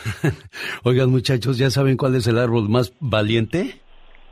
[0.84, 3.80] Oigan, muchachos, ¿ya saben cuál es el árbol más valiente?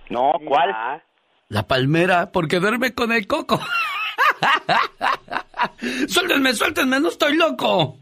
[0.09, 1.03] No, ¿cuál?
[1.49, 3.61] La palmera, porque duerme con el coco.
[6.09, 7.99] suéltenme, suéltenme, no estoy loco.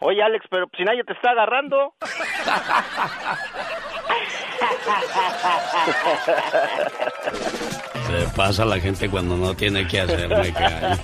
[0.00, 1.94] Oye, Alex, pero si nadie te está agarrando.
[8.10, 10.98] Se pasa la gente cuando no tiene que hacer, me cae.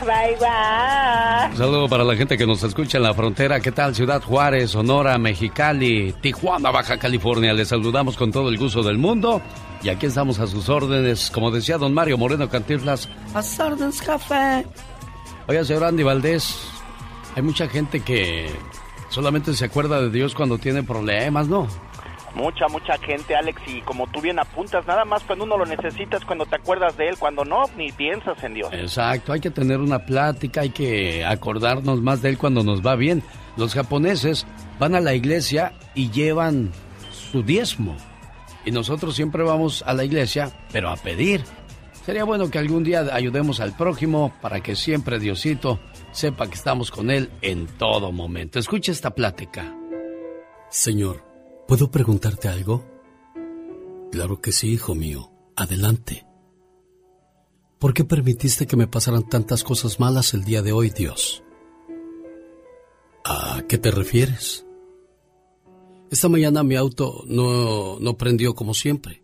[0.00, 1.50] Bye, bye.
[1.50, 3.60] Un saludo para la gente que nos escucha en la frontera.
[3.60, 3.94] ¿Qué tal?
[3.94, 7.52] Ciudad Juárez, Sonora, Mexicali, Tijuana, Baja California.
[7.52, 9.42] Les saludamos con todo el gusto del mundo.
[9.82, 11.30] Y aquí estamos a sus órdenes.
[11.30, 14.64] Como decía don Mario Moreno Cantinflas, a órdenes, café.
[15.46, 16.56] Oiga, señor Andy Valdés,
[17.36, 18.50] hay mucha gente que
[19.08, 21.68] solamente se acuerda de Dios cuando tiene problemas, ¿no?
[22.38, 26.24] Mucha, mucha gente, Alex, y como tú bien apuntas, nada más cuando uno lo necesitas,
[26.24, 28.68] cuando te acuerdas de él, cuando no, ni piensas en Dios.
[28.72, 32.94] Exacto, hay que tener una plática, hay que acordarnos más de él cuando nos va
[32.94, 33.24] bien.
[33.56, 34.46] Los japoneses
[34.78, 36.70] van a la iglesia y llevan
[37.10, 37.96] su diezmo.
[38.64, 41.42] Y nosotros siempre vamos a la iglesia, pero a pedir.
[42.06, 45.80] Sería bueno que algún día ayudemos al prójimo para que siempre Diosito
[46.12, 48.60] sepa que estamos con él en todo momento.
[48.60, 49.74] Escucha esta plática.
[50.70, 51.27] Señor,
[51.68, 52.82] ¿puedo preguntarte algo?
[54.10, 55.30] Claro que sí, hijo mío.
[55.54, 56.26] Adelante.
[57.78, 61.44] ¿Por qué permitiste que me pasaran tantas cosas malas el día de hoy, Dios?
[63.24, 64.64] ¿A qué te refieres?
[66.10, 69.22] Esta mañana mi auto no, no prendió como siempre.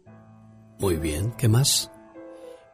[0.79, 1.91] Muy bien, ¿qué más?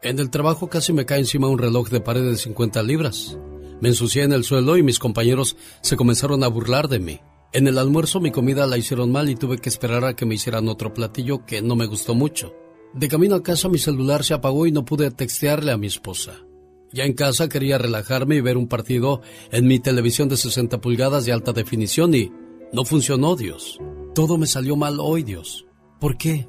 [0.02, 3.38] En el trabajo casi me cae encima un reloj de pared de 50 libras.
[3.80, 7.20] Me ensucié en el suelo y mis compañeros se comenzaron a burlar de mí.
[7.52, 10.36] En el almuerzo mi comida la hicieron mal y tuve que esperar a que me
[10.36, 12.54] hicieran otro platillo que no me gustó mucho.
[12.94, 16.44] De camino a casa mi celular se apagó y no pude textearle a mi esposa.
[16.92, 21.24] Ya en casa quería relajarme y ver un partido en mi televisión de 60 pulgadas
[21.24, 22.32] de alta definición y
[22.72, 23.78] no funcionó, Dios.
[24.14, 25.66] Todo me salió mal hoy, Dios.
[25.98, 26.48] ¿Por qué?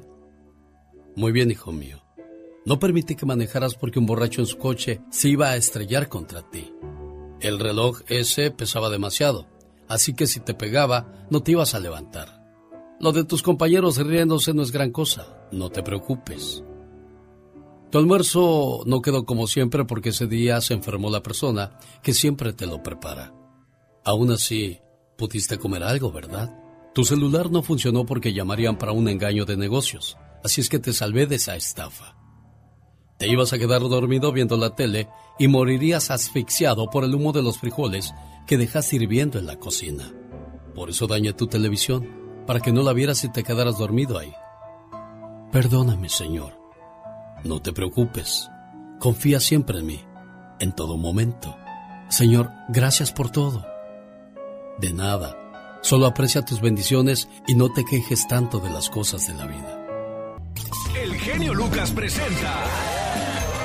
[1.16, 2.02] Muy bien, hijo mío.
[2.64, 6.48] No permití que manejaras porque un borracho en su coche se iba a estrellar contra
[6.48, 6.72] ti.
[7.40, 9.48] El reloj ese pesaba demasiado,
[9.92, 12.42] así que si te pegaba no te ibas a levantar.
[12.98, 16.64] Lo de tus compañeros riéndose no es gran cosa, no te preocupes.
[17.90, 22.54] Tu almuerzo no quedó como siempre porque ese día se enfermó la persona que siempre
[22.54, 23.34] te lo prepara.
[24.02, 24.78] Aún así,
[25.18, 26.58] pudiste comer algo, ¿verdad?
[26.94, 30.94] Tu celular no funcionó porque llamarían para un engaño de negocios, así es que te
[30.94, 32.16] salvé de esa estafa.
[33.18, 37.42] Te ibas a quedar dormido viendo la tele y morirías asfixiado por el humo de
[37.42, 38.14] los frijoles
[38.46, 40.12] que dejas hirviendo en la cocina.
[40.74, 42.08] Por eso dañé tu televisión,
[42.46, 44.32] para que no la vieras y te quedaras dormido ahí.
[45.52, 46.58] Perdóname, Señor.
[47.44, 48.48] No te preocupes.
[48.98, 50.00] Confía siempre en mí,
[50.60, 51.56] en todo momento.
[52.08, 53.66] Señor, gracias por todo.
[54.78, 55.36] De nada.
[55.82, 59.82] Solo aprecia tus bendiciones y no te quejes tanto de las cosas de la vida.
[60.94, 62.64] El genio Lucas presenta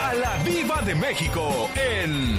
[0.10, 2.38] a la Viva de México en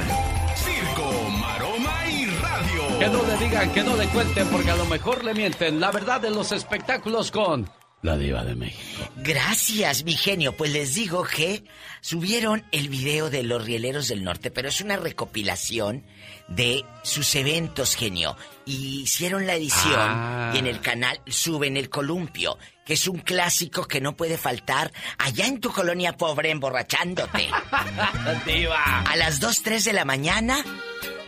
[2.98, 5.78] Que no le digan, que no le cuenten, porque a lo mejor le mienten.
[5.80, 7.70] La verdad de los espectáculos con
[8.02, 9.08] la Diva de México.
[9.16, 10.56] Gracias, mi genio.
[10.56, 11.62] Pues les digo que
[12.00, 16.04] subieron el video de los Rieleros del Norte, pero es una recopilación
[16.48, 18.36] de sus eventos, genio.
[18.66, 20.50] Y hicieron la edición Ah.
[20.54, 24.92] y en el canal suben el columpio, que es un clásico que no puede faltar
[25.18, 27.48] allá en tu colonia pobre emborrachándote.
[28.46, 29.00] Diva.
[29.02, 30.64] A las 2, 3 de la mañana,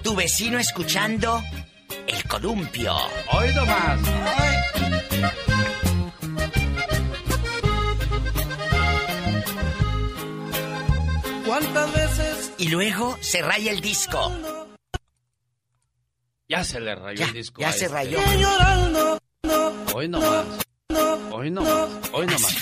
[0.03, 1.43] tu vecino escuchando
[2.31, 2.95] columpio.
[3.33, 4.01] Hoy nomás.
[11.47, 12.53] ¿Cuántas veces?
[12.59, 14.33] Y luego se raya el disco.
[16.49, 17.61] Ya se le rayó Ya, el disco.
[17.61, 17.95] ya a se este.
[17.97, 18.19] rayó.
[19.95, 20.45] Hoy no más.
[21.33, 21.89] Hoy no más.
[22.13, 22.57] Hoy no más.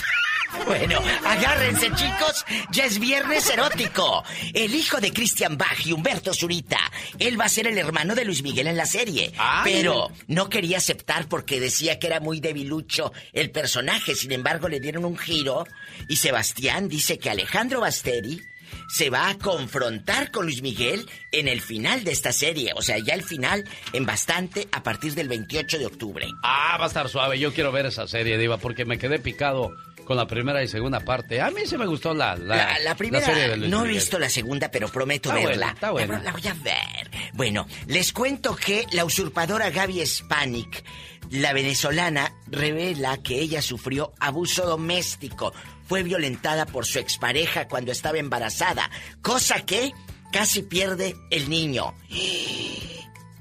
[0.69, 4.23] Bueno, agárrense chicos, ya es viernes erótico.
[4.53, 6.79] El hijo de Christian Bach y Humberto Zurita,
[7.17, 9.31] él va a ser el hermano de Luis Miguel en la serie.
[9.37, 14.15] Ah, pero no quería aceptar porque decía que era muy debilucho el personaje.
[14.15, 15.65] Sin embargo, le dieron un giro
[16.07, 18.41] y Sebastián dice que Alejandro Basteri
[18.87, 22.73] se va a confrontar con Luis Miguel en el final de esta serie.
[22.75, 26.27] O sea, ya el final en bastante a partir del 28 de octubre.
[26.43, 27.39] Ah, va a estar suave.
[27.39, 29.75] Yo quiero ver esa serie, Diva, porque me quedé picado
[30.09, 31.39] con la primera y segunda parte.
[31.39, 33.23] A mí se me gustó la, la, la, primera.
[33.23, 35.51] serie de no he visto la segunda, pero prometo Está verla.
[35.67, 36.19] buena, está buena.
[36.23, 37.11] La voy a ver.
[37.33, 40.83] Bueno, les cuento que la usurpadora Gaby Spanik,
[41.29, 45.53] la venezolana, revela que ella sufrió abuso doméstico.
[45.85, 48.89] Fue violentada por su expareja cuando estaba embarazada,
[49.21, 49.91] cosa que
[50.31, 51.93] casi pierde el niño.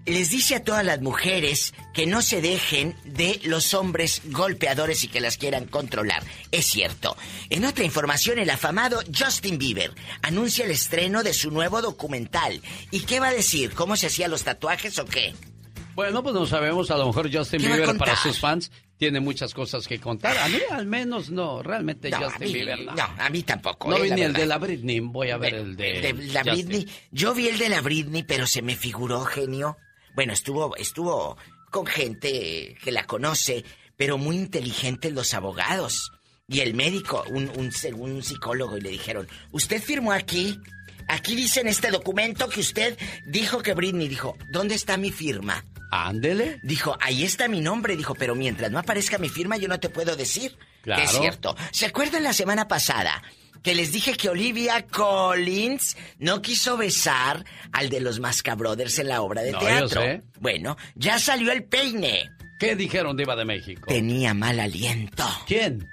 [0.09, 5.09] Les dice a todas las mujeres que no se dejen de los hombres golpeadores y
[5.09, 6.23] que las quieran controlar.
[6.51, 7.15] Es cierto.
[7.51, 12.63] En otra información, el afamado Justin Bieber anuncia el estreno de su nuevo documental.
[12.91, 13.73] ¿Y qué va a decir?
[13.75, 15.35] ¿Cómo se hacían los tatuajes o qué?
[15.95, 16.91] Bueno, pues no sabemos.
[16.91, 20.01] A lo mejor Justin ¿Qué va a Bieber para sus fans tiene muchas cosas que
[20.01, 20.39] contar.
[20.39, 21.63] A mí al menos no.
[21.63, 22.95] Realmente No, a Justin mí, Bieber no.
[22.95, 23.91] no, a mí tampoco.
[23.91, 25.01] No eh, vi ni el de la Britney.
[25.01, 26.67] Voy a ver el de, de la Justin.
[26.67, 26.89] Britney.
[27.11, 29.77] Yo vi el de la Britney, pero se me figuró genio.
[30.19, 31.37] Bueno, estuvo, estuvo
[31.71, 33.65] con gente que la conoce,
[33.97, 36.11] pero muy inteligentes los abogados.
[36.49, 37.71] Y el médico, un, un,
[38.01, 40.59] un psicólogo, y le dijeron, ¿usted firmó aquí?
[41.07, 42.99] Aquí dice en este documento que usted
[43.29, 45.65] dijo que Britney dijo, ¿dónde está mi firma?
[45.93, 46.59] Ándele.
[46.65, 47.97] Dijo, ahí está mi nombre.
[47.97, 51.01] Dijo, pero mientras no aparezca mi firma, yo no te puedo decir Claro.
[51.01, 51.55] que es cierto.
[51.71, 53.23] ¿Se acuerdan la semana pasada
[53.63, 59.09] que les dije que Olivia Collins no quiso besar al de los Masca Brothers en
[59.09, 60.01] la obra de No, yo teatro?
[60.03, 60.23] sé.
[60.41, 62.31] Bueno, ya salió el peine.
[62.59, 63.87] ¿Qué dijeron Diva de México?
[63.89, 65.25] Tenía mal aliento.
[65.47, 65.89] ¿Quién?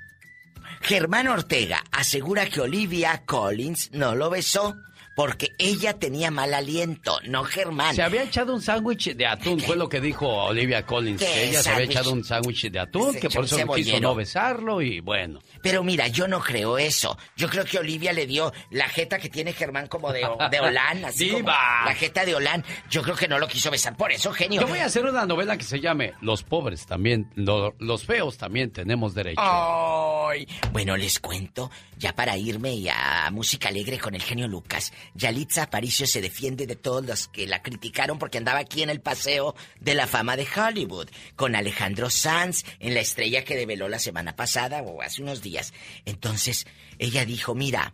[0.81, 4.75] Germán Ortega asegura que Olivia Collins no lo besó
[5.15, 7.95] porque ella tenía mal aliento, no Germán.
[7.95, 11.21] Se había echado un sándwich de atún, fue lo que dijo Olivia Collins.
[11.21, 13.99] ¿Qué Que ella se había echado un sándwich de atún, Se que por eso quiso
[13.99, 15.39] no besarlo y bueno.
[15.63, 17.17] Pero mira, yo no creo eso.
[17.35, 21.05] Yo creo que Olivia le dio la jeta que tiene Germán como de, de Olán,
[21.05, 21.85] así como ¡Diva!
[21.85, 22.63] la jeta de Olán.
[22.89, 24.61] Yo creo que no lo quiso besar por eso, genio.
[24.61, 28.37] Yo voy a hacer una novela que se llame Los pobres también, lo- los feos
[28.37, 29.41] también tenemos derecho.
[29.41, 30.47] Ay.
[30.71, 35.63] Bueno, les cuento, ya para irme y a música alegre con el genio Lucas, Yalitza
[35.63, 39.55] Aparicio se defiende de todos los que la criticaron porque andaba aquí en el paseo
[39.79, 44.35] de la fama de Hollywood, con Alejandro Sanz en la estrella que develó la semana
[44.35, 45.73] pasada o hace unos días.
[46.05, 46.65] Entonces,
[46.97, 47.93] ella dijo, mira,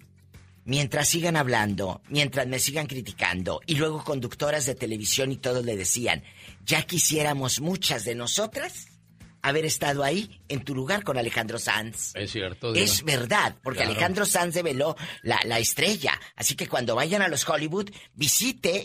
[0.64, 5.76] Mientras sigan hablando, mientras me sigan criticando, y luego conductoras de televisión y todos le
[5.76, 6.24] decían,
[6.66, 8.91] ya quisiéramos muchas de nosotras
[9.42, 12.12] haber estado ahí en tu lugar con Alejandro Sanz.
[12.16, 12.72] Es cierto.
[12.74, 12.86] Diva.
[12.86, 13.92] Es verdad, porque Claro.
[13.92, 16.20] Alejandro Sanz develó la, la estrella.
[16.36, 18.84] Así que cuando vayan a los Hollywood, visite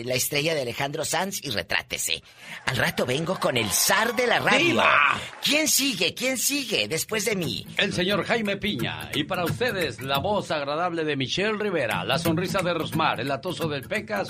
[0.00, 2.22] eh, la estrella de Alejandro Sanz y retrátese.
[2.66, 4.66] Al rato vengo con el zar de la radio.
[4.66, 5.20] ¡Diva!
[5.42, 6.14] ¿Quién sigue?
[6.14, 7.66] ¿Quién sigue después de mí?
[7.76, 9.10] El señor Jaime Piña.
[9.14, 13.68] Y para ustedes, la voz agradable de Michelle Rivera, la sonrisa de Rosmar, el atoso
[13.68, 14.28] del Pecas,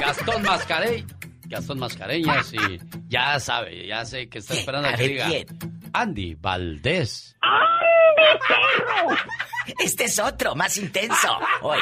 [0.00, 1.04] Gastón Mascarey.
[1.48, 5.46] Gastón Mascareñas y ya sabe, ya sé que está esperando A que diga ¿quién?
[5.92, 7.36] Andy Valdés.
[9.78, 11.38] Este es otro, más intenso.
[11.62, 11.78] Hoy.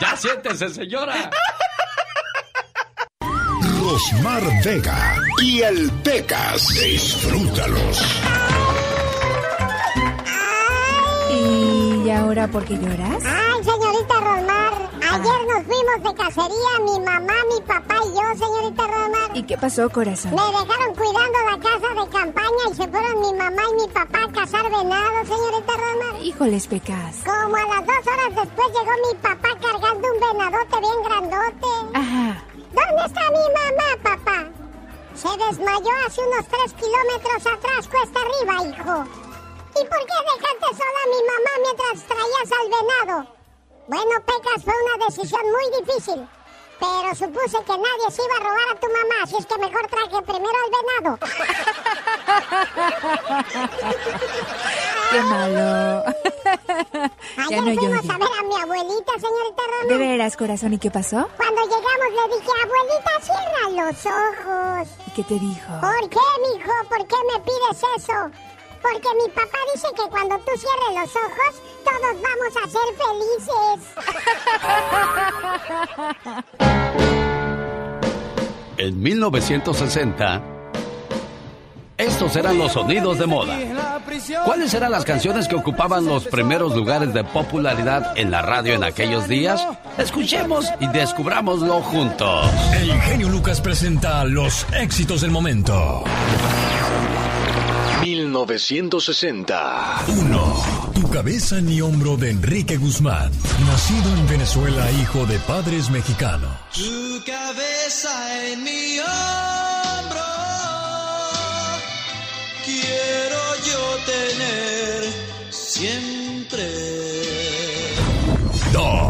[0.00, 1.30] Ya siéntese, señora.
[3.80, 6.68] Rosmar Vega y el Pecas.
[6.68, 8.22] Disfrútalos.
[11.30, 13.24] ¿Y ahora por qué lloras?
[13.24, 14.85] Ay, señorita Rosmar,
[15.16, 19.36] ayer nos fuimos de cacería, mi mamá, mi papá y yo, señorita Rosmar.
[19.36, 20.32] ¿Y qué pasó, corazón?
[20.34, 24.18] Me dejaron cuidando la casa de campaña y se fueron mi mamá y mi papá
[24.24, 26.22] a cazar venado, señorita Rosmar.
[26.22, 27.16] Híjoles, Pecas.
[27.24, 31.70] Como a las dos horas después llegó mi papá cargando un venadote bien grandote.
[31.94, 32.42] Ajá.
[32.54, 34.44] ¿Dónde está mi mamá, papá?
[35.14, 39.04] Se desmayó hace unos tres kilómetros atrás, cuesta arriba, hijo.
[39.70, 43.35] ¿Y por qué dejaste sola a mi mamá mientras traías al venado?
[43.86, 46.28] Bueno, Pecas, fue una decisión muy difícil.
[46.78, 49.86] Pero supuse que nadie se iba a robar a tu mamá, así es que mejor
[49.86, 51.18] traje primero al venado.
[55.10, 56.04] Qué malo.
[57.38, 59.88] Ayer no fuimos a ver a mi abuelita, señorita Roma.
[59.88, 60.74] ¿De veras, corazón?
[60.74, 61.26] ¿Y qué pasó?
[61.38, 64.88] Cuando llegamos le dije, abuelita, cierra los ojos.
[65.06, 65.80] ¿Y qué te dijo?
[65.80, 66.72] ¿Por qué, mijo?
[66.90, 68.30] ¿Por qué me pides eso?
[68.92, 71.52] Porque mi papá dice que cuando tú cierres los ojos,
[71.84, 73.80] todos vamos a ser felices.
[78.78, 80.42] En 1960,
[81.96, 83.56] estos eran los sonidos de moda.
[84.44, 88.84] ¿Cuáles eran las canciones que ocupaban los primeros lugares de popularidad en la radio en
[88.84, 89.66] aquellos días?
[89.96, 92.50] Escuchemos y descubrámoslo juntos.
[92.74, 96.04] El genio Lucas presenta los éxitos del momento.
[98.02, 100.04] 1960.
[100.08, 100.92] 1.
[100.94, 103.30] Tu cabeza en mi hombro de Enrique Guzmán.
[103.66, 106.50] Nacido en Venezuela, hijo de padres mexicanos.
[106.72, 110.22] Tu cabeza en mi hombro.
[112.64, 115.04] Quiero yo tener
[115.50, 116.70] siempre.
[118.72, 119.05] 2.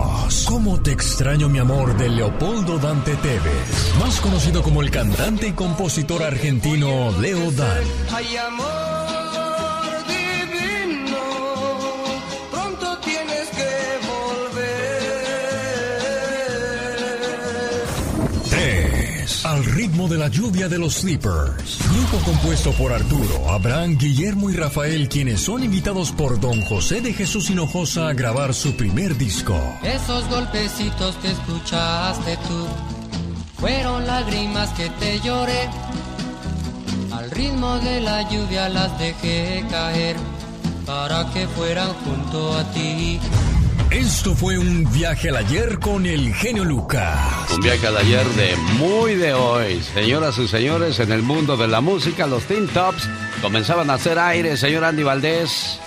[0.56, 3.94] ¿Cómo te extraño mi amor de Leopoldo Dante Tevez?
[4.00, 7.82] Más conocido como el cantante y compositor argentino Leo Dan.
[19.86, 21.78] Ritmo de la lluvia de los Sleepers.
[21.92, 27.12] Grupo compuesto por Arturo, Abraham, Guillermo y Rafael, quienes son invitados por Don José de
[27.12, 29.56] Jesús Hinojosa a grabar su primer disco.
[29.84, 32.66] Esos golpecitos que escuchaste tú
[33.60, 35.70] fueron lágrimas que te lloré.
[37.12, 40.16] Al ritmo de la lluvia las dejé caer
[40.84, 43.20] para que fueran junto a ti.
[43.90, 47.52] Esto fue un viaje al ayer con el genio Lucas.
[47.54, 49.80] Un viaje al ayer de muy de hoy.
[49.80, 53.08] Señoras y señores, en el mundo de la música, los Teen Tops
[53.40, 55.78] comenzaban a hacer aire, señor Andy Valdés.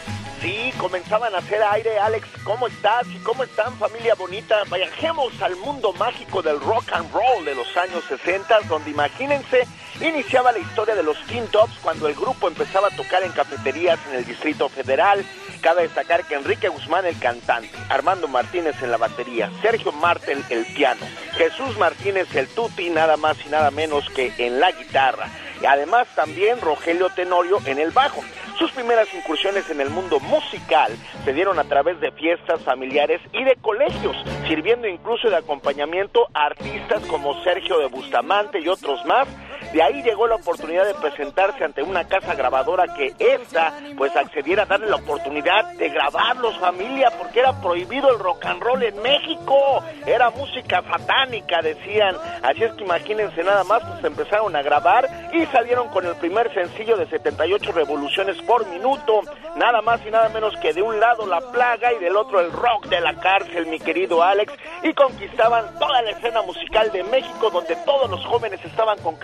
[0.42, 2.26] Sí, comenzaban a hacer aire, Alex.
[2.46, 3.06] ¿Cómo estás?
[3.10, 4.64] ¿Y cómo están, familia bonita?
[4.74, 9.68] Viajemos al mundo mágico del rock and roll de los años 60, donde imagínense,
[10.00, 14.00] iniciaba la historia de los Teen Tops cuando el grupo empezaba a tocar en cafeterías
[14.10, 15.26] en el Distrito Federal.
[15.60, 20.66] Cabe destacar que Enrique Guzmán, el cantante, Armando Martínez en la batería, Sergio Martel el
[20.68, 25.28] piano, Jesús Martínez el tuti, nada más y nada menos que en la guitarra.
[25.62, 28.24] Y además también Rogelio Tenorio en el bajo.
[28.60, 30.92] Sus primeras incursiones en el mundo musical
[31.24, 34.18] se dieron a través de fiestas familiares y de colegios,
[34.50, 39.30] sirviendo incluso de acompañamiento a artistas como Sergio de Bustamante y otros más.
[39.74, 44.64] De ahí llegó la oportunidad de presentarse ante una casa grabadora que esta pues accediera
[44.64, 49.00] a darle la oportunidad de grabarlos familia porque era prohibido el rock and roll en
[49.02, 49.84] México.
[50.08, 52.16] Era música satánica decían.
[52.42, 56.52] Así es que imagínense nada más pues empezaron a grabar y salieron con el primer
[56.52, 59.22] sencillo de 78 revoluciones por minuto.
[59.56, 62.52] Nada más y nada menos que de un lado la plaga y del otro el
[62.52, 64.52] rock de la cárcel, mi querido Alex.
[64.82, 69.16] Y conquistaban toda la escena musical de México donde todos los jóvenes estaban con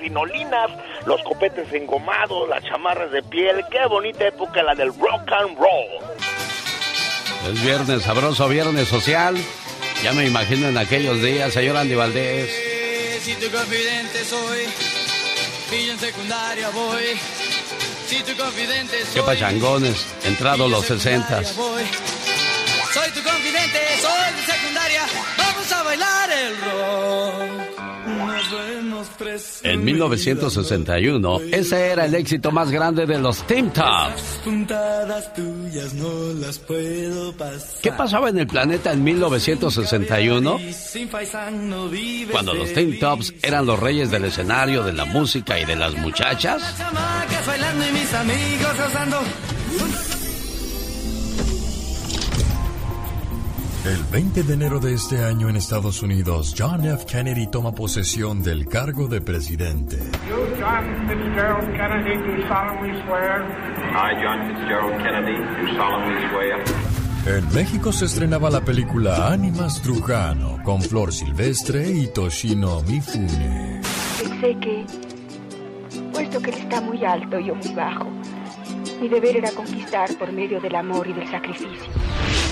[1.06, 3.64] los copetes engomados, las chamarras de piel.
[3.72, 6.06] Qué bonita época la del rock and roll.
[7.52, 9.36] Es viernes sabroso, viernes social.
[10.04, 12.50] Ya me imagino en aquellos días, señor Andy Valdés.
[13.22, 14.66] Si tu confidente soy,
[15.72, 17.20] y en secundaria voy.
[18.08, 19.14] Si tu confidente soy.
[19.14, 21.48] Qué pachangones, entrado los sesentas.
[21.50, 25.06] Soy tu confidente, soy de secundaria.
[25.38, 27.85] Vamos a bailar el rock.
[29.64, 34.42] En 1961, ese era el éxito más grande de los Teen Tops.
[37.82, 40.60] ¿Qué pasaba en el planeta en 1961?
[40.72, 45.06] Sin faisán no vives Cuando los Teen Tops eran los reyes del escenario, de la
[45.06, 46.62] música y de las muchachas.
[53.86, 57.06] El 20 de enero de este año en Estados Unidos, John F.
[57.06, 59.98] Kennedy toma posesión del cargo de presidente.
[60.28, 63.46] You, John Fitzgerald Kennedy, do solemnly swear.
[63.94, 67.38] I, John Fitzgerald Kennedy, do solemnly swear.
[67.38, 73.82] En México se estrenaba la película Ánimas Trujano con Flor Silvestre y Toshino Mifune.
[74.20, 74.86] Pensé que,
[76.12, 78.08] puesto que él está muy alto y yo muy bajo,
[79.00, 81.92] mi deber era conquistar por medio del amor y del sacrificio.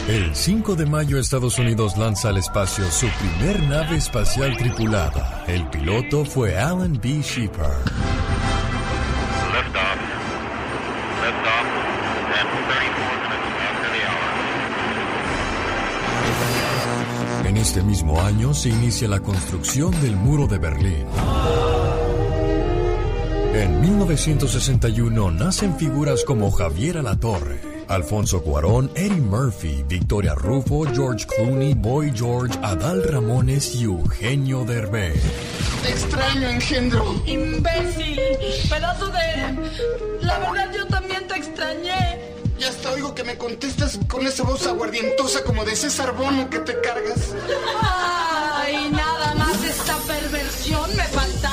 [0.07, 5.45] El 5 de mayo Estados Unidos lanza al espacio su primer nave espacial tripulada.
[5.47, 7.21] El piloto fue Alan B.
[7.21, 7.85] Shepard.
[9.53, 9.97] Liftoff.
[11.23, 11.65] Liftoff.
[12.35, 14.03] And 34 minutes after the
[17.39, 17.47] hour.
[17.47, 21.05] En este mismo año se inicia la construcción del muro de Berlín.
[23.53, 31.75] En 1961 nacen figuras como Javier Alatorre, Alfonso Cuarón, Eddie Murphy, Victoria Rufo, George Clooney,
[31.75, 35.21] Boy George, Adal Ramones y Eugenio Derbez.
[35.83, 37.21] Te extraño, engendro.
[37.27, 38.19] ¡Imbécil!
[38.71, 40.21] ¡Pedazo de...
[40.21, 42.33] La verdad yo también te extrañé.
[42.57, 46.57] Ya hasta oigo que me contestas con esa voz aguardientosa como de César Bono que
[46.57, 47.35] te cargas.
[47.83, 51.52] ¡Ay, nada más esta perversión me faltaba!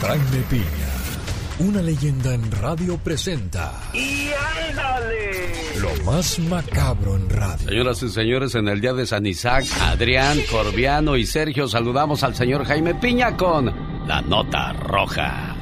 [0.00, 0.64] Jaime Piña,
[1.58, 4.28] una leyenda en radio presenta ¡Y
[4.68, 5.52] ándale!
[5.80, 7.68] lo más macabro en radio.
[7.68, 12.34] Señoras y señores, en el día de San Isaac, Adrián, Corbiano y Sergio saludamos al
[12.34, 13.72] señor Jaime Piña con
[14.06, 15.56] la nota roja.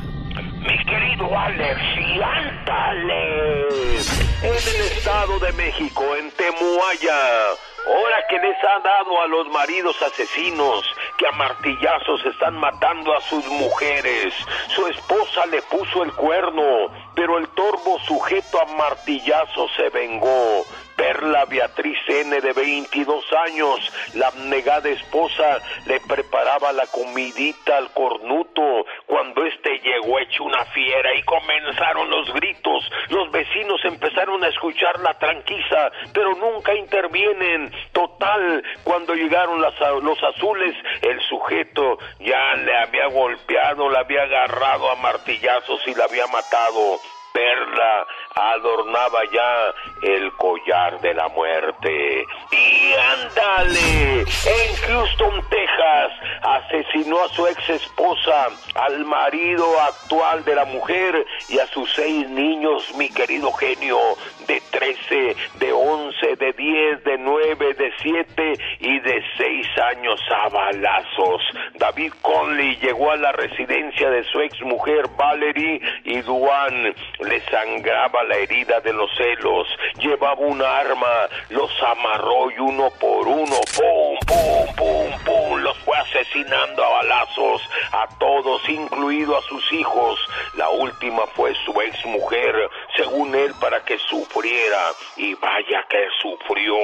[0.60, 4.25] Mi querido Alex, y ándale.
[4.42, 7.54] En el Estado de México, en Temuaya,
[7.86, 10.84] hora que les ha dado a los maridos asesinos
[11.16, 14.34] que a martillazos están matando a sus mujeres.
[14.68, 20.66] Su esposa le puso el cuerno, pero el torbo sujeto a martillazos se vengó.
[20.96, 22.40] Perla Beatriz N.
[22.40, 30.18] de 22 años, la abnegada esposa, le preparaba la comidita al cornuto cuando este llegó
[30.18, 32.90] hecho una fiera y comenzaron los gritos.
[33.10, 37.70] Los vecinos empezaron a escuchar la tranquiza, pero nunca intervienen.
[37.92, 44.96] Total, cuando llegaron los azules, el sujeto ya le había golpeado, la había agarrado a
[44.96, 46.98] martillazos y la había matado.
[47.32, 48.06] Perla
[48.36, 52.26] adornaba ya el collar de la muerte.
[52.52, 56.12] Y ándale, en Houston, Texas,
[56.42, 62.28] asesinó a su ex esposa, al marido actual de la mujer y a sus seis
[62.28, 63.98] niños, mi querido genio,
[64.46, 70.48] de 13, de 11, de 10, de 9, de 7 y de 6 años a
[70.50, 71.42] balazos.
[71.74, 78.25] David Conley llegó a la residencia de su ex mujer Valerie y Duan le sangraba
[78.26, 79.66] la herida de los celos.
[79.98, 85.96] Llevaba un arma, los amarró y uno por uno, pum, pum, pum, pum, los fue
[85.96, 87.62] asesinando a balazos
[87.92, 90.18] a todos, incluido a sus hijos.
[90.54, 92.54] La última fue su ex mujer,
[92.96, 94.92] según él, para que sufriera.
[95.16, 96.76] Y vaya que sufrió.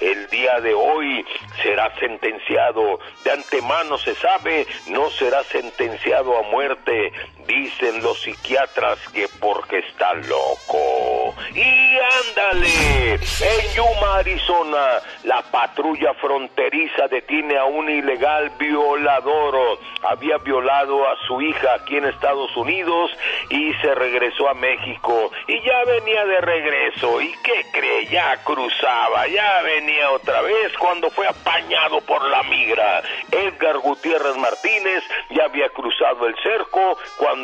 [0.00, 1.24] El día de hoy
[1.62, 2.98] será sentenciado.
[3.24, 7.12] De antemano se sabe, no será sentenciado a muerte.
[7.50, 11.34] Dicen los psiquiatras que porque está loco.
[11.52, 19.80] Y ándale, en Yuma, Arizona, la patrulla fronteriza detiene a un ilegal violador.
[20.02, 23.10] Había violado a su hija aquí en Estados Unidos
[23.48, 25.32] y se regresó a México.
[25.48, 27.20] Y ya venía de regreso.
[27.20, 28.06] ¿Y qué cree?
[28.06, 33.02] Ya cruzaba, ya venía otra vez cuando fue apañado por la migra.
[33.32, 37.39] Edgar Gutiérrez Martínez ya había cruzado el cerco cuando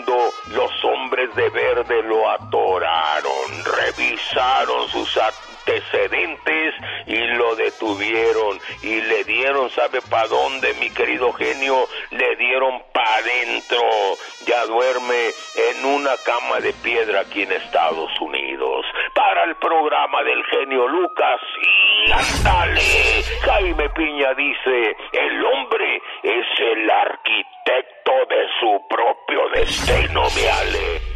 [0.46, 5.16] los hombres de verde lo atoraron, revisaron sus
[5.66, 6.74] antecedentes
[7.07, 11.87] y lo detuvieron y le dieron, ¿sabe para dónde, mi querido genio?
[12.11, 13.81] Le dieron para adentro.
[14.46, 15.31] Ya duerme
[15.70, 18.87] en una cama de piedra aquí en Estados Unidos.
[19.14, 23.24] Para el programa del genio Lucas y ándale.
[23.42, 31.15] Jaime Piña dice, el hombre es el arquitecto de su propio destino, mi Ale.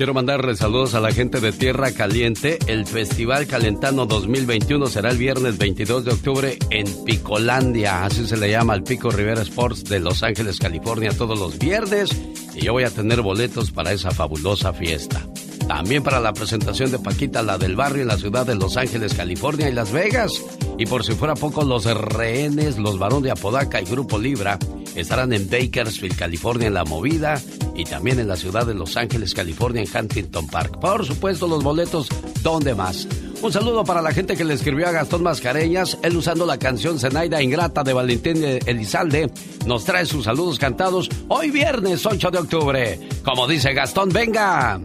[0.00, 2.58] Quiero mandarle saludos a la gente de Tierra Caliente.
[2.66, 8.50] El Festival Calentano 2021 será el viernes 22 de octubre en Picolandia, así se le
[8.50, 12.18] llama al Pico Rivera Sports de Los Ángeles, California, todos los viernes.
[12.54, 15.22] Y yo voy a tener boletos para esa fabulosa fiesta.
[15.70, 19.14] También para la presentación de Paquita, la del barrio en la ciudad de Los Ángeles,
[19.14, 20.32] California y Las Vegas.
[20.78, 24.58] Y por si fuera poco, los rehenes, los varones de Apodaca y Grupo Libra
[24.96, 27.40] estarán en Bakersfield, California, en La Movida.
[27.76, 30.80] Y también en la ciudad de Los Ángeles, California, en Huntington Park.
[30.80, 32.08] Por supuesto, los boletos,
[32.42, 33.06] ¿dónde más?
[33.40, 35.98] Un saludo para la gente que le escribió a Gastón Mascareñas.
[36.02, 39.30] Él usando la canción Zenaida Ingrata de Valentín Elizalde
[39.66, 43.00] nos trae sus saludos cantados hoy viernes 8 de octubre.
[43.22, 44.80] Como dice Gastón, venga.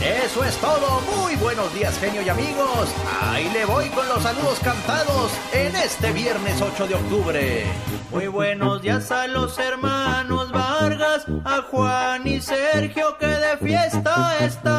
[0.00, 1.00] Eso es todo.
[1.16, 2.88] Muy buenos días, genio y amigos.
[3.20, 7.64] Ahí le voy con los saludos cantados en este viernes 8 de octubre.
[8.12, 14.78] Muy buenos días a los hermanos Vargas, a Juan y Sergio que de fiesta están.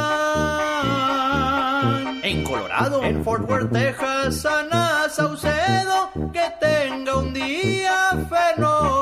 [2.24, 8.99] En Colorado, en Fort Worth, Texas, Ana Saucedo, que tenga un día fenomenal.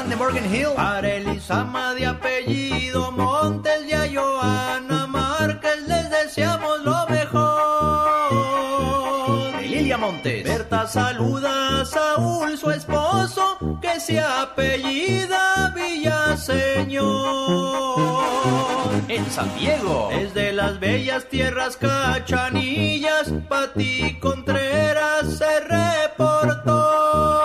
[0.00, 6.80] Albarrán de Morgan Hill, para Elisama de apellido Montes y a Joana Márquez les deseamos
[6.82, 8.30] lo mejor.
[9.62, 17.10] Lilia Montes, Berta saluda a Saúl, su esposo, que se apellida Villaseñor.
[19.08, 27.39] En San Diego, desde las bellas tierras cachanillas, Pati Contreras se reportó.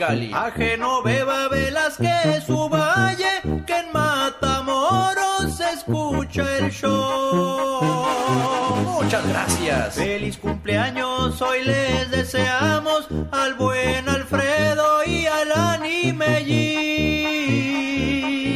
[0.00, 7.82] Mexicali, a Genoveva Velázquez, su valle, que en Matamoros se escucha el show.
[9.02, 9.94] Muchas gracias.
[9.96, 15.50] Feliz cumpleaños, hoy les deseamos al buen Alfredo y al
[16.14, 17.36] Mellín.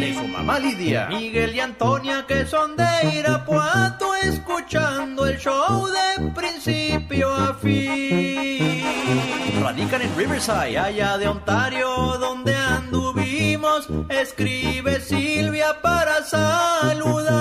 [0.00, 6.30] De su mamá Lidia, Miguel y Antonia que son de Irapuato escuchando el show de
[6.30, 9.24] principio a fin.
[9.75, 11.89] Radican en Riverside, allá de Ontario,
[12.21, 13.89] donde anduvimos.
[14.09, 17.35] Escribe Silvia para saludar.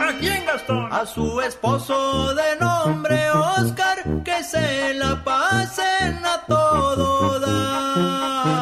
[0.00, 0.92] ¿A quién, Gastón?
[0.92, 8.52] A su esposo de nombre Oscar, que se la pasen a todo dar.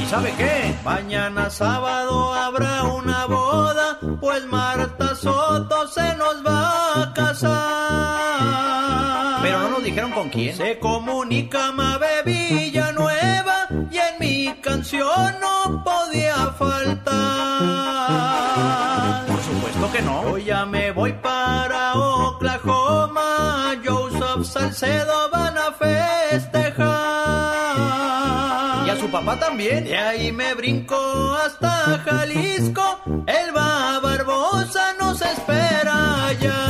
[0.00, 0.74] ¿Y sabe qué?
[0.84, 5.59] Mañana sábado habrá una boda, pues Marta Soto
[10.20, 10.54] con quién.
[10.54, 17.06] Se comunica Mabe Villanueva y en mi canción no podía faltar.
[19.26, 20.22] Por supuesto que no.
[20.22, 23.76] Yo ya me voy para Oklahoma.
[23.84, 26.86] Joseph Salcedo van a festejar.
[28.86, 29.84] Y a su papá también.
[29.84, 33.00] De ahí me brinco hasta Jalisco.
[33.26, 36.69] Elba Barbosa nos espera allá.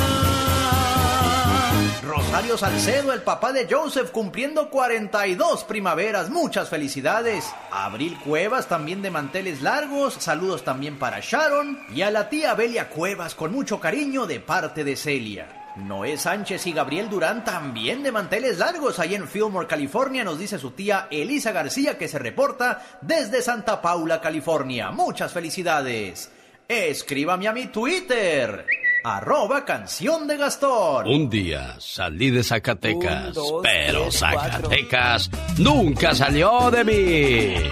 [2.51, 6.31] Rosario Salcedo, el papá de Joseph, cumpliendo 42 primaveras.
[6.31, 7.49] Muchas felicidades.
[7.71, 10.15] Abril Cuevas, también de manteles largos.
[10.15, 11.79] Saludos también para Sharon.
[11.95, 15.47] Y a la tía Belia Cuevas, con mucho cariño de parte de Celia.
[15.77, 20.59] Noé Sánchez y Gabriel Durán también de manteles largos ahí en Fillmore, California, nos dice
[20.59, 24.91] su tía Elisa García que se reporta desde Santa Paula, California.
[24.91, 26.33] Muchas felicidades.
[26.67, 28.67] Escríbame a mi Twitter.
[29.03, 31.09] Arroba canción de Gastón.
[31.09, 37.55] Un día salí de Zacatecas, Un, dos, pero tres, Zacatecas nunca salió de mí.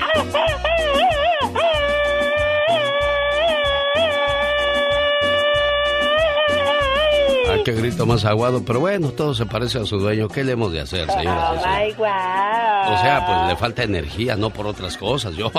[7.68, 10.28] qué grito más aguado, pero bueno, todo se parece a su dueño.
[10.28, 11.52] ¿Qué le hemos de hacer, señora?
[11.52, 12.94] Oh, my wow.
[12.94, 15.36] O sea, pues le falta energía, no por otras cosas.
[15.36, 15.52] Yo,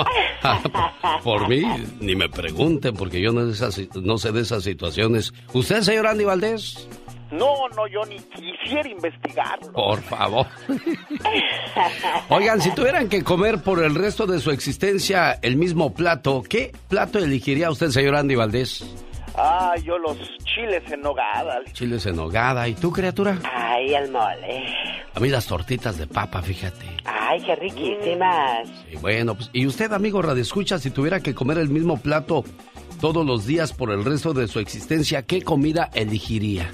[1.22, 1.62] por mí,
[2.00, 5.32] ni me pregunten, porque yo no, de esas, no sé de esas situaciones.
[5.52, 6.88] ¿Usted, señor Andy Valdés?
[7.30, 9.72] No, no, yo ni quisiera investigarlo.
[9.72, 10.46] Por favor.
[12.28, 16.72] Oigan, si tuvieran que comer por el resto de su existencia el mismo plato, ¿qué
[16.88, 18.84] plato elegiría usted, señor Andy Valdés?
[19.36, 21.60] Ah, yo los chiles en nogada.
[21.72, 22.68] Chiles en nogada.
[22.68, 23.38] ¿Y tú, criatura?
[23.44, 24.64] Ay, el mole.
[25.14, 26.86] A mí las tortitas de papa, fíjate.
[27.04, 28.68] Ay, qué riquísimas.
[28.88, 32.44] Sí, bueno, pues, ¿y usted, amigo Radio Escucha, si tuviera que comer el mismo plato
[33.00, 36.70] todos los días por el resto de su existencia, ¿qué comida elegiría?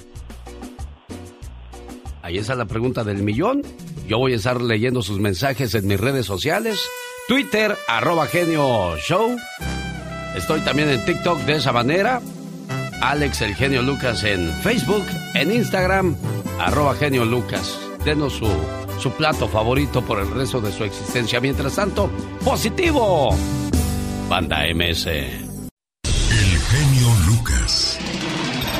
[2.21, 3.61] Ahí está la pregunta del millón.
[4.07, 6.85] Yo voy a estar leyendo sus mensajes en mis redes sociales.
[7.27, 9.37] Twitter, arroba genio show.
[10.35, 12.21] Estoy también en TikTok de esa manera.
[13.01, 15.05] Alex el genio Lucas en Facebook,
[15.35, 16.15] en Instagram,
[16.59, 17.79] arroba genio Lucas.
[18.03, 18.49] Denos su,
[18.99, 21.39] su plato favorito por el resto de su existencia.
[21.39, 22.09] Mientras tanto,
[22.43, 23.29] positivo.
[24.27, 25.07] Banda MS.
[25.07, 27.99] El genio Lucas.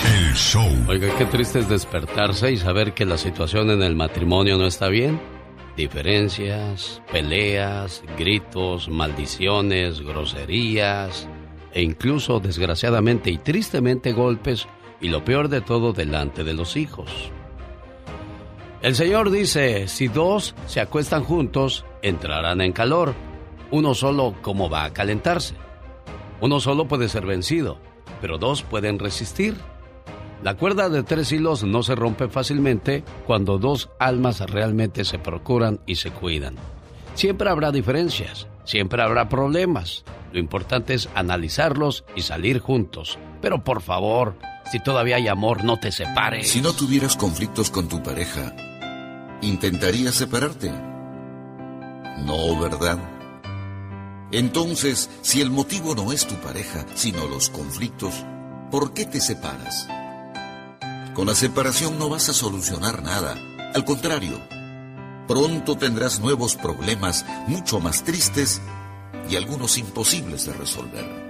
[0.06, 0.68] El show.
[0.88, 4.88] Oiga, qué triste es despertarse y saber que la situación en el matrimonio no está
[4.88, 5.22] bien.
[5.76, 11.28] Diferencias, peleas, gritos, maldiciones, groserías
[11.78, 14.68] e incluso desgraciadamente y tristemente golpes
[15.00, 17.32] y lo peor de todo delante de los hijos.
[18.82, 23.14] El Señor dice, si dos se acuestan juntos, entrarán en calor.
[23.70, 25.54] Uno solo, ¿cómo va a calentarse?
[26.42, 27.78] Uno solo puede ser vencido,
[28.22, 29.56] pero dos pueden resistir.
[30.42, 35.80] La cuerda de tres hilos no se rompe fácilmente cuando dos almas realmente se procuran
[35.86, 36.56] y se cuidan.
[37.14, 40.04] Siempre habrá diferencias, siempre habrá problemas.
[40.32, 43.18] Lo importante es analizarlos y salir juntos.
[43.42, 44.38] Pero por favor,
[44.72, 46.50] si todavía hay amor, no te separes.
[46.50, 48.56] Si no tuvieras conflictos con tu pareja,
[49.42, 50.72] ¿intentarías separarte?
[52.26, 53.00] No, ¿verdad?
[54.32, 58.26] Entonces, si el motivo no es tu pareja, sino los conflictos,
[58.70, 59.88] ¿por qué te separas?
[61.14, 63.36] Con la separación no vas a solucionar nada.
[63.74, 64.38] Al contrario,
[65.28, 68.62] pronto tendrás nuevos problemas mucho más tristes
[69.30, 71.28] y algunos imposibles de resolver.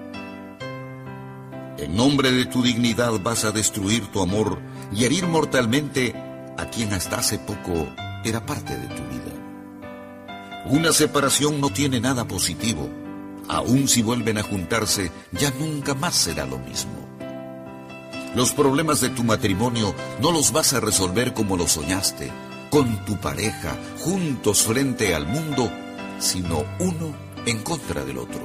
[1.78, 4.60] En nombre de tu dignidad vas a destruir tu amor
[4.92, 6.16] y herir mortalmente
[6.58, 7.88] a quien hasta hace poco
[8.24, 9.28] era parte de tu vida.
[10.66, 12.90] Una separación no tiene nada positivo.
[13.48, 17.08] Aun si vuelven a juntarse, ya nunca más será lo mismo.
[18.36, 22.32] Los problemas de tu matrimonio no los vas a resolver como lo soñaste,
[22.78, 25.68] con tu pareja, juntos frente al mundo,
[26.20, 27.12] sino uno
[27.48, 28.40] en contra del otro.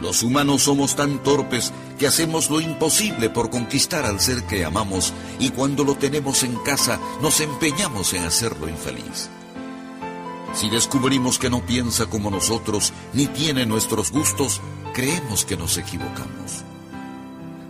[0.00, 5.12] Los humanos somos tan torpes que hacemos lo imposible por conquistar al ser que amamos
[5.38, 9.28] y cuando lo tenemos en casa nos empeñamos en hacerlo infeliz.
[10.54, 14.62] Si descubrimos que no piensa como nosotros ni tiene nuestros gustos,
[14.94, 16.64] creemos que nos equivocamos.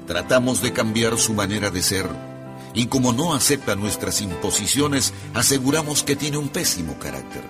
[0.07, 2.36] Tratamos de cambiar su manera de ser
[2.77, 7.43] y como no acepta nuestras imposiciones, aseguramos que tiene un pésimo carácter.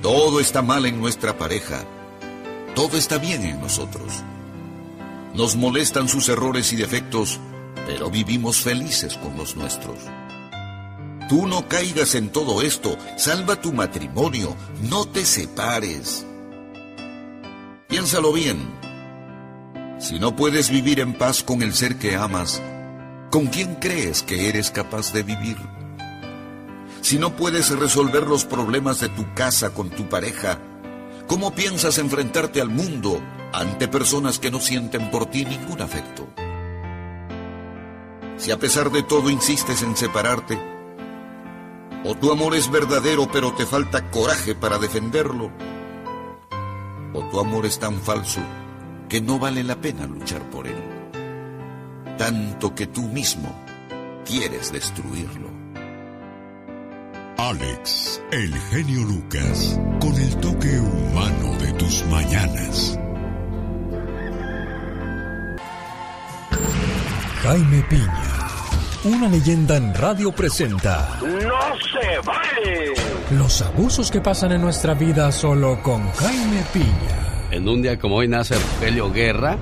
[0.00, 1.84] Todo está mal en nuestra pareja,
[2.76, 4.22] todo está bien en nosotros.
[5.34, 7.40] Nos molestan sus errores y defectos,
[7.84, 9.98] pero vivimos felices con los nuestros.
[11.28, 16.24] Tú no caigas en todo esto, salva tu matrimonio, no te separes.
[17.88, 18.58] Piénsalo bien.
[19.98, 22.62] Si no puedes vivir en paz con el ser que amas,
[23.34, 25.56] ¿con quién crees que eres capaz de vivir?
[27.00, 30.60] Si no puedes resolver los problemas de tu casa con tu pareja,
[31.26, 33.20] ¿cómo piensas enfrentarte al mundo
[33.52, 36.28] ante personas que no sienten por ti ningún afecto?
[38.36, 40.56] Si a pesar de todo insistes en separarte,
[42.04, 45.50] o tu amor es verdadero pero te falta coraje para defenderlo,
[47.12, 48.40] o tu amor es tan falso
[49.08, 50.93] que no vale la pena luchar por él,
[52.16, 53.54] tanto que tú mismo
[54.24, 55.48] quieres destruirlo.
[57.36, 62.98] Alex, el genio Lucas, con el toque humano de tus mañanas.
[67.42, 68.48] Jaime Piña,
[69.04, 71.18] una leyenda en radio presenta.
[71.20, 72.94] ¡No se vale!
[73.32, 77.50] Los abusos que pasan en nuestra vida solo con Jaime Piña.
[77.50, 79.58] En un día como hoy nace Rogelio Guerra,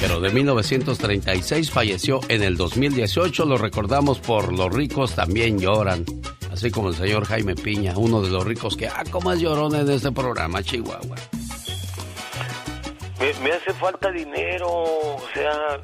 [0.00, 3.44] pero de 1936 falleció en el 2018.
[3.44, 6.04] Lo recordamos por Los ricos también lloran.
[6.52, 9.74] Así como el señor Jaime Piña, uno de los ricos que, ah, como es llorón
[9.74, 11.16] en este programa, Chihuahua.
[13.20, 15.80] Me, me hace falta dinero, o sea,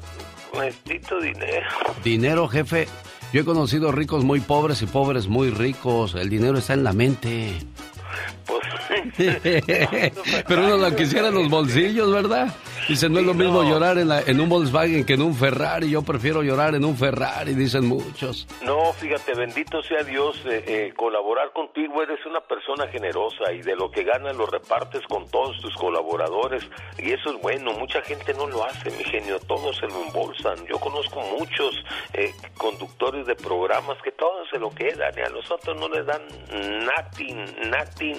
[0.59, 1.67] necesito dinero.
[2.03, 2.87] Dinero, jefe.
[3.33, 6.15] Yo he conocido ricos muy pobres y pobres muy ricos.
[6.15, 7.53] El dinero está en la mente.
[8.45, 8.61] Pues.
[10.47, 12.53] Pero uno lo quisiera en los bolsillos, ¿verdad?
[12.87, 15.89] Dice, no es lo mismo llorar en, la- en un Volkswagen que en un Ferrari.
[15.89, 18.45] Yo prefiero llorar en un Ferrari, dicen muchos.
[18.63, 23.75] No, fíjate, bendito sea Dios, eh, eh, colaborar contigo, eres una persona generosa y de
[23.75, 26.63] lo que ganas lo repartes con todos tus colaboradores
[26.97, 30.65] y eso es bueno, mucha gente no lo hace, mi genio, todos se lo embolsan.
[30.67, 31.75] Yo conozco muchos
[32.13, 36.05] eh, conductores de programas que todos se lo quedan y a los otros no les
[36.05, 36.21] dan
[36.85, 38.15] nothing, nothing,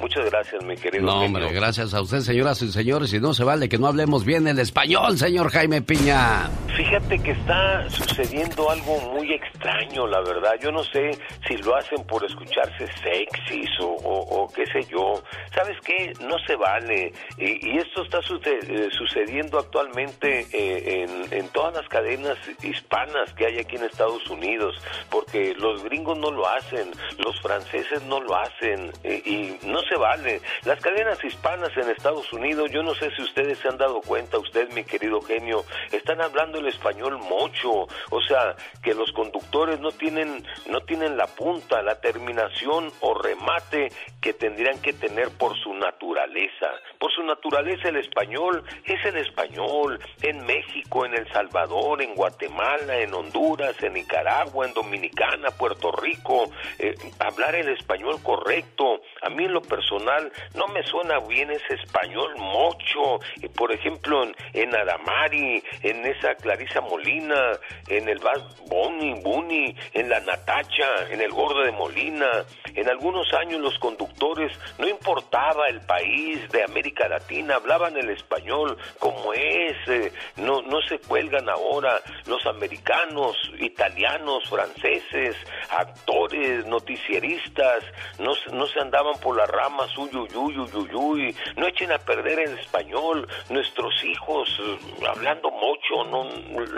[0.00, 1.04] Muchas gracias, mi querido.
[1.04, 3.12] No, hombre, gracias a usted, señoras y señores.
[3.12, 6.48] Y no se vale que no hablemos bien el español, señor Jaime Piña.
[6.76, 10.52] Fíjate que está sucediendo algo muy extraño, la verdad.
[10.62, 11.10] Yo no sé
[11.46, 15.22] si lo hacen por escucharse sexys o, o- o qué sé yo.
[15.54, 16.12] ¿Sabes qué?
[16.20, 17.12] No se vale.
[17.36, 23.46] Y, y esto está eh, sucediendo actualmente eh, en, en todas las cadenas hispanas que
[23.46, 24.76] hay aquí en Estados Unidos,
[25.10, 29.96] porque los gringos no lo hacen, los franceses no lo hacen eh, y no se
[29.96, 30.40] vale.
[30.64, 34.38] Las cadenas hispanas en Estados Unidos, yo no sé si ustedes se han dado cuenta,
[34.38, 39.90] usted mi querido genio, están hablando el español mucho, o sea, que los conductores no
[39.92, 45.74] tienen no tienen la punta, la terminación o remate que tendrían que tener por su
[45.74, 46.66] naturaleza.
[46.98, 52.98] Por su naturaleza el español es el español en México, en El Salvador, en Guatemala,
[52.98, 59.00] en Honduras, en Nicaragua, en Dominicana, Puerto Rico, eh, hablar el español correcto.
[59.22, 63.18] A mí en lo personal no me suena bien ese español mocho.
[63.56, 67.52] Por ejemplo, en, en Adamari, en esa Clarisa Molina,
[67.88, 72.44] en el Bad Bunny, Bunny, en la Natacha, en el Gordo de Molina.
[72.74, 78.76] En algunos años los conductores, no importaba el país de América Latina, hablaban el español
[78.98, 85.36] como es, eh, no, no se cuelgan ahora los americanos, italianos, franceses,
[85.70, 87.84] actores, noticieristas,
[88.18, 91.36] no, no se andaban por las ramas, uy, uy, uy, uy, uy, uy.
[91.56, 96.24] no echen a perder el español, nuestros hijos eh, hablando mucho, no,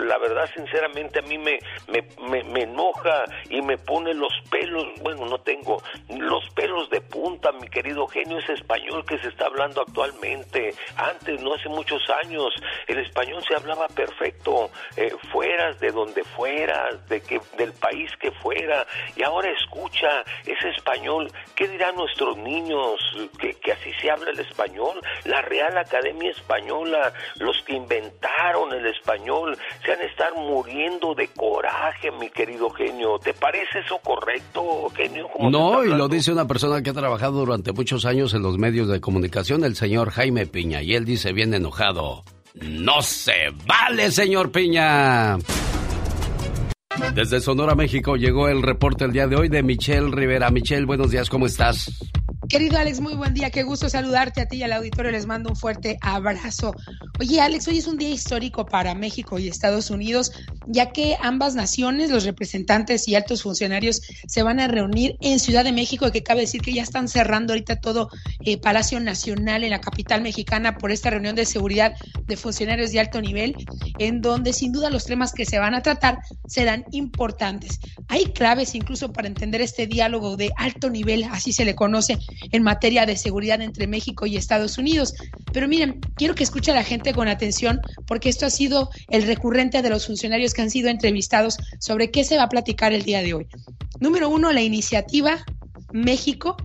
[0.05, 4.85] la verdad sinceramente a mí me, me, me, me enoja y me pone los pelos,
[5.01, 9.45] bueno, no tengo los pelos de punta, mi querido genio, ese español que se está
[9.45, 10.73] hablando actualmente.
[10.95, 12.53] Antes, no hace muchos años,
[12.87, 18.31] el español se hablaba perfecto, eh, fueras de donde fueras, de que, del país que
[18.31, 22.99] fuera, y ahora escucha ese español, ¿qué dirán nuestros niños?
[23.39, 28.85] Que, que así se habla el español, la Real Academia Española, los que inventaron el
[28.85, 33.19] español, se han de estar muriendo de coraje, mi querido genio.
[33.19, 35.27] ¿Te parece eso correcto, genio?
[35.33, 38.41] ¿Cómo te No, y lo dice una persona que ha trabajado durante muchos años en
[38.41, 42.23] los medios de comunicación, el señor Jaime Piña, y él dice bien enojado,
[42.55, 45.37] no se vale, señor Piña.
[47.15, 50.49] Desde Sonora, México, llegó el reporte el día de hoy de Michelle Rivera.
[50.49, 51.89] Michelle, buenos días, ¿cómo estás?
[52.51, 53.49] Querido Alex, muy buen día.
[53.49, 55.09] Qué gusto saludarte a ti y al auditorio.
[55.09, 56.75] Les mando un fuerte abrazo.
[57.17, 60.33] Oye, Alex, hoy es un día histórico para México y Estados Unidos,
[60.67, 65.63] ya que ambas naciones, los representantes y altos funcionarios, se van a reunir en Ciudad
[65.63, 68.09] de México, que cabe decir que ya están cerrando ahorita todo
[68.43, 71.93] eh, Palacio Nacional en la capital mexicana por esta reunión de seguridad
[72.25, 73.55] de funcionarios de alto nivel,
[73.97, 77.79] en donde sin duda los temas que se van a tratar serán importantes.
[78.09, 82.17] Hay claves incluso para entender este diálogo de alto nivel, así se le conoce,
[82.51, 85.13] en materia de seguridad entre México y Estados Unidos.
[85.53, 89.23] Pero miren, quiero que escuche a la gente con atención porque esto ha sido el
[89.23, 93.03] recurrente de los funcionarios que han sido entrevistados sobre qué se va a platicar el
[93.03, 93.47] día de hoy.
[93.99, 95.43] Número uno, la iniciativa
[95.91, 96.57] México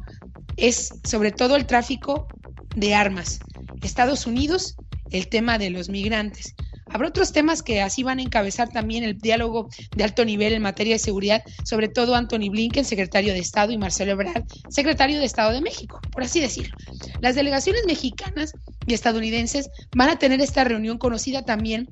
[0.57, 2.29] es sobre todo el tráfico
[2.75, 3.41] de armas.
[3.83, 4.77] Estados Unidos,
[5.11, 6.55] el tema de los migrantes.
[6.89, 10.63] Habrá otros temas que así van a encabezar también el diálogo de alto nivel en
[10.63, 15.25] materia de seguridad, sobre todo Anthony Blinken, secretario de Estado, y Marcelo Ebrard, secretario de
[15.25, 16.77] Estado de México, por así decirlo.
[17.21, 18.53] Las delegaciones mexicanas
[18.87, 21.89] y estadounidenses van a tener esta reunión conocida también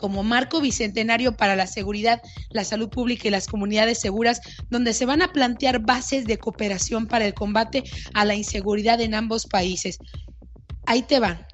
[0.00, 4.40] como marco bicentenario para la seguridad, la salud pública y las comunidades seguras,
[4.70, 9.14] donde se van a plantear bases de cooperación para el combate a la inseguridad en
[9.14, 9.98] ambos países.
[10.86, 11.46] Ahí te van.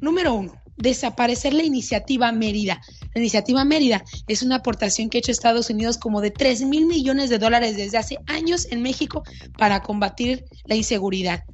[0.00, 2.80] Número uno, desaparecer la iniciativa Mérida.
[3.14, 6.86] La iniciativa Mérida es una aportación que ha hecho Estados Unidos como de 3 mil
[6.86, 9.22] millones de dólares desde hace años en México
[9.56, 11.44] para combatir la inseguridad.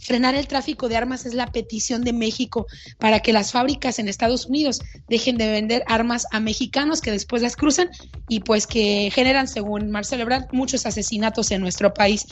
[0.00, 2.66] Frenar el tráfico de armas es la petición de México
[2.98, 7.42] para que las fábricas en Estados Unidos dejen de vender armas a mexicanos que después
[7.42, 7.90] las cruzan
[8.28, 12.26] y pues que generan, según Marcelo Ebrard, muchos asesinatos en nuestro país.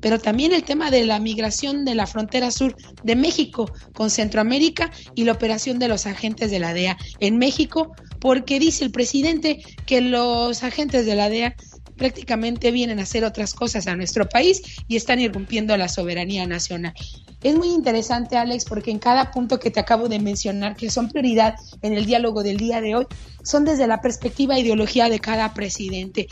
[0.00, 4.90] Pero también el tema de la migración de la frontera sur de México con Centroamérica
[5.14, 9.62] y la operación de los agentes de la DEA en México, porque dice el presidente
[9.86, 11.54] que los agentes de la DEA
[11.98, 16.94] prácticamente vienen a hacer otras cosas a nuestro país y están irrumpiendo la soberanía nacional.
[17.42, 21.08] Es muy interesante, Alex, porque en cada punto que te acabo de mencionar, que son
[21.08, 23.06] prioridad en el diálogo del día de hoy,
[23.42, 26.28] son desde la perspectiva e ideología de cada presidente.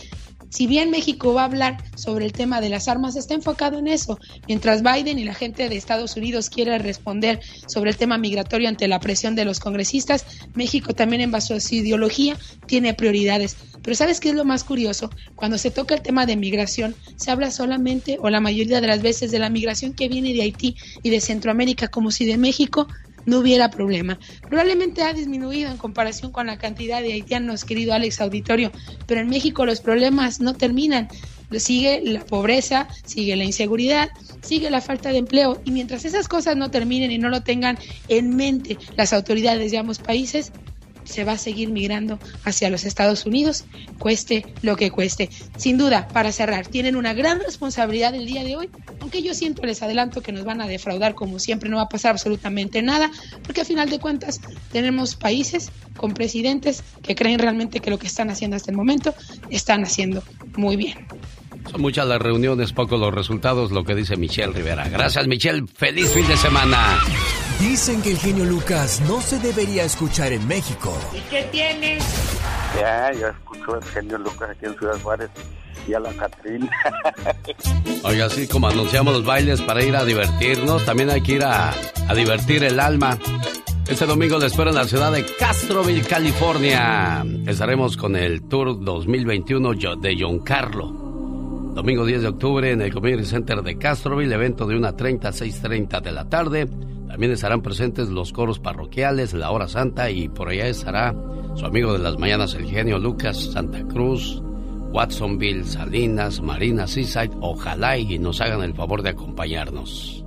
[0.51, 3.89] Si bien México va a hablar sobre el tema de las armas, está enfocado en
[3.89, 4.19] eso.
[4.47, 8.89] Mientras Biden y la gente de Estados Unidos quiere responder sobre el tema migratorio ante
[8.89, 10.25] la presión de los congresistas,
[10.55, 12.37] México también en base a su ideología
[12.67, 13.57] tiene prioridades.
[13.83, 15.11] Pero ¿sabes qué es lo más curioso?
[15.35, 19.03] Cuando se toca el tema de migración, se habla solamente o la mayoría de las
[19.03, 22.89] veces de la migración que viene de Haití y de Centroamérica, como si de México
[23.27, 24.19] no hubiera problema.
[24.49, 28.73] Probablemente ha disminuido en comparación con la cantidad de haitianos, querido Alex Auditorio,
[29.07, 31.09] pero en México los problemas no terminan.
[31.59, 34.09] Sigue la pobreza, sigue la inseguridad,
[34.43, 37.79] sigue la falta de empleo y mientras esas cosas no terminen y no lo tengan
[38.09, 40.53] en mente las autoridades de ambos países,
[41.07, 43.65] se va a seguir migrando hacia los Estados Unidos,
[43.99, 45.31] cueste lo que cueste.
[45.57, 49.67] Sin duda, para cerrar, tienen una gran responsabilidad el día de hoy, aunque yo siempre
[49.67, 53.11] les adelanto que nos van a defraudar como siempre, no va a pasar absolutamente nada,
[53.45, 54.41] porque a final de cuentas
[54.73, 59.15] tenemos países con presidentes que creen realmente que lo que están haciendo hasta el momento
[59.51, 60.23] están haciendo
[60.57, 61.07] muy bien.
[61.71, 64.89] Son muchas las reuniones, pocos los resultados, lo que dice Michelle Rivera.
[64.89, 65.65] Gracias, Michelle.
[65.75, 66.99] Feliz fin de semana.
[67.61, 70.97] Dicen que el genio Lucas no se debería escuchar en México.
[71.15, 72.05] ¿Y qué tienes?
[72.81, 75.31] Ya, yo escucho el genio Lucas aquí en Ciudad Juárez
[75.89, 76.71] y a la Catrina.
[78.05, 81.73] Oiga, así como anunciamos los bailes para ir a divertirnos, también hay que ir a,
[82.09, 83.19] a divertir el alma.
[83.89, 87.25] Este domingo les espero en la ciudad de Castroville, California.
[87.47, 91.06] Estaremos con el Tour 2021 de John Carlo.
[91.77, 96.01] Domingo 10 de octubre en el Community Center de Castroville, evento de 1.30 a 6.30
[96.01, 96.67] de la tarde.
[97.07, 101.15] También estarán presentes los coros parroquiales, la hora santa y por allá estará
[101.55, 104.41] su amigo de las mañanas, el genio Lucas, Santa Cruz,
[104.91, 107.37] Watsonville, Salinas, Marina, Seaside.
[107.43, 110.25] Ojalá y nos hagan el favor de acompañarnos.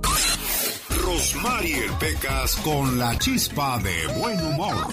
[1.04, 4.86] Rosmarie Pecas con la chispa de buen humor.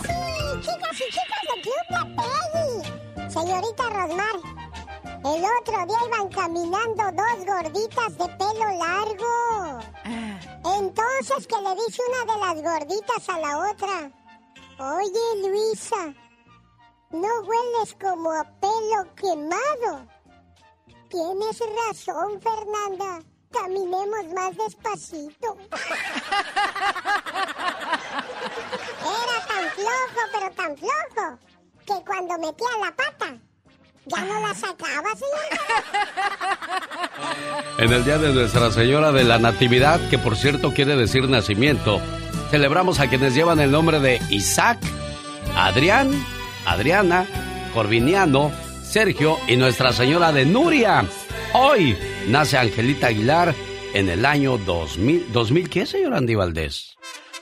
[0.62, 3.30] Chicas y chicas del Club de Peggy.
[3.32, 4.67] Señorita Rosmar.
[5.24, 9.80] El otro día iban caminando dos gorditas de pelo largo.
[10.78, 14.12] Entonces que le dice una de las gorditas a la otra,
[14.80, 16.14] oye Luisa,
[17.12, 20.08] no hueles como a pelo quemado.
[21.10, 23.22] Tienes razón, Fernanda.
[23.52, 25.58] Caminemos más despacito.
[29.02, 31.40] Era tan flojo, pero tan flojo,
[31.86, 33.40] que cuando metía la pata,
[34.10, 35.10] ya la sacaba,
[37.80, 42.02] En el día de Nuestra Señora de la Natividad, que por cierto quiere decir nacimiento,
[42.50, 44.80] celebramos a quienes llevan el nombre de Isaac,
[45.56, 46.12] Adrián,
[46.66, 47.26] Adriana,
[47.74, 48.52] Corviniano,
[48.84, 51.06] Sergio y Nuestra Señora de Nuria.
[51.54, 51.98] Hoy
[52.28, 53.54] nace Angelita Aguilar
[53.94, 55.34] en el año 2000.
[55.34, 56.98] ¿2000 qué, señor Andy Valdés?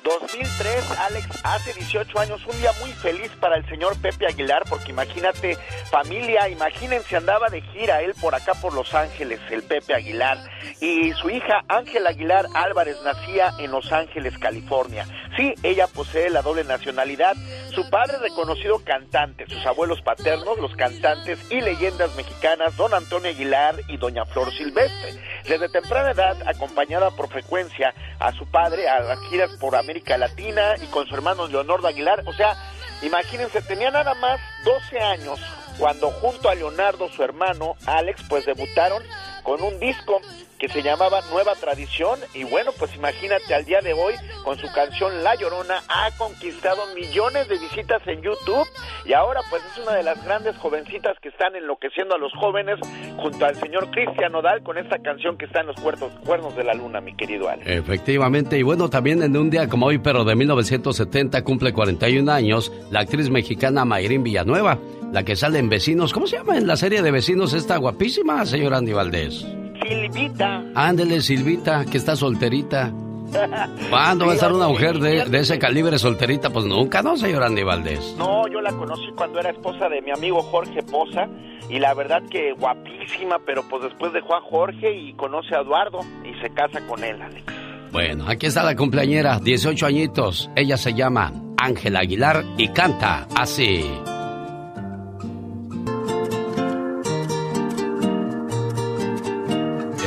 [0.05, 4.91] 2003, Alex, hace 18 años, un día muy feliz para el señor Pepe Aguilar, porque
[4.91, 5.57] imagínate,
[5.89, 10.37] familia, imagínense, andaba de gira él por acá por Los Ángeles, el Pepe Aguilar,
[10.79, 15.07] y su hija Ángela Aguilar Álvarez nacía en Los Ángeles, California.
[15.35, 17.35] Sí, ella posee la doble nacionalidad,
[17.73, 23.81] su padre reconocido cantante, sus abuelos paternos, los cantantes y leyendas mexicanas, don Antonio Aguilar
[23.87, 25.19] y doña Flor Silvestre.
[25.47, 30.75] Desde temprana edad, acompañada por frecuencia a su padre a las giras por América Latina
[30.81, 32.55] y con su hermano Leonardo Aguilar, o sea,
[33.01, 35.39] imagínense, tenía nada más 12 años
[35.77, 39.03] cuando junto a Leonardo, su hermano, Alex, pues debutaron
[39.43, 40.21] con un disco
[40.59, 44.67] que se llamaba Nueva Tradición y bueno, pues imagínate al día de hoy con su
[44.73, 48.67] canción La Llorona ha conquistado millones de visitas en YouTube
[49.05, 52.79] y ahora pues es una de las grandes jovencitas que están enloqueciendo a los jóvenes
[53.17, 56.73] junto al señor Cristian Nodal con esta canción que está en los cuernos, de la
[56.73, 57.63] luna, mi querido Ale.
[57.65, 62.71] Efectivamente, y bueno, también en un día como hoy, pero de 1970 cumple 41 años
[62.91, 64.77] la actriz mexicana Mayrín Villanueva,
[65.11, 66.13] la que sale en Vecinos.
[66.13, 69.45] ¿Cómo se llama en la serie de Vecinos esta guapísima, señor Andy Valdés?
[69.81, 70.63] Silvita.
[70.73, 72.91] Ándele, Silvita, que está solterita.
[73.89, 76.49] ¿Cuándo va a estar una mujer de, de, ese calibre solterita?
[76.49, 78.15] Pues nunca, ¿no, señor Andy Valdés?
[78.17, 81.27] No, yo la conocí cuando era esposa de mi amigo Jorge Poza
[81.69, 85.99] y la verdad que guapísima, pero pues después dejó a Jorge y conoce a Eduardo
[86.23, 87.43] y se casa con él, Alex.
[87.91, 90.49] Bueno, aquí está la cumpleañera, 18 añitos.
[90.55, 93.89] Ella se llama Ángela Aguilar y canta así.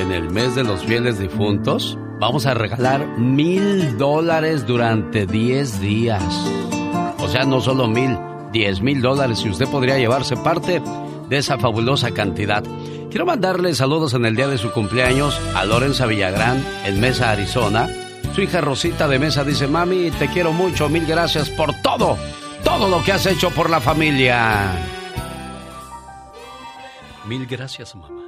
[0.09, 6.23] En el mes de los fieles difuntos, vamos a regalar mil dólares durante 10 días.
[7.19, 8.17] O sea, no solo mil,
[8.51, 10.81] diez mil dólares y usted podría llevarse parte
[11.29, 12.65] de esa fabulosa cantidad.
[13.11, 17.91] Quiero mandarle saludos en el día de su cumpleaños a Lorenza Villagrán en Mesa, Arizona.
[18.35, 22.17] Su hija Rosita de Mesa dice, mami, te quiero mucho, mil gracias por todo,
[22.65, 24.73] todo lo que has hecho por la familia.
[27.27, 28.28] Mil gracias, mamá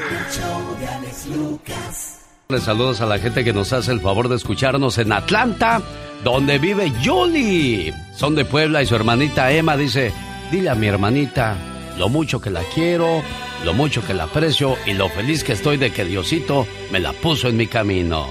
[2.50, 5.82] Les saludos a la gente que nos hace el favor de escucharnos en Atlanta,
[6.24, 7.94] donde vive Julie.
[8.16, 10.14] Son de Puebla y su hermanita Emma dice,
[10.50, 11.58] dile a mi hermanita
[11.98, 13.22] lo mucho que la quiero,
[13.66, 17.12] lo mucho que la aprecio y lo feliz que estoy de que Diosito me la
[17.12, 18.26] puso en mi camino.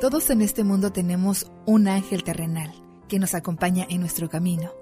[0.00, 2.72] Todos en este mundo tenemos un ángel terrenal
[3.08, 4.81] que nos acompaña en nuestro camino.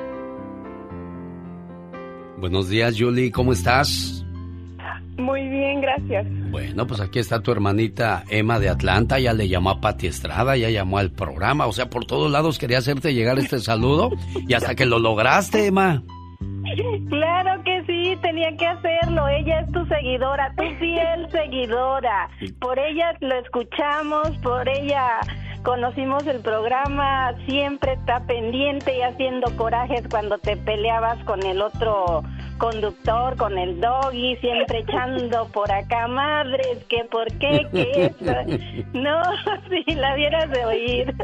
[2.41, 4.25] Buenos días, Julie, ¿cómo estás?
[5.15, 6.25] Muy bien, gracias.
[6.49, 10.57] Bueno, pues aquí está tu hermanita Emma de Atlanta, ya le llamó a Pati Estrada,
[10.57, 14.09] ya llamó al programa, o sea, por todos lados quería hacerte llegar este saludo
[14.47, 16.01] y hasta que lo lograste, Emma.
[17.09, 19.27] Claro que sí, tenía que hacerlo.
[19.27, 22.27] Ella es tu seguidora, tu fiel seguidora.
[22.59, 25.19] Por ella lo escuchamos, por ella
[25.63, 32.23] conocimos el programa, siempre está pendiente y haciendo corajes cuando te peleabas con el otro
[32.57, 38.85] conductor, con el doggy, siempre echando por acá, madres, que por qué, que eso.
[38.93, 39.21] No,
[39.85, 41.15] si la vieras de oír.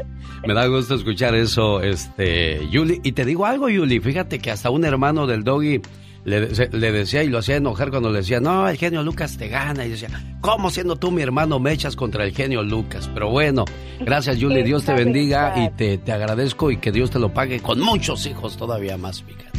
[0.46, 3.00] Me da gusto escuchar eso, este, Yuli.
[3.04, 5.80] Y te digo algo, Yuli, fíjate que hasta un hermano del doggy
[6.24, 9.48] le, le, decía y lo hacía enojar cuando le decía, no, el genio Lucas te
[9.48, 9.86] gana.
[9.86, 10.08] Y decía,
[10.40, 13.08] ¿cómo siendo tú mi hermano me echas contra el genio Lucas?
[13.12, 13.64] Pero bueno,
[14.00, 17.60] gracias Julie, Dios te bendiga y te, te agradezco y que Dios te lo pague
[17.60, 19.58] con muchos hijos todavía más, fíjate.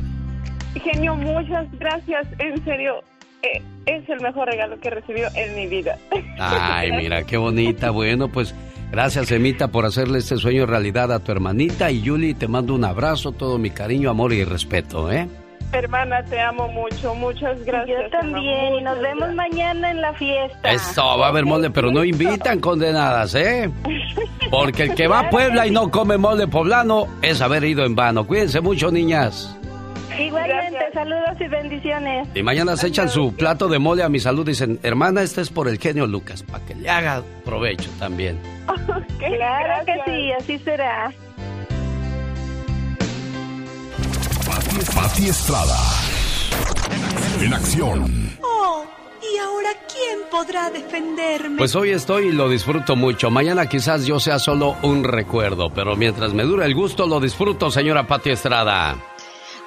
[0.80, 3.04] Genio, muchas gracias, en serio.
[3.42, 5.98] Eh, es el mejor regalo que he recibido en mi vida.
[6.40, 7.90] Ay, mira, qué bonita.
[7.90, 8.54] Bueno, pues
[8.92, 11.90] gracias, Emita, por hacerle este sueño realidad a tu hermanita.
[11.92, 15.28] Y Julie, te mando un abrazo, todo mi cariño, amor y respeto, ¿eh?
[15.72, 18.02] Hermana, te amo mucho, muchas gracias.
[18.04, 20.72] Yo también, y nos vemos mañana en la fiesta.
[20.72, 23.70] Eso, va a haber mole, pero no invitan condenadas, ¿eh?
[24.50, 27.96] Porque el que va a Puebla y no come mole poblano es haber ido en
[27.96, 28.26] vano.
[28.26, 29.56] Cuídense mucho, niñas.
[30.20, 32.28] Igualmente, saludos y bendiciones.
[32.36, 34.46] Y mañana se echan su plato de mole a mi salud.
[34.46, 38.40] Dicen, hermana, este es por el genio Lucas, para que le haga provecho también.
[39.20, 41.12] claro que sí, así será.
[44.88, 45.78] Pati Estrada.
[47.42, 48.38] En acción.
[48.42, 48.86] Oh,
[49.22, 51.58] ¿y ahora quién podrá defenderme?
[51.58, 53.30] Pues hoy estoy y lo disfruto mucho.
[53.30, 57.70] Mañana quizás yo sea solo un recuerdo, pero mientras me dura el gusto lo disfruto,
[57.70, 58.96] señora Pati Estrada.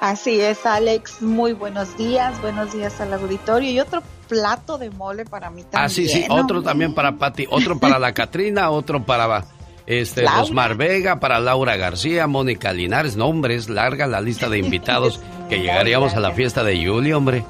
[0.01, 1.21] Así es, Alex.
[1.21, 2.41] Muy buenos días.
[2.41, 3.69] Buenos días al auditorio.
[3.69, 5.83] Y otro plato de mole para mí también.
[5.83, 6.25] Ah, sí, sí.
[6.29, 7.45] Otro también para Pati.
[7.49, 8.71] Otro para la Catrina.
[8.71, 9.45] Otro para
[9.85, 13.15] este, Osmar Vega, para Laura García, Mónica Linares.
[13.15, 15.19] Nombres, larga la lista de invitados
[15.49, 17.43] que llegaríamos a la fiesta de Yuli, hombre.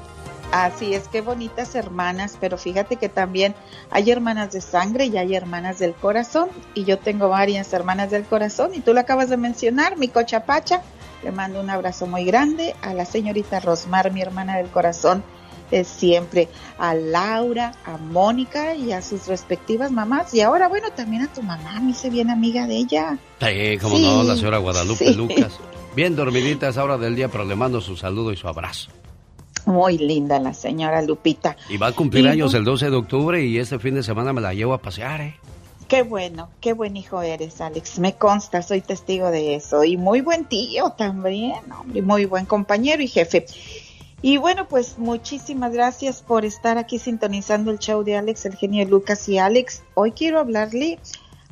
[0.52, 3.56] Así es, qué bonitas hermanas, pero fíjate que también
[3.90, 8.22] hay hermanas de sangre y hay hermanas del corazón, y yo tengo varias hermanas del
[8.22, 10.82] corazón, y tú lo acabas de mencionar, mi cochapacha,
[11.24, 15.24] Le mando un abrazo muy grande a la señorita Rosmar, mi hermana del corazón,
[15.80, 16.48] es siempre
[16.78, 20.32] a Laura, a Mónica y a sus respectivas mamás.
[20.34, 23.18] Y ahora, bueno, también a tu mamá, me hice bien amiga de ella.
[23.40, 25.58] Sí, como no, la señora Guadalupe Lucas.
[25.94, 28.90] Bien dormidita a esa hora del día, pero le mando su saludo y su abrazo.
[29.66, 31.56] Muy linda la señora Lupita.
[31.68, 34.40] Y va a cumplir años el 12 de octubre y este fin de semana me
[34.40, 35.36] la llevo a pasear, ¿eh?
[35.88, 37.98] Qué bueno, qué buen hijo eres, Alex.
[37.98, 39.84] Me consta, soy testigo de eso.
[39.84, 43.46] Y muy buen tío también, hombre, muy buen compañero y jefe.
[44.26, 48.82] Y bueno, pues muchísimas gracias por estar aquí sintonizando el show de Alex, el genio
[48.86, 49.82] Lucas y Alex.
[49.92, 50.98] Hoy quiero hablarle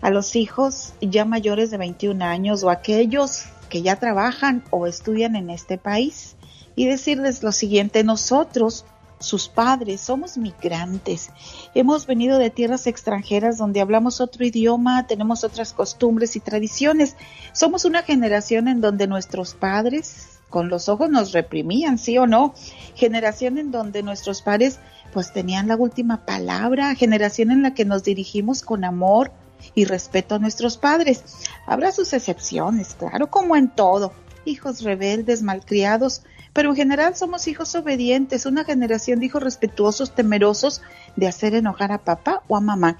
[0.00, 5.36] a los hijos ya mayores de 21 años o aquellos que ya trabajan o estudian
[5.36, 6.36] en este país
[6.74, 8.86] y decirles lo siguiente, nosotros,
[9.18, 11.28] sus padres, somos migrantes,
[11.74, 17.16] hemos venido de tierras extranjeras donde hablamos otro idioma, tenemos otras costumbres y tradiciones,
[17.52, 22.54] somos una generación en donde nuestros padres con los ojos nos reprimían, sí o no,
[22.94, 24.78] generación en donde nuestros padres
[25.12, 29.32] pues tenían la última palabra, generación en la que nos dirigimos con amor
[29.74, 31.24] y respeto a nuestros padres.
[31.66, 34.12] Habrá sus excepciones, claro, como en todo,
[34.44, 36.22] hijos rebeldes, malcriados,
[36.52, 40.82] pero en general somos hijos obedientes, una generación de hijos respetuosos, temerosos
[41.16, 42.98] de hacer enojar a papá o a mamá.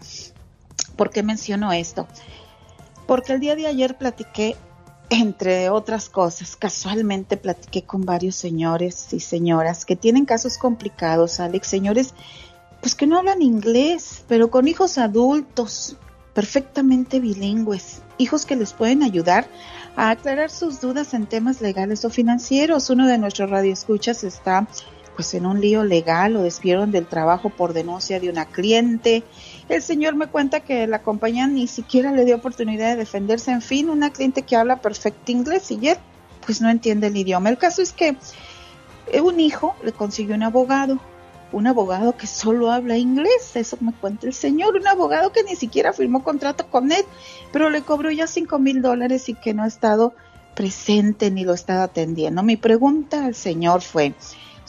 [0.97, 2.07] ¿Por qué menciono esto?
[3.07, 4.57] Porque el día de ayer platiqué,
[5.13, 11.67] entre otras cosas, casualmente platiqué con varios señores y señoras que tienen casos complicados, Alex,
[11.67, 12.15] señores,
[12.81, 15.99] pues que no hablan inglés, pero con hijos adultos,
[16.33, 19.47] perfectamente bilingües, hijos que les pueden ayudar
[19.97, 22.89] a aclarar sus dudas en temas legales o financieros.
[22.89, 24.67] Uno de nuestros radioescuchas está
[25.15, 29.23] pues en un lío legal, lo despidieron del trabajo por denuncia de una cliente.
[29.69, 33.51] El señor me cuenta que la compañía ni siquiera le dio oportunidad de defenderse.
[33.51, 35.97] En fin, una cliente que habla perfecto inglés y él
[36.45, 37.49] pues no entiende el idioma.
[37.49, 38.17] El caso es que
[39.23, 40.99] un hijo le consiguió un abogado
[41.53, 45.55] un abogado que solo habla inglés, eso me cuenta el señor, un abogado que ni
[45.55, 47.05] siquiera firmó contrato con él,
[47.53, 50.15] pero le cobró ya cinco mil dólares y que no ha estado
[50.55, 52.43] presente ni lo estado atendiendo.
[52.43, 54.15] Mi pregunta al señor fue,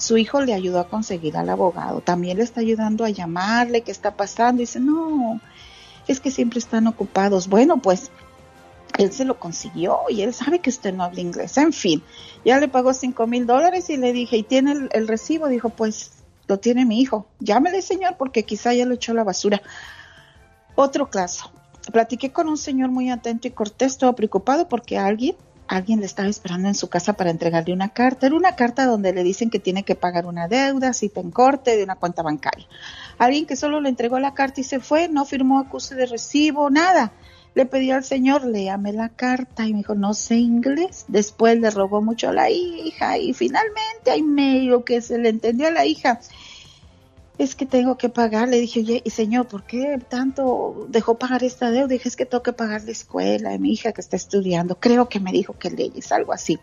[0.04, 3.91] su hijo le ayudó a conseguir al abogado, también le está ayudando a llamarle, ¿qué
[3.91, 4.62] está pasando?
[4.62, 5.39] Y dice, no,
[6.08, 7.47] es que siempre están ocupados.
[7.47, 8.12] Bueno, pues
[8.97, 11.58] él se lo consiguió y él sabe que usted no habla inglés.
[11.58, 12.04] En fin,
[12.43, 15.47] ya le pagó cinco mil dólares y le dije, ¿y tiene el, el, recibo?
[15.47, 16.12] Dijo, pues
[16.47, 17.26] lo tiene mi hijo.
[17.39, 19.62] Llámele, señor, porque quizá ya lo echó a la basura.
[20.76, 21.49] Otro caso.
[21.91, 25.36] Platiqué con un señor muy atento y cortés, todo preocupado porque alguien,
[25.74, 28.28] alguien le estaba esperando en su casa para entregarle una carta.
[28.28, 31.76] Era una carta donde le dicen que tiene que pagar una deuda, cita en corte
[31.76, 32.67] de una cuenta bancaria.
[33.17, 36.69] Alguien que solo le entregó la carta y se fue, no firmó acuse de recibo,
[36.69, 37.11] nada.
[37.55, 41.05] Le pedí al señor, léame la carta y me dijo, no sé inglés.
[41.07, 45.67] Después le rogó mucho a la hija y finalmente hay medio que se le entendió
[45.67, 46.19] a la hija.
[47.38, 48.47] Es que tengo que pagar.
[48.47, 51.88] Le dije, oye, y señor, ¿por qué tanto dejó pagar esta deuda?
[51.88, 54.79] Dije, es que tengo que pagar la escuela de mi hija que está estudiando.
[54.79, 56.59] Creo que me dijo que leyes, algo así.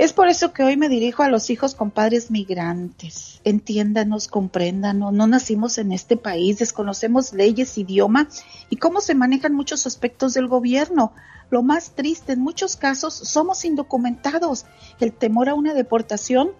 [0.00, 3.42] Es por eso que hoy me dirijo a los hijos con padres migrantes.
[3.44, 5.12] Entiéndanos, compréndanos.
[5.12, 8.26] No nacimos en este país, desconocemos leyes, idioma
[8.70, 11.12] y cómo se manejan muchos aspectos del gobierno.
[11.50, 14.64] Lo más triste, en muchos casos somos indocumentados.
[15.00, 16.52] El temor a una deportación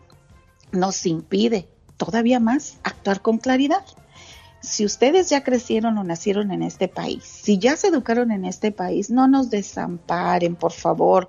[0.73, 1.67] nos impide
[2.01, 3.85] todavía más actuar con claridad.
[4.63, 8.73] Si ustedes ya crecieron o nacieron en este país, si ya se educaron en este
[8.73, 11.29] país, no nos desamparen, por favor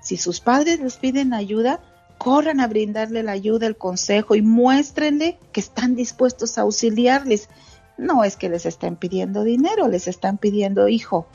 [0.00, 1.80] si sus padres les piden ayuda,
[2.18, 7.48] corran a brindarle la ayuda, el consejo y muéstrenle que están dispuestos a auxiliarles.
[7.96, 11.26] No es que les estén pidiendo dinero, les están pidiendo, hijo,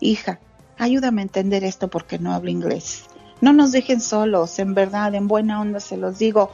[0.00, 0.40] hija,
[0.78, 3.04] ayúdame a entender esto porque no hablo inglés.
[3.40, 6.50] No nos dejen solos, en verdad, en buena onda se los digo.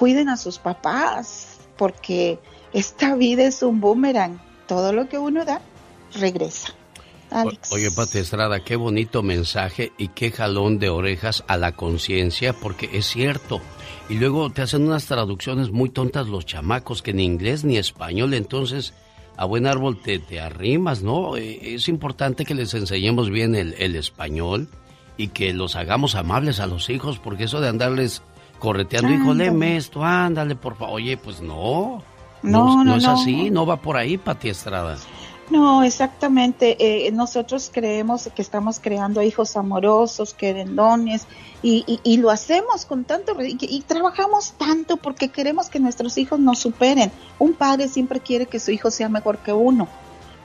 [0.00, 2.38] Cuiden a sus papás, porque
[2.72, 4.40] esta vida es un boomerang.
[4.66, 5.60] Todo lo que uno da,
[6.14, 6.72] regresa.
[7.70, 12.88] Oye, Pati Estrada, qué bonito mensaje y qué jalón de orejas a la conciencia, porque
[12.94, 13.60] es cierto.
[14.08, 18.32] Y luego te hacen unas traducciones muy tontas los chamacos, que ni inglés ni español,
[18.32, 18.94] entonces
[19.36, 21.36] a buen árbol te, te arrimas, ¿no?
[21.36, 24.70] Eh, es importante que les enseñemos bien el, el español
[25.18, 28.22] y que los hagamos amables a los hijos, porque eso de andarles
[28.60, 30.94] correteando, hijo, léeme esto, ándale, por favor.
[30.96, 32.02] Oye, pues no.
[32.42, 34.96] No, no, no, es así, no va por ahí, Pati Estrada.
[35.50, 36.76] No, exactamente.
[36.78, 41.26] Eh, nosotros creemos que estamos creando hijos amorosos, querendones,
[41.62, 46.38] y, y, lo hacemos con tanto, y, y, trabajamos tanto porque queremos que nuestros hijos
[46.38, 47.10] nos superen.
[47.38, 49.88] Un padre siempre quiere que su hijo sea mejor que uno,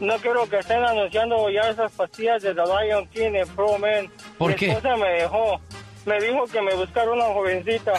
[0.00, 4.10] No quiero que estén anunciando ya esas pastillas de The Lion King en Pro Man.
[4.38, 4.68] ¿Por Mi qué?
[4.70, 5.60] esposa me dejó.
[6.06, 7.92] Me dijo que me buscara una jovencita.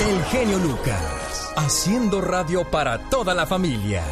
[0.00, 4.02] El genio Lucas, haciendo radio para toda la familia.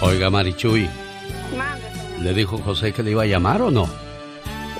[0.00, 0.88] Oiga, Marichuy,
[2.20, 3.88] ¿le dijo José que le iba a llamar o no?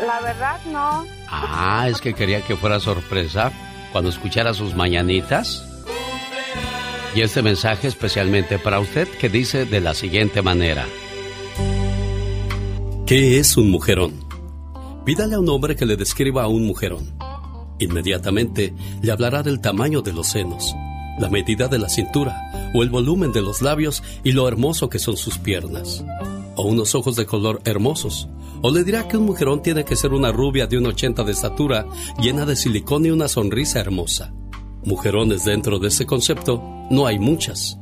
[0.06, 1.04] La verdad no.
[1.28, 3.50] Ah, es que quería que fuera sorpresa
[3.92, 5.67] cuando escuchara sus mañanitas.
[7.14, 10.86] Y este mensaje especialmente para usted que dice de la siguiente manera.
[13.06, 14.12] ¿Qué es un mujerón?
[15.06, 17.14] Pídale a un hombre que le describa a un mujerón.
[17.78, 20.74] Inmediatamente le hablará del tamaño de los senos,
[21.18, 24.98] la medida de la cintura o el volumen de los labios y lo hermoso que
[24.98, 26.04] son sus piernas.
[26.56, 28.28] O unos ojos de color hermosos.
[28.60, 31.32] O le dirá que un mujerón tiene que ser una rubia de un 80 de
[31.32, 31.86] estatura,
[32.20, 34.34] llena de silicón y una sonrisa hermosa.
[34.84, 37.78] Mujerones dentro de ese concepto no hay muchas.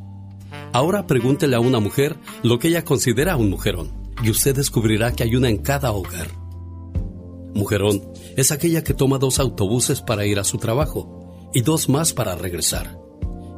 [0.73, 3.93] Ahora pregúntele a una mujer lo que ella considera un mujerón
[4.23, 6.29] y usted descubrirá que hay una en cada hogar.
[7.55, 8.03] Mujerón
[8.37, 12.35] es aquella que toma dos autobuses para ir a su trabajo y dos más para
[12.37, 12.99] regresar.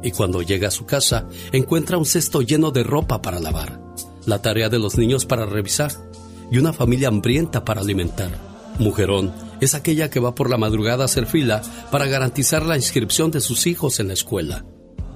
[0.01, 3.81] Y cuando llega a su casa encuentra un cesto lleno de ropa para lavar,
[4.25, 5.91] la tarea de los niños para revisar
[6.49, 8.31] y una familia hambrienta para alimentar.
[8.79, 13.31] Mujerón es aquella que va por la madrugada a hacer fila para garantizar la inscripción
[13.31, 14.63] de sus hijos en la escuela.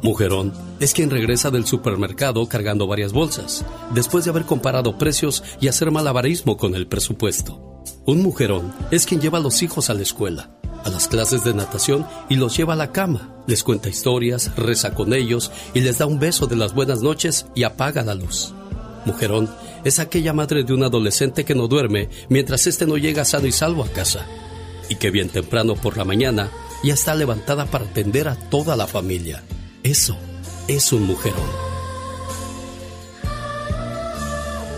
[0.04, 0.52] Mujerón
[0.82, 5.92] es quien regresa del supermercado cargando varias bolsas, después de haber comparado precios y hacer
[5.92, 7.82] malabarismo con el presupuesto.
[8.06, 10.52] Un mujerón es quien lleva a los hijos a la escuela,
[10.84, 14.94] a las clases de natación y los lleva a la cama, les cuenta historias, reza
[14.94, 18.54] con ellos y les da un beso de las buenas noches y apaga la luz.
[19.06, 19.50] Mujerón
[19.86, 23.54] es aquella madre de un adolescente que no duerme mientras éste no llega sano y
[23.54, 24.26] salvo a casa
[24.90, 26.52] y que bien temprano por la mañana
[26.84, 29.42] ya está levantada para atender a toda la familia.
[29.84, 30.18] Eso
[30.68, 31.42] es un mujerón.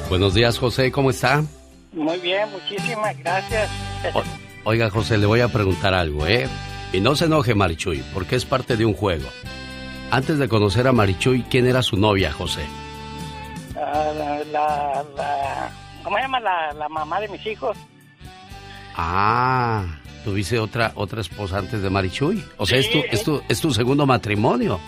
[0.09, 1.43] Buenos días, José, ¿cómo está?
[1.93, 3.69] Muy bien, muchísimas gracias.
[4.13, 4.23] O-
[4.69, 6.47] oiga, José, le voy a preguntar algo, ¿eh?
[6.93, 9.27] Y no se enoje, Marichuy, porque es parte de un juego.
[10.11, 12.61] Antes de conocer a Marichuy, ¿quién era su novia, José?
[13.75, 15.71] Ah, la, la, la-
[16.03, 17.75] ¿Cómo se llama la, la mamá de mis hijos?
[18.95, 19.83] Ah,
[20.23, 22.43] tuviste otra otra esposa antes de Marichuy.
[22.57, 24.79] O sea, es, tu, es, tu, es tu segundo matrimonio.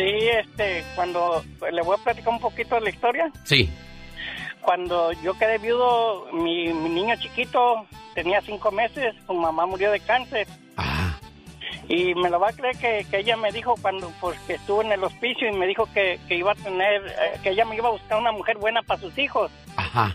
[0.00, 3.30] Sí, este, cuando le voy a platicar un poquito de la historia.
[3.44, 3.68] Sí.
[4.62, 10.00] Cuando yo quedé viudo, mi, mi niño chiquito tenía cinco meses, su mamá murió de
[10.00, 10.46] cáncer.
[11.88, 14.80] Y me lo va a creer que, que ella me dijo cuando pues que estuvo
[14.80, 17.74] en el hospicio y me dijo que, que iba a tener, eh, que ella me
[17.74, 19.50] iba a buscar una mujer buena para sus hijos.
[19.76, 20.14] Ajá.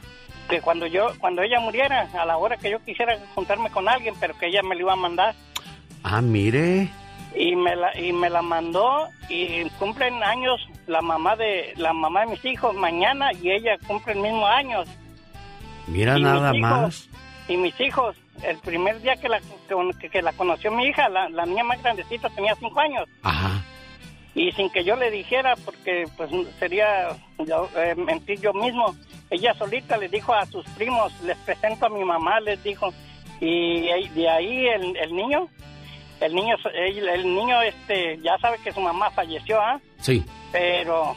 [0.50, 4.16] Que cuando yo, cuando ella muriera, a la hora que yo quisiera juntarme con alguien,
[4.20, 5.36] pero que ella me lo iba a mandar.
[6.04, 6.90] Ah, mire.
[7.38, 12.22] Y me la y me la mandó y cumplen años la mamá de la mamá
[12.22, 14.88] de mis hijos mañana y ella cumple el mismo años
[15.88, 16.60] Mira Y nada hijos.
[16.62, 17.10] más.
[17.48, 19.40] y mis hijos el primer día que la
[20.00, 23.62] que, que la conoció mi hija la, la niña más grandecita tenía cinco años Ajá.
[24.34, 26.30] y sin que yo le dijera porque pues
[26.60, 27.10] sería
[27.40, 28.96] yo, eh, mentir yo mismo
[29.30, 32.94] ella solita le dijo a sus primos les presento a mi mamá les dijo
[33.42, 35.48] y de ahí el, el niño
[36.22, 40.24] el niño el, el niño este ya sabe que su mamá falleció ah Sí.
[40.52, 41.16] pero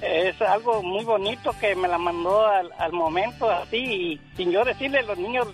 [0.00, 4.64] es algo muy bonito que me la mandó al, al momento así y sin yo
[4.64, 5.46] decirle los niños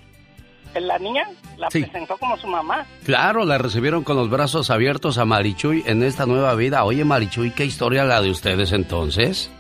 [0.74, 1.81] la niña la Sí.
[1.83, 6.27] presentó como su mamá Claro, la recibieron con los brazos abiertos a Marichuy en esta
[6.27, 6.85] nueva vida.
[6.85, 9.51] Oye, Marichuy, ¿qué historia la de ustedes entonces?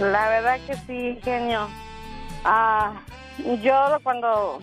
[0.00, 1.68] La verdad que sí, genio.
[2.44, 2.94] Ah,
[3.62, 4.60] yo cuando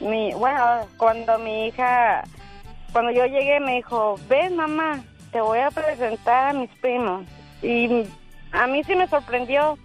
[0.00, 2.24] mi, bueno, cuando mi hija,
[2.92, 7.24] cuando yo llegué me dijo, ven mamá, te voy a presentar a mis primos.
[7.62, 8.04] Y
[8.52, 9.78] a mí sí me sorprendió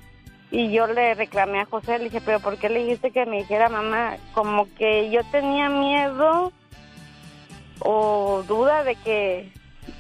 [0.51, 3.37] y yo le reclamé a José, le dije, pero ¿por qué le dijiste que me
[3.37, 4.17] dijera mamá?
[4.33, 6.51] Como que yo tenía miedo
[7.79, 9.51] o duda de que,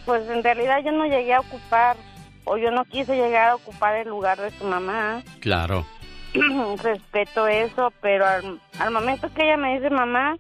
[0.05, 1.97] pues en realidad yo no llegué a ocupar
[2.45, 5.21] o yo no quise llegar a ocupar el lugar de su mamá.
[5.41, 5.85] Claro.
[6.83, 10.37] Respeto eso, pero al, al momento que ella me dice mamá,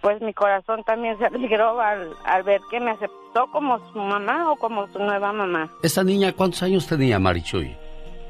[0.00, 4.52] pues mi corazón también se alegró al, al ver que me aceptó como su mamá
[4.52, 5.70] o como su nueva mamá.
[5.82, 7.76] ¿Esta niña cuántos años tenía, Marichuy?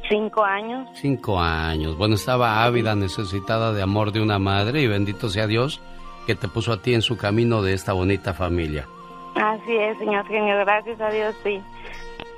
[0.09, 0.89] Cinco años.
[0.95, 1.97] Cinco años.
[1.99, 5.81] Bueno, estaba ávida, necesitada de amor de una madre y bendito sea Dios
[6.27, 8.87] que te puso a ti en su camino de esta bonita familia.
[9.35, 10.57] Así es, señor genio.
[10.59, 11.61] Gracias a Dios, sí.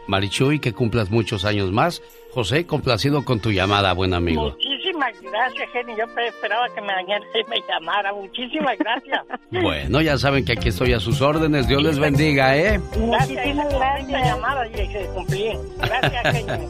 [0.07, 2.03] Marichuy, que cumplas muchos años más.
[2.33, 4.53] José, complacido con tu llamada, buen amigo.
[4.53, 5.97] Muchísimas gracias, Jenny.
[5.97, 6.89] Yo esperaba que me,
[7.49, 8.12] me llamara.
[8.12, 9.20] Muchísimas gracias.
[9.51, 11.66] Bueno, ya saben que aquí estoy a sus órdenes.
[11.66, 12.78] Dios les bendiga, ¿eh?
[12.97, 14.26] Muchísimas gracias.
[14.26, 15.53] llamada y se cumplí.
[15.78, 16.68] Gracias, Jenny.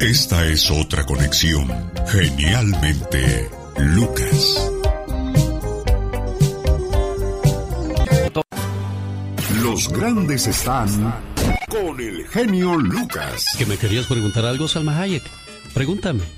[0.00, 1.68] Esta es otra conexión.
[2.08, 3.48] Genialmente,
[3.78, 4.72] Lucas.
[9.62, 10.88] Los grandes están
[11.68, 13.44] con el genio Lucas.
[13.56, 15.22] ¿Que me querías preguntar algo, Salma Hayek?
[15.74, 16.37] Pregúntame.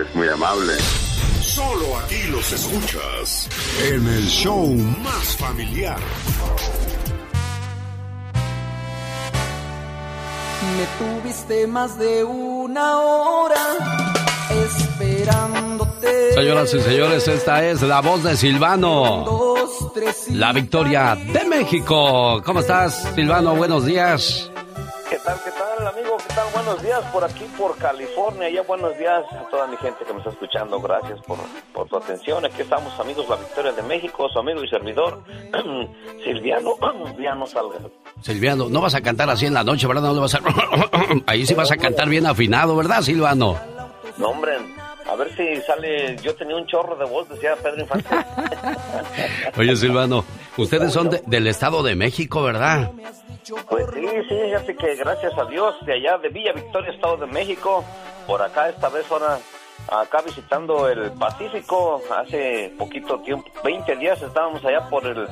[0.00, 0.74] es muy amable.
[1.40, 3.48] Solo aquí los escuchas
[3.90, 5.98] en el show más familiar.
[10.76, 13.76] Me tuviste más de una hora
[14.50, 16.34] esperándote.
[16.34, 19.24] Señoras y señores, esta es la voz de Silvano.
[20.30, 22.42] La victoria de México.
[22.44, 23.54] ¿Cómo estás, Silvano?
[23.56, 24.50] Buenos días.
[25.08, 26.07] ¿Qué tal, qué tal, amigo?
[26.28, 26.46] ¿Qué tal?
[26.52, 28.50] Buenos días por aquí, por California.
[28.50, 30.78] Ya buenos días a toda mi gente que me está escuchando.
[30.80, 31.38] Gracias por,
[31.72, 32.44] por tu atención.
[32.44, 35.22] Aquí estamos, amigos, la Victoria de México, su amigo y servidor,
[36.24, 36.72] Silviano,
[37.08, 37.78] Silviano Salga.
[38.20, 40.02] Silviano, no vas a cantar así en la noche, ¿verdad?
[40.02, 40.40] No le vas a...
[41.26, 43.56] Ahí sí vas a cantar bien afinado, ¿verdad, Silvano?
[44.18, 44.58] No, hombre,
[45.08, 46.16] a ver si sale.
[46.22, 48.08] Yo tenía un chorro de voz, decía Pedro Infante.
[49.58, 50.24] Oye, Silvano,
[50.56, 52.92] ustedes son de, del Estado de México, ¿verdad?
[53.68, 57.26] Pues sí, sí, fíjate que gracias a Dios, de allá de Villa Victoria, Estado de
[57.26, 57.82] México,
[58.26, 59.38] por acá esta vez ahora,
[59.90, 65.26] acá visitando el Pacífico, hace poquito tiempo, 20 días estábamos allá por el,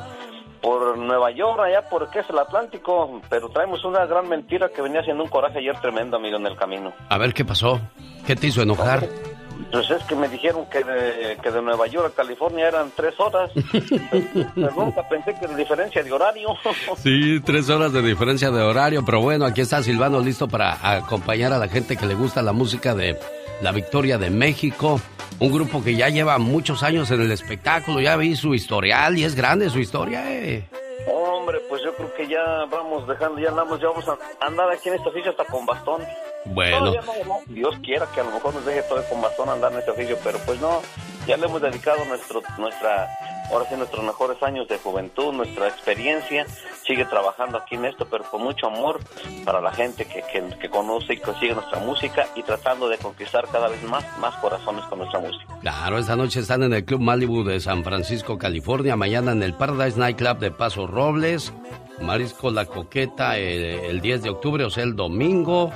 [0.62, 4.80] por Nueva York, allá por qué es el Atlántico, pero traemos una gran mentira que
[4.80, 6.94] venía haciendo un coraje ayer tremendo, amigo, en el camino.
[7.10, 7.78] A ver, ¿qué pasó?
[8.26, 9.06] ¿Qué te hizo enojar?
[9.70, 13.18] Pues es que me dijeron que de, que de Nueva York a California eran tres
[13.18, 13.50] horas.
[14.54, 16.48] pero nunca pensé que de diferencia de horario.
[17.02, 21.52] sí, tres horas de diferencia de horario, pero bueno, aquí está Silvano listo para acompañar
[21.52, 23.18] a la gente que le gusta la música de
[23.60, 25.00] La Victoria de México.
[25.38, 29.24] Un grupo que ya lleva muchos años en el espectáculo, ya vi su historial y
[29.24, 30.66] es grande su historia, eh.
[31.06, 34.88] Hombre, pues yo creo que ya vamos dejando, ya andamos, ya vamos a andar aquí
[34.88, 36.02] en esta oficio hasta con bastón.
[36.54, 36.86] Bueno.
[36.86, 39.78] No, no, Dios quiera que a lo mejor nos deje todo con bastón andar en
[39.78, 40.80] este oficio, pero pues no,
[41.26, 43.08] ya le hemos dedicado nuestro, nuestra,
[43.50, 46.46] ahora sí nuestros mejores años de juventud, nuestra experiencia,
[46.84, 49.00] sigue trabajando aquí en esto, pero con mucho amor
[49.44, 53.46] para la gente que, que, que conoce y consigue nuestra música y tratando de conquistar
[53.50, 55.58] cada vez más, más corazones con nuestra música.
[55.60, 59.54] Claro, esta noche están en el Club Malibu de San Francisco, California, mañana en el
[59.54, 61.52] Paradise Night Club de Paso Robles,
[62.00, 65.72] Marisco La Coqueta el, el 10 de octubre, o sea, el domingo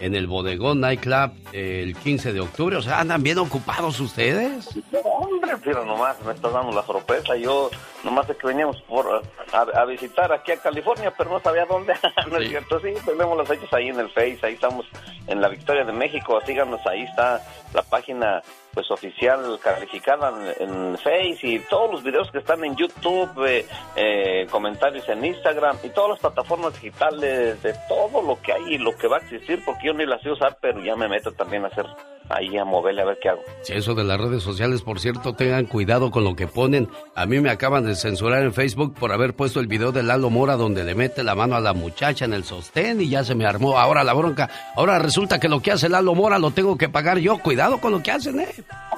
[0.00, 2.76] en el Bodegón Nightclub el 15 de octubre.
[2.76, 4.68] O sea, ¿andan bien ocupados ustedes?
[5.04, 7.36] Hombre, pero nomás me estás dando la sorpresa.
[7.36, 7.70] Yo
[8.04, 9.22] nomás es que veníamos por,
[9.52, 11.94] a, a, visitar aquí a California, pero no sabía dónde.
[12.30, 12.44] ¿No sí.
[12.44, 12.80] es cierto?
[12.80, 14.38] Sí, tenemos los hechos ahí en el Face.
[14.42, 14.86] Ahí estamos
[15.26, 16.40] en la Victoria de México.
[16.44, 17.40] Síganos, ahí está
[17.74, 18.42] la página
[18.72, 23.66] pues oficial calificada en, en, Face y todos los videos que están en YouTube, eh,
[23.96, 28.78] eh, comentarios en Instagram y todas las plataformas digitales de todo lo que hay y
[28.78, 31.32] lo que va a existir, porque yo ni las sé usar, pero ya me meto
[31.32, 31.86] también a hacer
[32.30, 33.42] ahí a moverle a ver qué hago.
[33.62, 36.88] Sí, eso de las redes sociales, por cierto, tengan cuidado con lo que ponen.
[37.14, 40.30] A mí me acaban de censurar en Facebook por haber puesto el video de Lalo
[40.30, 43.34] Mora donde le mete la mano a la muchacha en el sostén y ya se
[43.34, 44.48] me armó ahora la bronca.
[44.76, 47.38] Ahora resulta que lo que hace Lalo Mora lo tengo que pagar yo.
[47.38, 48.48] Cuidado con lo que hacen, ¿eh?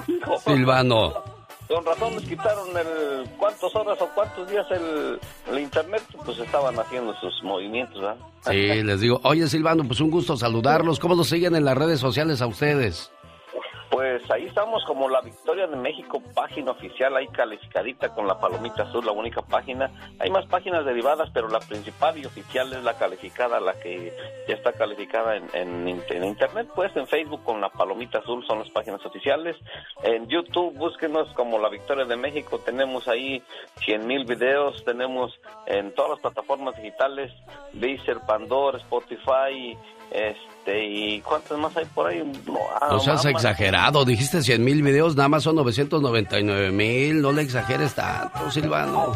[0.45, 1.13] Silvano.
[1.67, 5.19] Con razón les quitaron el cuántas horas o cuántos días el,
[5.51, 8.17] el internet, pues estaban haciendo sus movimientos, ¿verdad?
[8.41, 10.99] Sí, les digo, oye Silvano, pues un gusto saludarlos.
[10.99, 13.09] ¿Cómo los siguen en las redes sociales a ustedes?
[13.93, 18.81] Pues ahí estamos como la Victoria de México, página oficial, ahí calificadita con la palomita
[18.81, 19.91] azul, la única página.
[20.17, 24.11] Hay más páginas derivadas, pero la principal y oficial es la calificada, la que
[24.47, 28.69] ya está calificada en, en, internet, pues en Facebook con la palomita azul son las
[28.71, 29.55] páginas oficiales.
[30.01, 33.43] En YouTube búsquenos como la Victoria de México, tenemos ahí
[33.85, 37.31] 100 mil videos, tenemos en todas las plataformas digitales,
[37.73, 39.77] Deezer, Pandora, Spotify,
[40.09, 42.23] este, ¿y cuántos más hay por ahí?
[42.45, 47.41] No, ah, seas exagerado, dijiste 100 mil videos, nada más son 999 mil, no le
[47.41, 49.13] exageres tanto, Silvano.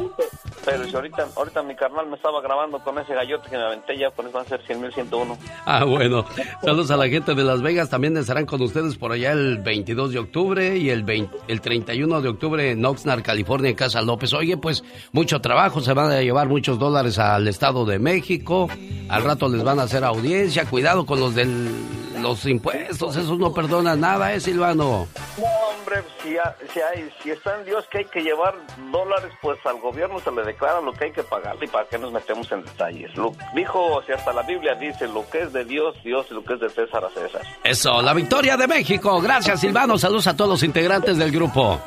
[0.65, 3.97] Pero si ahorita, ahorita mi carnal me estaba grabando con ese gallote que me aventé
[3.97, 5.37] ya, con eso van a ser 100 mil 101.
[5.65, 6.25] Ah, bueno,
[6.61, 10.11] saludos a la gente de Las Vegas, también estarán con ustedes por allá el 22
[10.11, 14.33] de octubre y el, 20, el 31 de octubre en Oxnard, California, en Casa López.
[14.33, 14.83] Oye, pues
[15.13, 18.67] mucho trabajo, se van a llevar muchos dólares al Estado de México,
[19.07, 23.53] al rato les van a hacer audiencia, cuidado con los de los impuestos, eso no
[23.53, 25.07] perdona nada, ¿eh, Silvano?
[25.37, 26.35] No, hombre, si,
[26.73, 28.55] si, hay, si está en Dios que hay que llevar
[28.91, 31.99] dólares, pues al gobierno se le declara lo que hay que pagar y para qué
[31.99, 33.15] nos metemos en detalles.
[33.15, 36.43] Lo, dijo, si hasta la Biblia dice, lo que es de Dios, Dios, y lo
[36.43, 37.41] que es de César a César.
[37.63, 39.21] Eso, la victoria de México.
[39.21, 39.97] Gracias, Silvano.
[39.97, 41.79] Saludos a todos los integrantes del grupo.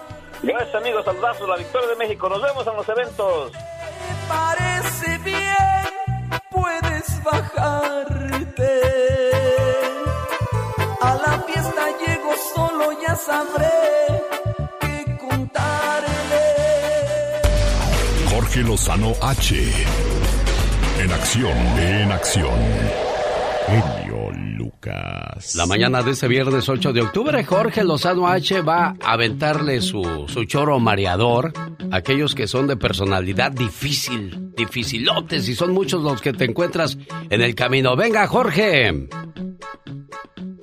[0.43, 1.05] Gracias, amigos.
[1.05, 2.29] Saludazos, la victoria de México.
[2.29, 3.53] Nos vemos en los eventos.
[4.29, 5.80] parece bien,
[6.51, 8.73] puedes bajarte.
[11.01, 13.79] A la fiesta llego solo, ya sabré
[14.81, 16.47] qué contarle.
[18.31, 19.73] Jorge Lozano H.
[20.99, 22.59] En acción, en acción.
[23.67, 24.10] Genio
[24.83, 30.25] La mañana de este viernes 8 de octubre, Jorge Lozano H va a aventarle su,
[30.27, 31.53] su choro mareador
[31.91, 36.97] a aquellos que son de personalidad difícil, dificilotes, y son muchos los que te encuentras
[37.29, 37.95] en el camino.
[37.95, 39.09] Venga, Jorge.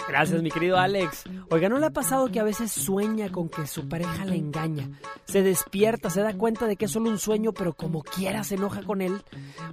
[0.07, 1.23] Gracias, mi querido Alex.
[1.49, 4.89] Oiga, ¿no le ha pasado que a veces sueña con que su pareja le engaña?
[5.25, 8.55] Se despierta, se da cuenta de que es solo un sueño, pero como quiera se
[8.55, 9.21] enoja con él.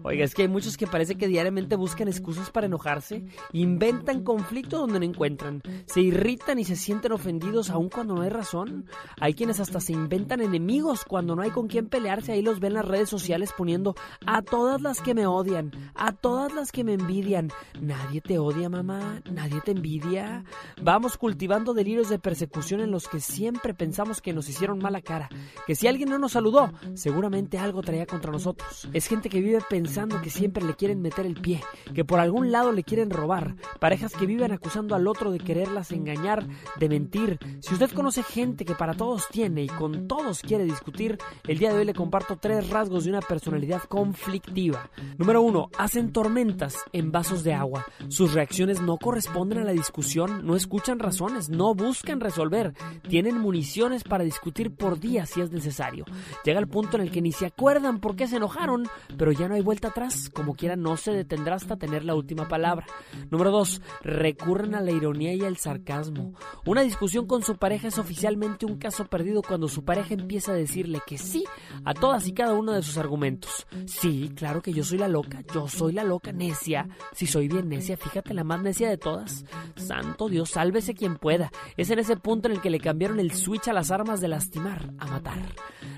[0.02, 4.78] Oiga, es que hay muchos que parece que diariamente buscan excusas para enojarse, inventan conflicto
[4.78, 8.86] donde no encuentran, se irritan y se sienten ofendidos aun cuando no hay razón.
[9.20, 12.72] Hay quienes hasta se inventan enemigos cuando no hay con quién pelearse, ahí los ven
[12.72, 13.94] en las redes sociales poniendo
[14.26, 17.50] a todas las que me odian, a todas las que me envidian.
[17.80, 20.13] Nadie te odia, mamá, nadie te envidia.
[20.80, 25.28] Vamos cultivando delirios de persecución en los que siempre pensamos que nos hicieron mala cara,
[25.66, 28.88] que si alguien no nos saludó, seguramente algo traía contra nosotros.
[28.92, 31.62] Es gente que vive pensando que siempre le quieren meter el pie,
[31.94, 35.90] que por algún lado le quieren robar, parejas que viven acusando al otro de quererlas
[35.90, 36.46] engañar,
[36.78, 37.38] de mentir.
[37.60, 41.72] Si usted conoce gente que para todos tiene y con todos quiere discutir, el día
[41.72, 44.90] de hoy le comparto tres rasgos de una personalidad conflictiva.
[45.18, 47.84] Número uno, hacen tormentas en vasos de agua.
[48.08, 52.74] Sus reacciones no corresponden a la discusión no escuchan razones, no buscan resolver,
[53.08, 56.04] tienen municiones para discutir por días si es necesario.
[56.44, 58.86] Llega el punto en el que ni se acuerdan por qué se enojaron,
[59.16, 62.48] pero ya no hay vuelta atrás, como quiera no se detendrá hasta tener la última
[62.48, 62.86] palabra.
[63.30, 63.80] Número 2.
[64.02, 66.34] Recurren a la ironía y al sarcasmo.
[66.66, 70.56] Una discusión con su pareja es oficialmente un caso perdido cuando su pareja empieza a
[70.56, 71.44] decirle que sí
[71.84, 73.66] a todas y cada uno de sus argumentos.
[73.86, 76.88] Sí, claro que yo soy la loca, yo soy la loca necia.
[77.12, 79.44] Si soy bien necia, fíjate la más necia de todas.
[79.94, 81.52] Santo Dios, sálvese quien pueda.
[81.76, 84.26] Es en ese punto en el que le cambiaron el switch a las armas de
[84.26, 85.38] lastimar a matar.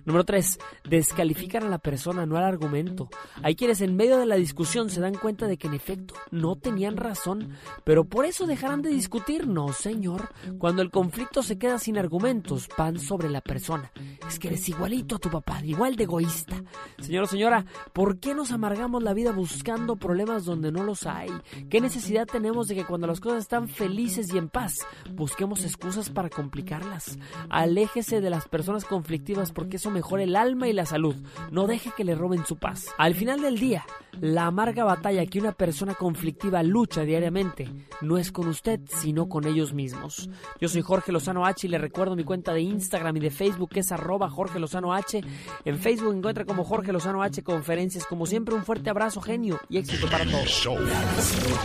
[0.05, 0.59] Número 3.
[0.85, 3.09] Descalifican a la persona, no al argumento.
[3.43, 6.57] Hay quienes en medio de la discusión se dan cuenta de que en efecto no
[6.57, 9.47] tenían razón, pero por eso dejarán de discutir.
[9.47, 10.29] No, señor.
[10.59, 13.91] Cuando el conflicto se queda sin argumentos, van sobre la persona.
[14.29, 16.63] Es que eres igualito a tu papá, igual de egoísta.
[17.01, 21.31] Señor o señora, ¿por qué nos amargamos la vida buscando problemas donde no los hay?
[21.71, 24.75] ¿Qué necesidad tenemos de que cuando las cosas están felices y en paz,
[25.13, 27.19] busquemos excusas para complicarlas?
[27.49, 31.15] Aléjese de las personas conflictivas porque eso mejora el alma y la salud.
[31.53, 32.89] No deje que le roben su paz.
[32.99, 33.85] Al final del día,
[34.21, 37.71] la amarga batalla que una persona conflictiva lucha diariamente
[38.01, 40.31] no es con usted, sino con ellos mismos.
[40.61, 43.71] Yo soy Jorge Lozano H y le recuerdo mi cuenta de Instagram y de Facebook
[43.71, 45.23] que es arroba Jorge Lozano H.
[45.65, 48.05] En Facebook encuentra como Jorge Lozano H Conferencias.
[48.07, 50.69] Como siempre, un fuerte abrazo, genio y éxito para todos.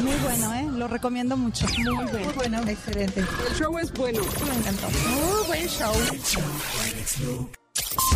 [0.01, 0.67] Muy bueno, ¿eh?
[0.77, 1.65] Lo recomiendo mucho.
[1.77, 3.21] Muy Muy bueno, excelente.
[3.21, 4.21] El show es bueno.
[4.45, 4.89] Me encantó.
[5.09, 5.93] Muy buen show.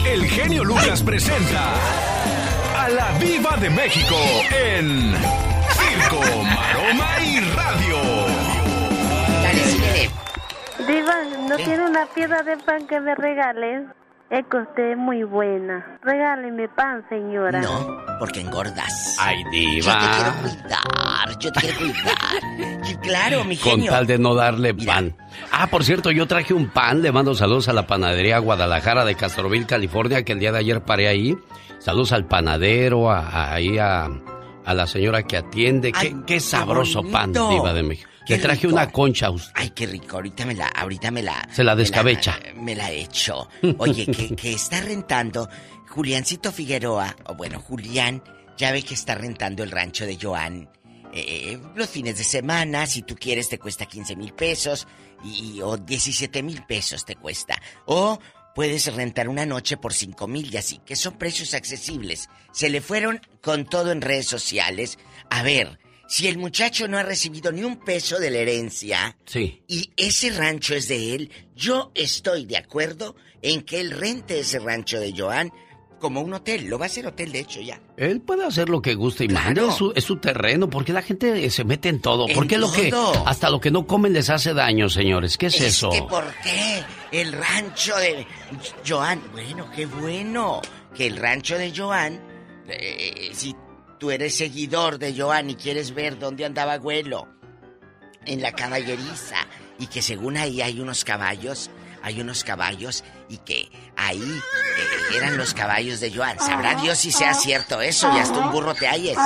[0.05, 1.73] El genio Lucas presenta
[2.77, 4.15] a la Viva de México
[4.51, 5.13] en
[5.71, 7.95] Circo, Maroma y Radio.
[10.87, 11.15] Diva,
[11.47, 13.87] ¿no tiene una piedra de pan que me regales?
[14.29, 15.97] Que usted es muy buena.
[16.03, 17.61] Regáleme pan, señora.
[17.61, 17.87] No,
[18.19, 19.15] porque engordas.
[19.19, 19.99] Ay, Yo diva.
[19.99, 22.83] te quiero cuidar, yo te quiero cuidar.
[22.89, 23.91] Y claro, mi Con genio.
[23.91, 25.15] tal de no darle pan.
[25.51, 27.01] Ah, por cierto, yo traje un pan.
[27.01, 30.81] Le mando saludos a la panadería Guadalajara de Castroville, California, que el día de ayer
[30.83, 31.37] paré ahí.
[31.79, 34.09] Saludos al panadero, a, a- ahí a,
[34.65, 35.91] a la señora que atiende.
[35.93, 38.09] Qué, Ay, qué qué sabroso pan, diva de México.
[38.25, 38.73] Qué Le traje rico.
[38.73, 39.29] una concha.
[39.53, 40.15] Ay, qué rico.
[40.17, 41.47] Ahorita me la, ahorita me la.
[41.51, 42.39] Se la descabecha.
[42.55, 43.47] Me la he hecho.
[43.77, 45.47] Oye, que, que está rentando
[45.89, 48.23] Juliancito Figueroa, o bueno, Julián,
[48.57, 50.69] ya ve que está rentando el rancho de Joan.
[51.13, 54.87] eh, los fines de semana, si tú quieres, te cuesta 15 mil pesos
[55.23, 57.61] y, o 17 mil pesos te cuesta.
[57.85, 58.19] O
[58.53, 62.27] puedes rentar una noche por 5 mil y así, que son precios accesibles.
[62.51, 64.97] Se le fueron con todo en redes sociales.
[65.29, 69.61] A ver, si el muchacho no ha recibido ni un peso de la herencia, Sí.
[69.67, 74.59] y ese rancho es de él, yo estoy de acuerdo en que él rente ese
[74.59, 75.51] rancho de Joan
[75.99, 76.65] como un hotel.
[76.65, 77.81] Lo va a hacer hotel, de hecho, ya.
[77.97, 81.01] Él puede hacer lo que guste y mande, es su, es su terreno, porque la
[81.01, 82.27] gente se mete en todo.
[82.27, 82.91] ¿Por qué lo que
[83.25, 85.37] hasta lo que no comen les hace daño, señores?
[85.37, 85.89] ¿Qué es, eso?
[85.89, 86.83] que ¿Por qué?
[87.11, 88.27] El rancho de
[88.85, 89.21] Joan.
[89.31, 90.61] Bueno, qué bueno
[90.93, 92.21] que el rancho de Joan,
[92.67, 93.55] eh, si
[93.99, 97.27] tú eres seguidor de Joan y quieres ver dónde andaba abuelo,
[98.25, 99.37] en la caballeriza,
[99.79, 101.69] y que según ahí hay unos caballos,
[102.01, 106.39] hay unos caballos, y que ahí eh, eran los caballos de Joan.
[106.39, 109.17] Sabrá Dios si sea cierto eso, y hasta un burro te halles.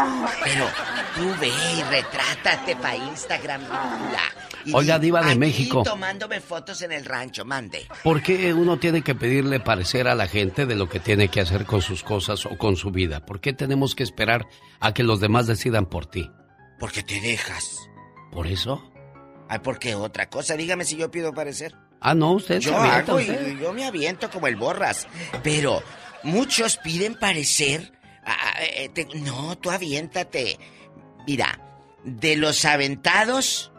[0.43, 0.67] Pero
[1.15, 3.61] tú ve y retrátate para Instagram.
[4.73, 5.83] Oiga, di, diva de "Aquí México".
[5.83, 7.87] tomándome fotos en el rancho, mande.
[8.03, 11.41] ¿Por qué uno tiene que pedirle parecer a la gente de lo que tiene que
[11.41, 13.25] hacer con sus cosas o con su vida?
[13.25, 14.47] ¿Por qué tenemos que esperar
[14.79, 16.29] a que los demás decidan por ti?
[16.79, 17.77] Porque te dejas.
[18.31, 18.91] ¿Por eso?
[19.49, 20.55] Ay, ¿por qué otra cosa?
[20.55, 21.75] Dígame si yo pido parecer.
[22.01, 23.57] Ah, no, usted Yo avienta, hago usted.
[23.57, 25.07] y yo me aviento como el borras.
[25.43, 25.81] Pero
[26.23, 27.91] muchos piden parecer.
[28.25, 30.57] ah, eh, te- no, tú aviéntate.
[31.27, 31.59] Mira,
[32.05, 33.71] de los aventados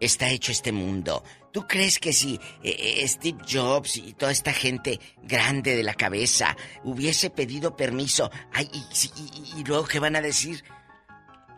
[0.00, 1.22] está hecho este mundo.
[1.52, 5.94] ¿Tú crees que si eh, eh, Steve Jobs y toda esta gente grande de la
[5.94, 8.70] cabeza hubiese pedido permiso, ay,
[9.56, 10.64] y, luego qué van a decir?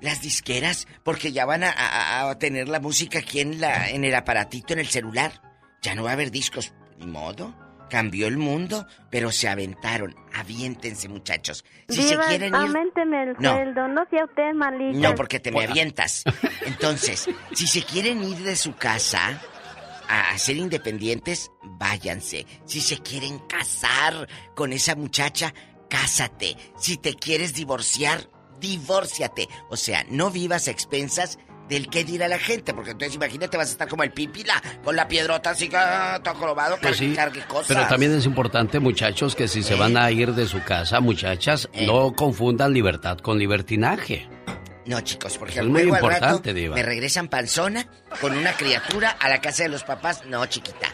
[0.00, 4.78] Las disqueras, porque ya van a, tener la música aquí la, en el aparatito, en
[4.78, 5.42] el celular.
[5.82, 6.72] Ya no va a haber discos.
[6.98, 7.69] Ni modo.
[7.90, 10.14] Cambió el mundo, pero se aventaron.
[10.32, 11.64] Aviéntense, muchachos.
[11.88, 13.14] Si Diva, se quieren ir.
[13.14, 13.52] el No.
[13.54, 14.98] sueldo, no sea usted malita.
[14.98, 16.22] No, porque te me avientas.
[16.66, 19.42] Entonces, si se quieren ir de su casa
[20.08, 22.46] a ser independientes, váyanse.
[22.64, 25.52] Si se quieren casar con esa muchacha,
[25.88, 26.56] cásate.
[26.78, 28.28] Si te quieres divorciar,
[28.60, 29.48] divórciate.
[29.68, 31.38] O sea, no vivas a expensas
[31.70, 34.94] del qué dirá la gente, porque entonces imagínate vas a estar como el pipila, con
[34.96, 37.68] la piedrota así, ah, todo colobado, Pues sí, cargue cosas.
[37.68, 41.68] pero también es importante, muchachos, que si se van a ir de su casa, muchachas,
[41.72, 41.86] Eh.
[41.86, 44.28] no confundan libertad con libertinaje.
[44.86, 46.74] No, chicos, porque Es muy al importante, rato Diva.
[46.74, 47.86] me regresan panzona
[48.20, 50.24] con una criatura a la casa de los papás.
[50.26, 50.88] No, chiquita,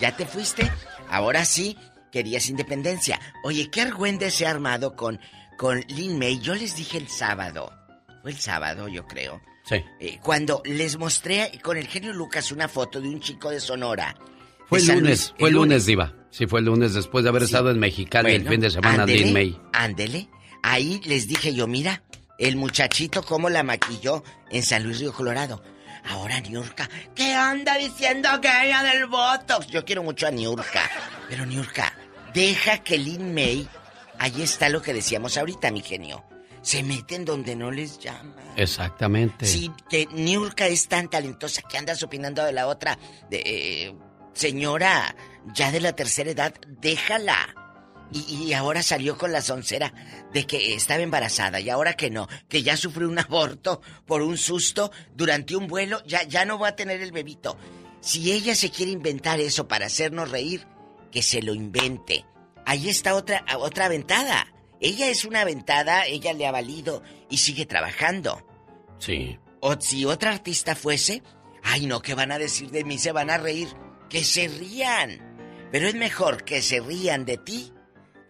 [0.00, 0.70] ya te fuiste.
[1.10, 1.76] Ahora sí,
[2.10, 3.20] querías independencia.
[3.44, 5.20] Oye, qué argüende se ha armado con,
[5.58, 6.38] con Lin May.
[6.40, 7.70] Yo les dije el sábado.
[8.22, 9.42] Fue el sábado, yo creo.
[9.64, 9.76] Sí.
[10.00, 14.16] Eh, cuando les mostré con el genio Lucas una foto de un chico de Sonora.
[14.66, 16.12] Fue de el lunes, Luis, fue el lunes, Diva.
[16.30, 17.46] Sí, fue el lunes después de haber Sí.
[17.46, 19.60] estado en Mexicali el fin de semana, ándele, Lin May.
[19.72, 20.28] Ándele.
[20.62, 22.02] Ahí les dije yo, mira,
[22.38, 25.62] el muchachito cómo la maquilló en San Luis Río Colorado.
[26.04, 29.68] Ahora Niurka, ¿qué anda diciendo que ella del Botox?
[29.68, 30.90] Yo quiero mucho a Niurka.
[31.28, 31.92] Pero Niurka,
[32.34, 33.68] deja que Lin May,
[34.18, 36.24] ahí está lo que decíamos ahorita, mi genio.
[36.62, 38.36] Se meten donde no les llama.
[38.56, 39.46] Exactamente.
[39.46, 42.98] Sí, que Niurka es tan talentosa que andas opinando de la otra.
[43.28, 43.94] De, eh,
[44.32, 45.14] señora,
[45.54, 47.54] ya de la tercera edad, déjala.
[48.12, 49.92] Y, y ahora salió con la soncera
[50.32, 54.36] de que estaba embarazada y ahora que no, que ya sufrió un aborto por un
[54.36, 57.56] susto durante un vuelo, ya, ya no va a tener el bebito.
[58.00, 60.66] Si ella se quiere inventar eso para hacernos reír,
[61.10, 62.24] que se lo invente.
[62.66, 64.52] Ahí está otra, otra aventada.
[64.82, 68.46] Ella es una aventada, ella le ha valido y sigue trabajando.
[68.98, 69.38] Sí.
[69.60, 71.22] O si otra artista fuese,
[71.62, 72.98] ay no, ¿qué van a decir de mí?
[72.98, 73.68] Se van a reír.
[74.10, 75.68] Que se rían.
[75.70, 77.72] Pero es mejor que se rían de ti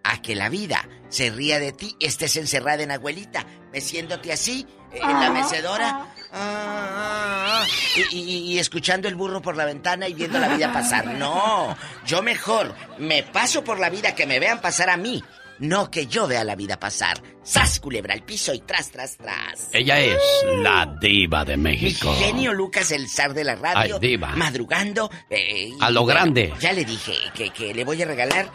[0.04, 5.00] a que la vida se ría de ti, estés encerrada en abuelita, meciéndote así, en
[5.20, 7.66] la mecedora, ah, ah, ah,
[8.12, 11.06] y, y- y escuchando el burro por la ventana y viendo la vida pasar.
[11.18, 11.76] No,
[12.06, 15.22] yo mejor me paso por la vida que me vean pasar a mí,
[15.58, 17.22] no que yo vea la vida pasar.
[17.44, 19.68] ¡Sas, culebra al piso y tras, tras, tras!
[19.72, 20.20] Ella es
[20.58, 22.14] la diva de México.
[22.18, 23.96] genio Lucas, el zar de la radio.
[24.00, 24.28] Ay, diva.
[24.36, 25.10] Madrugando.
[25.28, 26.52] eh, A lo bueno, grande.
[26.60, 28.50] Ya le dije que, que le voy a regalar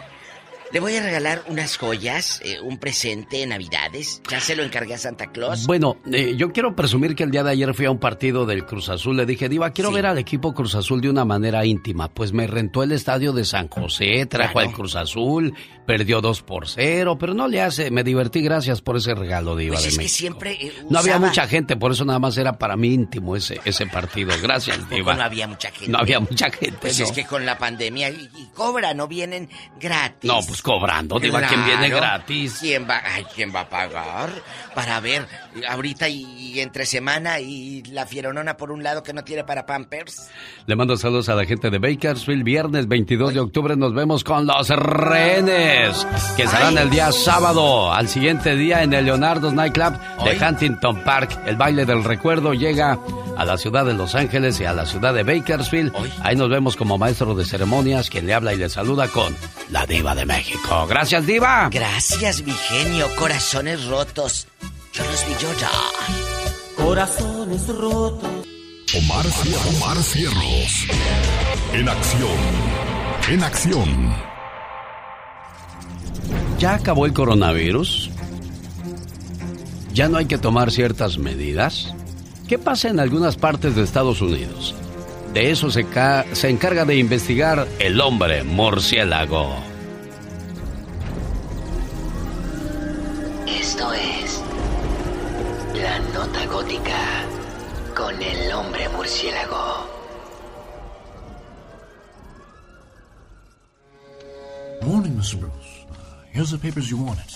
[0.73, 4.21] Le voy a regalar unas joyas, eh, un presente en Navidades.
[4.29, 5.65] Ya se lo encargué a Santa Claus.
[5.65, 8.65] Bueno, eh, yo quiero presumir que el día de ayer fui a un partido del
[8.65, 9.15] Cruz Azul.
[9.15, 12.09] Le dije, Diva, quiero ver al equipo Cruz Azul de una manera íntima.
[12.09, 15.53] Pues me rentó el estadio de San José, trajo al Cruz Azul,
[15.85, 17.89] perdió dos por cero, pero no le hace.
[17.89, 20.03] Me divertí, gracias por ese regalo, Diva pues de es México.
[20.13, 20.17] que
[20.49, 20.51] siempre.
[20.67, 23.87] eh, No había mucha gente, por eso nada más era para mí íntimo ese, ese
[23.87, 24.33] partido.
[24.43, 25.13] Gracias, Diva.
[25.15, 25.87] no había mucha gente.
[25.91, 27.05] No había mucha gente, Pues no.
[27.05, 29.47] es que con la pandemia y, y cobra, no vienen
[29.79, 30.27] gratis.
[30.29, 31.97] No, pues cobrando, Diva, ¿quién viene Claro.
[31.97, 32.57] gratis?
[32.61, 34.29] ¿Quién va, ay, ¿quién va a pagar?
[34.75, 35.27] Para ver,
[35.69, 39.65] ahorita y, y entre semana y la fieronona por un lado que no tiene para
[39.65, 40.29] Pampers.
[40.65, 42.43] Le mando saludos a la gente de Bakersfield.
[42.43, 47.91] Viernes 22 de octubre nos vemos con los rehenes, que estarán el día sábado.
[47.93, 49.93] Al siguiente día en el Leonardo's Nightclub
[50.23, 51.39] de Huntington Park.
[51.45, 52.99] El baile del recuerdo llega
[53.37, 55.93] a la ciudad de Los Ángeles y a la ciudad de Bakersfield.
[56.23, 59.35] Ahí nos vemos como maestro de ceremonias, quien le habla y le saluda con
[59.69, 60.46] la diva de México.
[60.87, 61.69] Gracias, diva.
[61.71, 63.07] Gracias, mi genio.
[63.15, 64.47] Corazones rotos.
[64.93, 65.71] Yo los vi llorar.
[66.75, 68.29] Corazones rotos.
[68.95, 69.25] Omar,
[69.77, 70.87] Omar Cierros.
[71.73, 72.37] En acción.
[73.29, 74.15] En acción.
[76.57, 78.09] ¿Ya acabó el coronavirus?
[79.93, 81.93] ¿Ya no hay que tomar ciertas medidas?
[82.47, 84.73] ¿Qué pasa en algunas partes de Estados Unidos?
[85.33, 89.53] De eso se, ca- se encarga de investigar el hombre murciélago.
[93.67, 94.41] Esto es
[95.75, 97.25] La Nota Gótica
[97.93, 99.89] con el hombre murciélago.
[104.83, 105.35] Morning, Mr.
[105.41, 105.85] Bruce.
[106.31, 107.29] Here's the papers you wanted.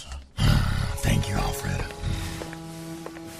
[1.03, 1.81] Thank you, Alfred.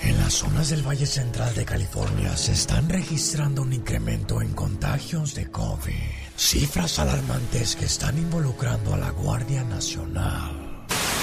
[0.01, 5.34] En las zonas del Valle Central de California se están registrando un incremento en contagios
[5.34, 5.93] de COVID.
[6.35, 10.60] Cifras alarmantes que están involucrando a la Guardia Nacional.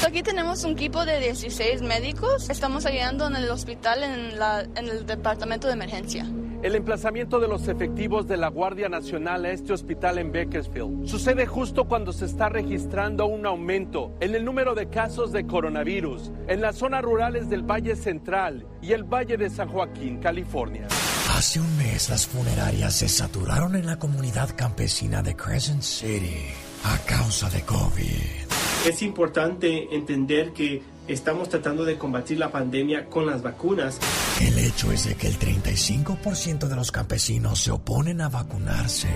[0.06, 2.48] Aquí tenemos un equipo de 16 médicos.
[2.48, 6.26] Estamos ayudando en el hospital en, la- en el departamento de emergencia.
[6.62, 11.46] El emplazamiento de los efectivos de la Guardia Nacional a este hospital en Bakersfield sucede
[11.46, 16.60] justo cuando se está registrando un aumento en el número de casos de coronavirus en
[16.60, 20.88] las zonas rurales del Valle Central y el Valle de San Joaquín, California.
[21.36, 26.46] Hace un mes las funerarias se saturaron en la comunidad campesina de Crescent City
[26.84, 28.47] a causa de COVID.
[28.86, 33.98] Es importante entender que estamos tratando de combatir la pandemia con las vacunas.
[34.40, 39.08] El hecho es de que el 35% de los campesinos se oponen a vacunarse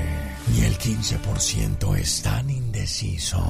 [0.56, 3.42] y el 15% están indecisos.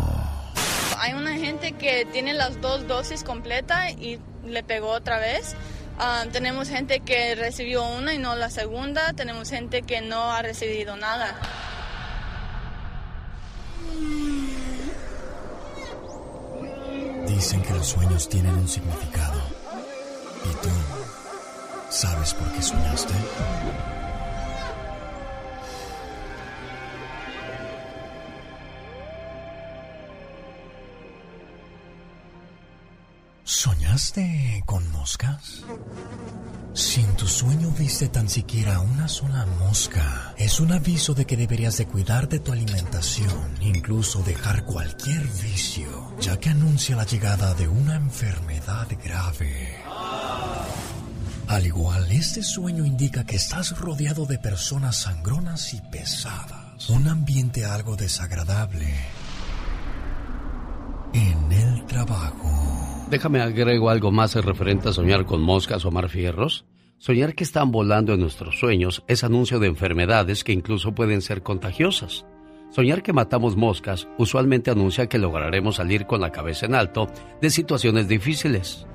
[0.98, 5.56] Hay una gente que tiene las dos dosis completas y le pegó otra vez.
[5.98, 9.12] Ah, tenemos gente que recibió una y no la segunda.
[9.14, 11.36] Tenemos gente que no ha recibido nada.
[17.34, 19.40] Dicen que los sueños tienen un significado.
[20.44, 20.68] ¿Y tú
[21.88, 23.14] sabes por qué soñaste?
[33.44, 35.64] ¿Soñaste con moscas?
[36.74, 41.36] Si en tu sueño viste tan siquiera una sola mosca, es un aviso de que
[41.36, 47.52] deberías de cuidar de tu alimentación, incluso dejar cualquier vicio, ya que anuncia la llegada
[47.54, 49.76] de una enfermedad grave.
[51.48, 57.64] Al igual, este sueño indica que estás rodeado de personas sangronas y pesadas, un ambiente
[57.64, 58.94] algo desagradable
[61.12, 62.91] en el trabajo.
[63.10, 66.64] Déjame agrego algo más referente a soñar con moscas o mar fierros.
[66.98, 71.42] Soñar que están volando en nuestros sueños es anuncio de enfermedades que incluso pueden ser
[71.42, 72.24] contagiosas.
[72.70, 77.08] Soñar que matamos moscas usualmente anuncia que lograremos salir con la cabeza en alto
[77.40, 78.86] de situaciones difíciles.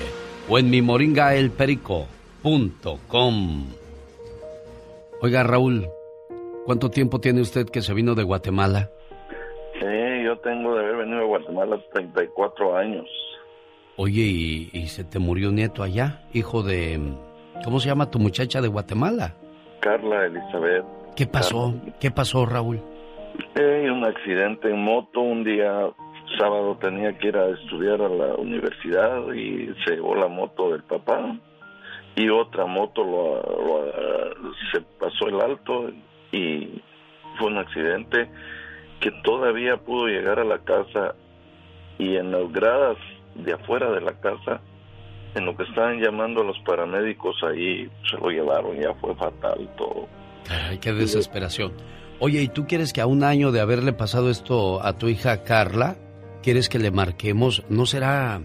[0.49, 3.67] o en mi moringaelperico.com.
[5.21, 5.87] Oiga, Raúl,
[6.65, 8.91] ¿cuánto tiempo tiene usted que se vino de Guatemala?
[9.75, 13.07] Sí, yo tengo de haber venido a Guatemala 34 años.
[13.97, 16.23] Oye, ¿y, y se te murió nieto allá?
[16.33, 16.99] Hijo de...
[17.65, 19.35] ¿Cómo se llama tu muchacha de Guatemala?
[19.81, 20.85] Carla Elizabeth.
[21.17, 21.75] ¿Qué pasó?
[22.01, 22.81] ¿Qué pasó, Raúl?
[23.55, 25.89] Eh, un accidente en moto un día
[26.39, 30.83] sábado tenía que ir a estudiar a la universidad y se llevó la moto del
[30.83, 31.37] papá
[32.15, 35.91] y otra moto lo, lo- se pasó el alto
[36.31, 36.81] y
[37.39, 38.31] fue un accidente
[39.01, 41.15] que todavía pudo llegar a la casa
[41.99, 42.97] y en las gradas
[43.35, 44.61] de afuera de la casa,
[45.35, 49.69] en lo que estaban llamando a los paramédicos ahí, se lo llevaron, ya fue fatal
[49.77, 50.09] todo.
[50.49, 51.73] Ay, qué desesperación.
[52.19, 55.43] Oye, ¿y tú quieres que a un año de haberle pasado esto a tu hija
[55.43, 55.97] Carla,
[56.43, 57.65] quieres que le marquemos?
[57.69, 58.43] ¿No será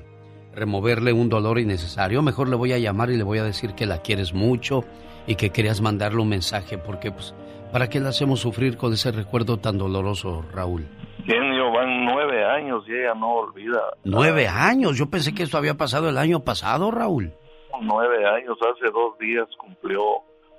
[0.54, 2.22] removerle un dolor innecesario?
[2.22, 4.84] Mejor le voy a llamar y le voy a decir que la quieres mucho
[5.28, 7.36] y que querías mandarle un mensaje, porque pues,
[7.72, 10.88] ¿para qué la hacemos sufrir con ese recuerdo tan doloroso, Raúl?
[11.28, 13.82] Van nueve años y ella no olvida.
[14.04, 14.98] Nueve años.
[14.98, 17.34] Yo pensé que esto había pasado el año pasado, Raúl.
[17.82, 20.02] Nueve años, hace dos días cumplió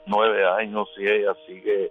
[0.06, 1.90] nueve años y ella sigue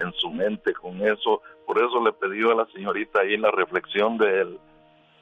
[0.00, 1.40] en su mente con eso.
[1.66, 4.58] Por eso le pidió a la señorita ahí la reflexión del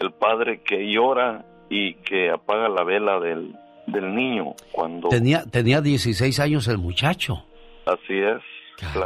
[0.01, 3.55] el padre que llora y que apaga la vela del,
[3.87, 5.09] del niño cuando...
[5.09, 7.45] Tenía, tenía 16 años el muchacho.
[7.87, 8.43] Así es.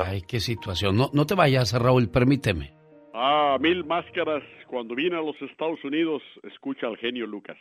[0.06, 0.96] Ay, qué situación.
[0.96, 2.77] No, no te vayas, Raúl, permíteme.
[3.20, 4.44] Ah, mil máscaras.
[4.68, 7.56] Cuando viene a los Estados Unidos, escucha al genio Lucas.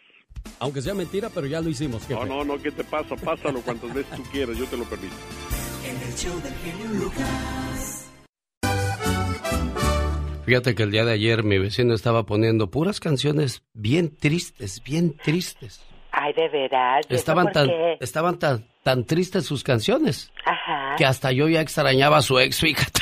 [0.59, 3.15] Aunque sea mentira, pero ya lo hicimos, No, no, no, ¿qué te pasa?
[3.15, 5.15] Pásalo cuantas veces tú quieras, yo te lo permito.
[5.83, 8.11] En el show del genio Lucas.
[10.45, 15.17] Fíjate que el día de ayer mi vecino estaba poniendo puras canciones bien tristes, bien
[15.17, 15.83] tristes.
[16.11, 17.05] Ay, de veras.
[17.09, 17.69] ¿y eso Estaban tan,
[17.99, 20.95] estaban tan, tan tristes sus canciones Ajá.
[20.97, 22.96] que hasta yo ya extrañaba a su ex, fíjate.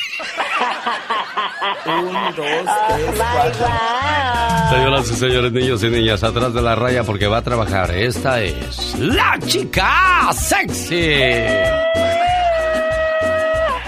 [1.85, 2.45] Un, dos,
[2.87, 3.67] tres, cuatro.
[4.69, 7.91] Señoras y señores, niños y niñas, atrás de la raya porque va a trabajar.
[7.91, 11.13] Esta es la chica sexy.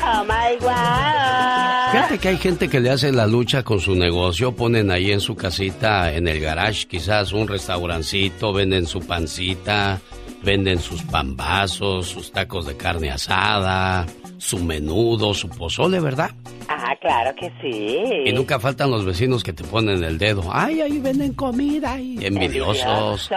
[0.04, 1.91] Oh my God.
[1.91, 5.22] Fíjate que hay gente que le hace la lucha con su negocio, ponen ahí en
[5.22, 10.02] su casita, en el garage, quizás un restaurancito, venden su pancita,
[10.44, 14.06] venden sus pambazos, sus tacos de carne asada,
[14.38, 16.32] su menudo, su pozole, ¿verdad?
[16.70, 18.30] Ah, claro que sí.
[18.30, 20.44] Y nunca faltan los vecinos que te ponen el dedo.
[20.52, 21.94] Ay, ahí venden comida.
[21.94, 23.30] Ay, envidiosos.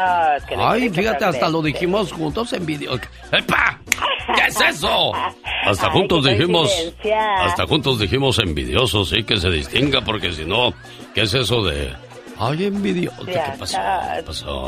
[0.57, 3.01] Ay, fíjate, hasta lo dijimos juntos, envidiosos.
[3.33, 3.81] ¡Epa!
[4.37, 5.13] ¿Qué es eso?
[5.65, 6.71] Hasta Ay, juntos dijimos.
[7.41, 10.73] Hasta juntos dijimos envidiosos, sí, que se distinga, porque si no,
[11.15, 12.10] ¿qué es eso de.?
[12.43, 13.27] Ay, envidioso.
[13.27, 13.79] ¿Qué pasó?
[14.17, 14.67] ¿Qué pasó?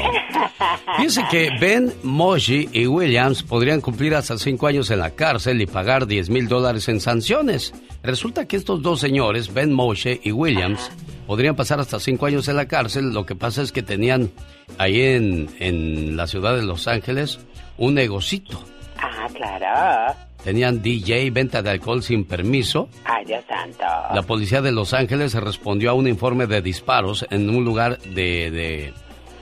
[0.97, 5.66] Fíjense que Ben Moshi y Williams podrían cumplir hasta cinco años en la cárcel y
[5.66, 7.73] pagar 10 mil dólares en sanciones.
[8.03, 10.90] Resulta que estos dos señores, Ben Moshe y Williams,
[11.27, 13.15] podrían pasar hasta cinco años en la cárcel.
[13.15, 14.31] Lo que pasa es que tenían
[14.77, 17.40] ahí en, en la ciudad de Los Ángeles
[17.78, 18.62] un negocito.
[18.99, 20.15] Ah, claro.
[20.44, 22.89] Tenían DJ, venta de alcohol sin permiso.
[23.05, 23.85] Ay, Dios santo.
[24.12, 28.51] La policía de Los Ángeles respondió a un informe de disparos en un lugar de,
[28.51, 28.93] de,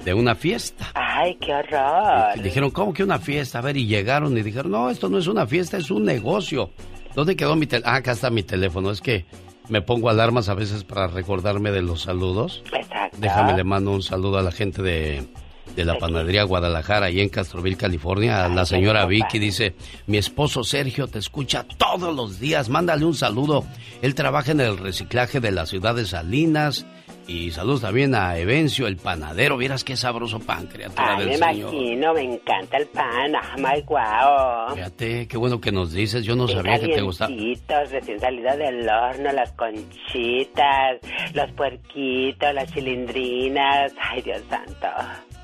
[0.05, 0.91] de una fiesta.
[0.95, 2.37] Ay, qué horror.
[2.37, 3.61] Y dijeron, ¿cómo que una fiesta?
[3.61, 6.71] A ver, y llegaron y dijeron, no, esto no es una fiesta, es un negocio.
[7.15, 7.95] ¿Dónde quedó mi teléfono?
[7.95, 8.91] Ah, acá está mi teléfono.
[8.91, 9.25] Es que
[9.71, 12.63] me pongo alarmas a veces para recordarme de los saludos.
[12.75, 13.17] Exacto.
[13.19, 15.27] Déjame, le mando un saludo a la gente de,
[15.77, 18.49] de la panadería Guadalajara, ahí en Castroville, California.
[18.49, 19.75] La señora Vicky dice,
[20.07, 23.65] mi esposo Sergio te escucha todos los días, mándale un saludo.
[24.03, 26.87] Él trabaja en el reciclaje de la ciudad de Salinas.
[27.27, 29.57] Y saludos también a Evencio, el panadero.
[29.57, 31.73] Vieras qué sabroso pan, criatura Ay, me del Señor.
[31.75, 33.37] imagino, me encanta el pan.
[33.37, 34.75] Ah, my wow.
[34.75, 36.25] Fíjate, qué bueno que nos dices.
[36.25, 37.29] Yo no sabía que te gustaba.
[37.31, 40.99] Calientitos, recién salido del horno, las conchitas,
[41.33, 43.93] los puerquitos, las chilindrinas.
[44.01, 44.89] Ay, Dios santo.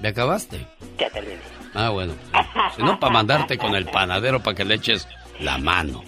[0.01, 0.67] ¿Me acabaste?
[0.99, 1.41] Ya terminé.
[1.75, 2.15] Ah, bueno.
[2.75, 5.07] Si no, para mandarte con el panadero para que le eches
[5.41, 6.03] la mano.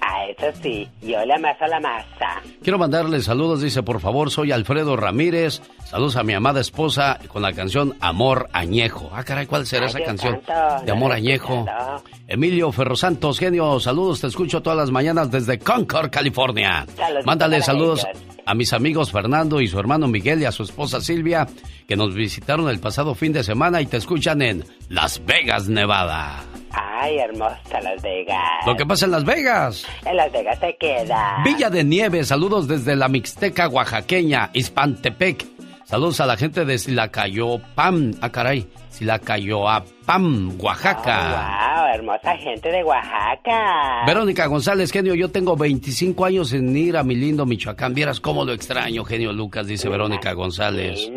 [0.00, 2.42] Ah, eso sí, yo le amaso la masa.
[2.62, 5.62] Quiero mandarle saludos, dice, por favor, soy Alfredo Ramírez.
[5.84, 9.10] Saludos a mi amada esposa con la canción Amor Añejo.
[9.12, 10.40] Ah, caray, ¿cuál será Ay, esa Dios canción?
[10.46, 11.66] santo, De Amor Añejo.
[12.28, 16.86] Emilio Ferrosantos, genio, saludos, te escucho todas las mañanas desde Concord, California.
[17.24, 18.22] Mándale saludos ellos.
[18.46, 21.48] a mis amigos Fernando y su hermano Miguel y a su esposa Silvia,
[21.88, 26.44] que nos visitaron el pasado fin de semana y te escuchan en Las Vegas, Nevada.
[26.72, 28.66] Ay, hermosa Las Vegas.
[28.66, 29.86] Lo que pasa en Las Vegas.
[30.04, 31.42] En Las Vegas se queda.
[31.44, 35.46] Villa de Nieve, saludos desde la Mixteca oaxaqueña, Ispantepec.
[35.84, 38.68] Saludos a la gente de Silacayopam, ah caray,
[39.00, 41.76] Silacayoapam, Oaxaca.
[41.78, 44.04] Wow, hermosa gente de Oaxaca.
[44.06, 47.94] Verónica González, genio, yo tengo 25 años en ir a mi lindo Michoacán.
[47.94, 51.10] Vieras cómo lo extraño, genio Lucas, dice Verónica González.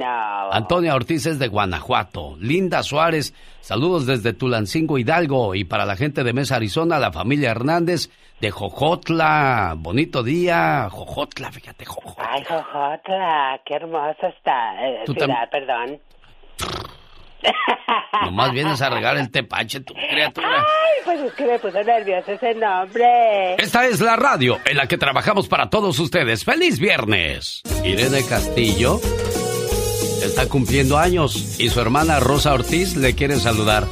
[0.51, 2.35] Antonia Ortiz es de Guanajuato.
[2.39, 5.53] Linda Suárez, saludos desde Tulancingo Hidalgo.
[5.53, 9.75] Y para la gente de Mesa, Arizona, la familia Hernández de Jojotla.
[9.77, 12.29] Bonito día, Jojotla, fíjate, Jojotla.
[12.31, 14.87] Ay, Jojotla, qué hermosa está.
[14.87, 15.99] eh, ciudad, perdón.
[18.25, 20.47] Nomás vienes a regar el tepache, tu criatura.
[20.59, 23.55] Ay, pues es que me puso nervioso ese nombre.
[23.57, 26.45] Esta es la radio en la que trabajamos para todos ustedes.
[26.45, 27.61] ¡Feliz viernes!
[27.83, 28.99] Irene Castillo
[30.23, 33.85] está cumpliendo años y su hermana Rosa Ortiz le quiere saludar.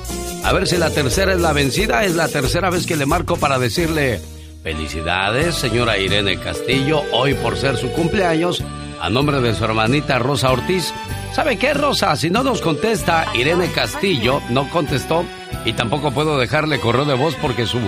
[0.44, 2.03] A ver si la tercera es la vencida.
[2.03, 4.19] Es la tercera vez que le marco para decirle
[4.64, 8.64] felicidades, señora Irene Castillo, hoy por ser su cumpleaños,
[9.02, 10.94] a nombre de su hermanita Rosa Ortiz.
[11.34, 12.15] ¿Sabe qué, Rosa?
[12.15, 15.26] Si no nos contesta Irene Castillo, no contestó
[15.65, 17.80] y tampoco puedo dejarle correo de voz porque su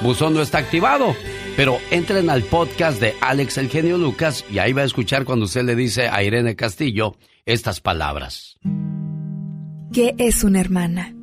[0.00, 1.14] buzón no está activado.
[1.56, 5.44] Pero entren al podcast de Alex El Genio Lucas y ahí va a escuchar cuando
[5.44, 8.58] usted le dice a Irene Castillo estas palabras.
[9.92, 11.14] ¿Qué es una hermana?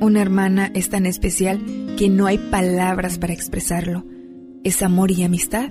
[0.00, 1.60] Una hermana es tan especial
[1.96, 4.04] que no hay palabras para expresarlo.
[4.64, 5.70] Es amor y amistad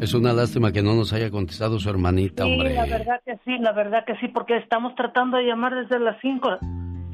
[0.00, 2.70] Es una lástima que no nos haya contestado su hermanita, hombre.
[2.70, 5.98] Sí, la verdad que sí, la verdad que sí, porque estamos tratando de llamar desde
[5.98, 6.50] las cinco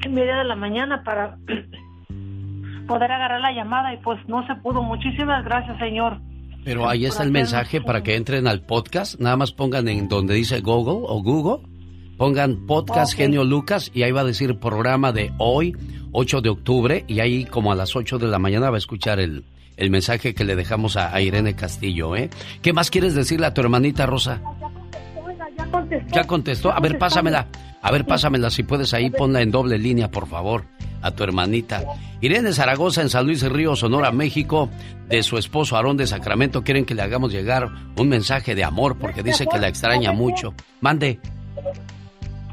[0.03, 1.37] y media de la mañana para
[2.87, 4.81] poder agarrar la llamada y pues no se pudo.
[4.81, 6.19] Muchísimas gracias, señor.
[6.63, 9.19] Pero ahí está el mensaje para que entren al podcast.
[9.19, 11.67] Nada más pongan en donde dice Google o Google,
[12.17, 15.75] pongan podcast Genio Lucas y ahí va a decir programa de hoy,
[16.11, 19.19] 8 de octubre, y ahí como a las 8 de la mañana va a escuchar
[19.19, 19.43] el,
[19.81, 22.29] el mensaje que le dejamos a, Irene Castillo, ¿eh?
[22.61, 24.39] ¿Qué más quieres decirle a tu hermanita Rosa?
[25.57, 26.15] Ya contestó.
[26.15, 26.71] ¿Ya contestó?
[26.71, 27.47] A ver, pásamela.
[27.81, 28.51] A ver, pásamela.
[28.51, 30.65] Si puedes ahí, ponla en doble línea, por favor,
[31.01, 31.83] a tu hermanita.
[32.21, 34.69] Irene Zaragoza en San Luis Río, Sonora, México,
[35.09, 37.67] de su esposo Aarón de Sacramento, quieren que le hagamos llegar
[37.97, 40.53] un mensaje de amor porque dice que la extraña mucho.
[40.79, 41.19] Mande.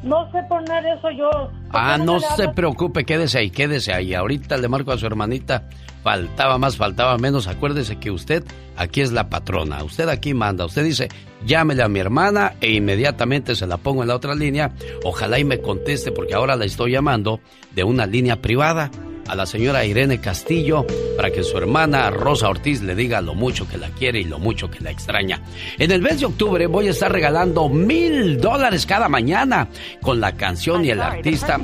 [0.03, 1.29] No sé poner eso yo.
[1.71, 4.15] Ah, no se preocupe, quédese ahí, quédese ahí.
[4.15, 5.69] Ahorita le marco a su hermanita.
[6.03, 7.49] Faltaba más, faltaba menos.
[7.49, 8.45] Acuérdese que usted
[8.77, 9.83] aquí es la patrona.
[9.83, 10.65] Usted aquí manda.
[10.65, 11.09] Usted dice,
[11.45, 14.73] llámele a mi hermana e inmediatamente se la pongo en la otra línea.
[15.05, 17.41] Ojalá y me conteste porque ahora la estoy llamando
[17.75, 18.91] de una línea privada
[19.29, 20.87] a la señora Irene Castillo
[21.17, 24.39] para que su hermana Rosa Ortiz le diga lo mucho que la quiere y lo
[24.39, 25.41] mucho que la extraña.
[25.79, 29.69] En el mes de octubre voy a estar regalando mil dólares cada mañana
[30.01, 31.59] con la canción y el artista.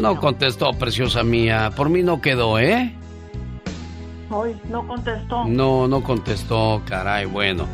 [0.00, 1.70] No contestó, preciosa mía.
[1.76, 2.94] Por mí no quedó, ¿eh?
[4.30, 5.44] Hoy no contestó.
[5.44, 7.66] No, no contestó, caray, bueno.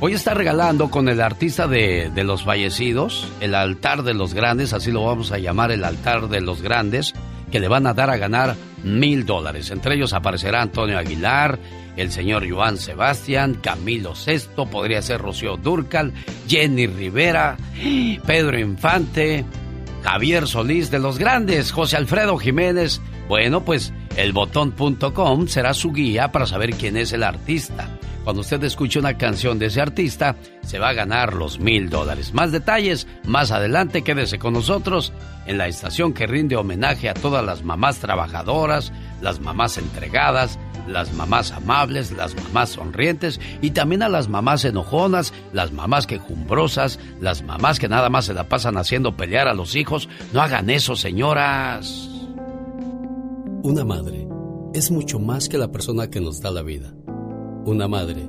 [0.00, 4.34] Voy a estar regalando con el artista de, de, los fallecidos, el altar de los
[4.34, 7.14] grandes, así lo vamos a llamar el altar de los grandes,
[7.50, 9.70] que le van a dar a ganar mil dólares.
[9.70, 11.58] Entre ellos aparecerá Antonio Aguilar,
[11.96, 16.12] el señor Joan Sebastián, Camilo Sesto, podría ser Rocío Durcal,
[16.48, 17.56] Jenny Rivera,
[18.26, 19.44] Pedro Infante,
[20.02, 23.00] Javier Solís de los grandes, José Alfredo Jiménez.
[23.28, 27.88] Bueno, pues elbotón.com será su guía para saber quién es el artista.
[28.22, 32.32] Cuando usted escuche una canción de ese artista, se va a ganar los mil dólares.
[32.32, 35.12] Más detalles, más adelante, quédese con nosotros
[35.46, 41.12] en la estación que rinde homenaje a todas las mamás trabajadoras, las mamás entregadas, las
[41.14, 47.42] mamás amables, las mamás sonrientes y también a las mamás enojonas, las mamás quejumbrosas, las
[47.42, 50.08] mamás que nada más se la pasan haciendo pelear a los hijos.
[50.32, 52.10] No hagan eso, señoras.
[53.62, 54.28] Una madre
[54.74, 56.92] es mucho más que la persona que nos da la vida.
[57.64, 58.28] Una madre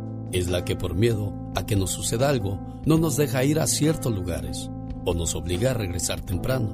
[0.33, 3.67] Es la que por miedo a que nos suceda algo no nos deja ir a
[3.67, 4.69] ciertos lugares
[5.03, 6.69] o nos obliga a regresar temprano.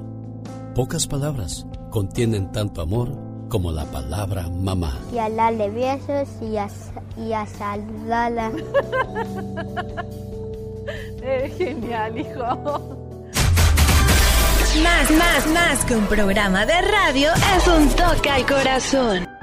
[0.76, 3.18] Pocas palabras contienen tanto amor
[3.48, 5.00] como la palabra mamá.
[5.12, 6.68] Y a darle besos y a,
[7.16, 8.52] y a saludarla.
[11.22, 12.98] Eres genial, hijo.
[14.82, 19.37] Más, más, más que un programa de radio es un toque al corazón.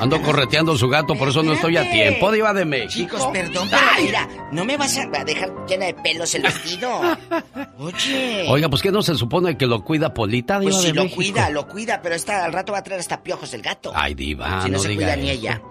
[0.00, 3.16] Ando correteando su gato, por eso no estoy a tiempo, Diva de México.
[3.16, 7.00] Chicos, perdón, pero mira, no me vas a dejar llena de pelos el vestido.
[7.78, 8.46] Oye.
[8.48, 11.02] Oiga, pues ¿qué no se supone que lo cuida Polita, Diva Pues de sí, lo
[11.04, 11.16] México?
[11.16, 13.92] cuida, lo cuida, pero esta, al rato va a traer hasta piojos el gato.
[13.94, 15.40] Ay, Diva, si no, no se diga cuida ni eso.
[15.40, 15.62] ella.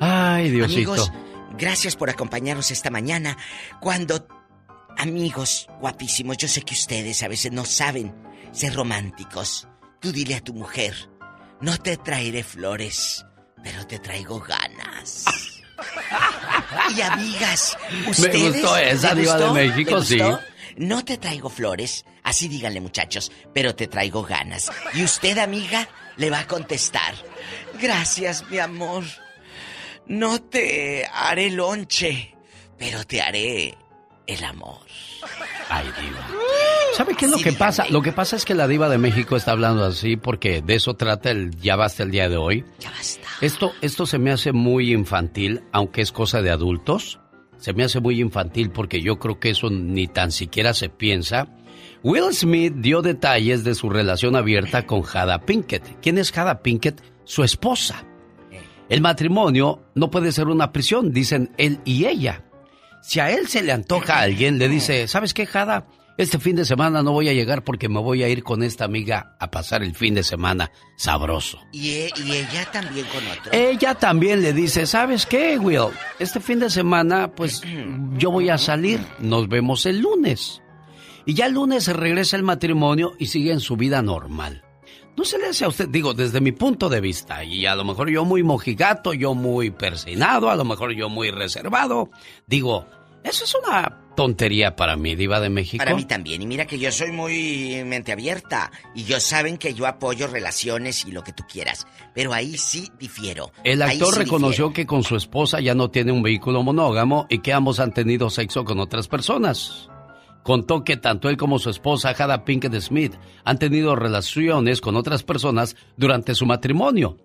[0.00, 0.92] Ay, Diosito.
[0.92, 1.12] Amigos,
[1.56, 3.36] gracias por acompañarnos esta mañana.
[3.80, 4.26] Cuando,
[4.98, 8.14] amigos guapísimos, yo sé que ustedes a veces no saben
[8.52, 9.68] ser románticos.
[10.00, 10.94] Tú dile a tu mujer,
[11.60, 13.24] no te traeré flores,
[13.64, 15.24] pero te traigo ganas.
[16.96, 17.76] y amigas,
[18.06, 18.52] ustedes...
[18.52, 19.50] gustó esa, ¿le Diva de?
[19.52, 20.18] México, ¿Le sí.
[20.76, 24.70] No te traigo flores, así díganle muchachos, pero te traigo ganas.
[24.92, 27.14] Y usted, amiga, le va a contestar.
[27.80, 29.04] Gracias, mi amor.
[30.06, 32.34] No te haré lonche,
[32.78, 33.78] pero te haré
[34.26, 34.84] el amor.
[35.68, 36.26] Ay, Diva.
[36.94, 37.86] ¿Sabe qué es lo que pasa?
[37.90, 40.94] Lo que pasa es que la diva de México está hablando así porque de eso
[40.94, 42.64] trata el Ya basta el día de hoy.
[42.78, 43.26] Ya basta.
[43.40, 47.18] Esto, esto se me hace muy infantil, aunque es cosa de adultos.
[47.56, 51.48] Se me hace muy infantil porque yo creo que eso ni tan siquiera se piensa.
[52.04, 56.00] Will Smith dio detalles de su relación abierta con Jada Pinkett.
[56.00, 57.02] ¿Quién es Jada Pinkett?
[57.24, 58.04] Su esposa.
[58.88, 62.44] El matrimonio no puede ser una prisión, dicen él y ella.
[63.06, 65.86] Si a él se le antoja a alguien, le dice, ¿sabes qué, Jada?
[66.16, 68.86] Este fin de semana no voy a llegar porque me voy a ir con esta
[68.86, 71.58] amiga a pasar el fin de semana sabroso.
[71.70, 73.52] Y, e- y ella también con otro.
[73.52, 75.92] Ella también le dice, ¿sabes qué, Will?
[76.18, 77.60] Este fin de semana, pues
[78.16, 80.62] yo voy a salir, nos vemos el lunes.
[81.26, 84.62] Y ya el lunes se regresa el matrimonio y siguen su vida normal.
[85.16, 87.84] No se le hace a usted, digo, desde mi punto de vista, y a lo
[87.84, 92.10] mejor yo muy mojigato, yo muy persinado, a lo mejor yo muy reservado,
[92.46, 92.86] digo,
[93.22, 95.82] eso es una tontería para mí, diva de México.
[95.82, 96.42] Para mí también.
[96.42, 98.70] Y mira que yo soy muy mente abierta.
[98.94, 101.86] Y yo saben que yo apoyo relaciones y lo que tú quieras.
[102.14, 103.50] Pero ahí sí difiero.
[103.64, 104.72] El actor sí reconoció difiero.
[104.72, 108.30] que con su esposa ya no tiene un vehículo monógamo y que ambos han tenido
[108.30, 109.88] sexo con otras personas.
[110.44, 113.14] Contó que tanto él como su esposa, Jada Pinkett Smith,
[113.44, 117.16] han tenido relaciones con otras personas durante su matrimonio.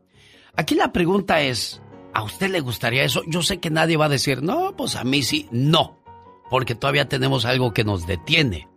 [0.55, 1.81] Aquí la pregunta es,
[2.13, 3.21] ¿a usted le gustaría eso?
[3.27, 5.99] Yo sé que nadie va a decir, no, pues a mí sí, no,
[6.49, 8.69] porque todavía tenemos algo que nos detiene.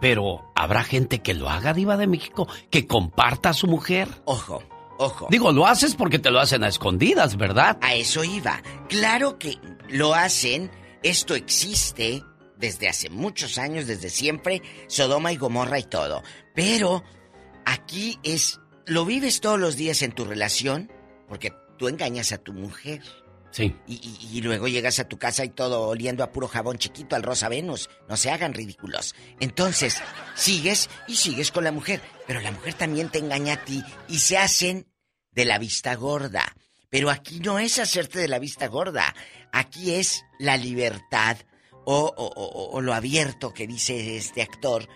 [0.00, 2.48] Pero, ¿habrá gente que lo haga, Diva de México?
[2.70, 4.08] ¿Que comparta a su mujer?
[4.24, 4.60] Ojo,
[4.98, 5.28] ojo.
[5.30, 7.78] Digo, lo haces porque te lo hacen a escondidas, ¿verdad?
[7.80, 8.60] A eso iba.
[8.88, 9.56] Claro que
[9.88, 10.68] lo hacen.
[11.04, 12.24] Esto existe
[12.64, 14.62] desde hace muchos años, desde siempre.
[14.88, 16.22] Sodoma y Gomorra y todo.
[16.54, 17.04] Pero
[17.64, 18.58] aquí es.
[18.86, 20.90] Lo vives todos los días en tu relación.
[21.28, 23.02] Porque tú engañas a tu mujer.
[23.50, 23.74] Sí.
[23.86, 27.14] Y, y- y luego llegas a tu casa y todo oliendo a puro jabón chiquito
[27.16, 27.88] al Rosa Venus.
[28.08, 29.14] No se hagan ridículos.
[29.40, 29.96] Entonces,
[30.34, 32.00] sigues y sigues con la mujer.
[32.26, 34.86] Pero la mujer también te engaña a ti y se hacen
[35.32, 36.44] de la vista gorda.
[36.90, 39.14] Pero aquí no es hacerte de la vista gorda.
[39.52, 41.38] Aquí es la libertad
[41.84, 44.88] o, o- o- o lo abierto que dice este actor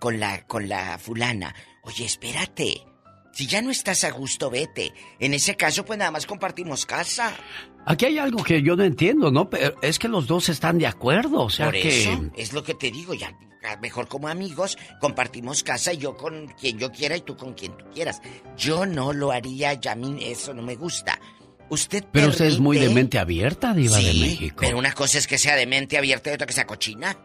[0.00, 1.54] con la, con la fulana.
[1.82, 2.82] Oye, espérate.
[3.32, 4.92] Si ya no estás a gusto, vete.
[5.18, 7.34] En ese caso, pues nada más compartimos casa.
[7.84, 9.50] Aquí hay algo que yo no entiendo, ¿no?
[9.50, 12.00] Pero es que los dos están de acuerdo, o sea Por que...
[12.02, 13.36] eso, es lo que te digo, ya
[13.82, 17.76] mejor como amigos, compartimos casa y yo con quien yo quiera y tú con quien
[17.76, 18.22] tú quieras.
[18.56, 21.18] Yo no lo haría, ya a mí eso no me gusta.
[21.68, 24.56] Usted Pero usted es muy de mente abierta, diva de México.
[24.60, 27.16] Pero una cosa es que sea de mente abierta y otra que sea cochina.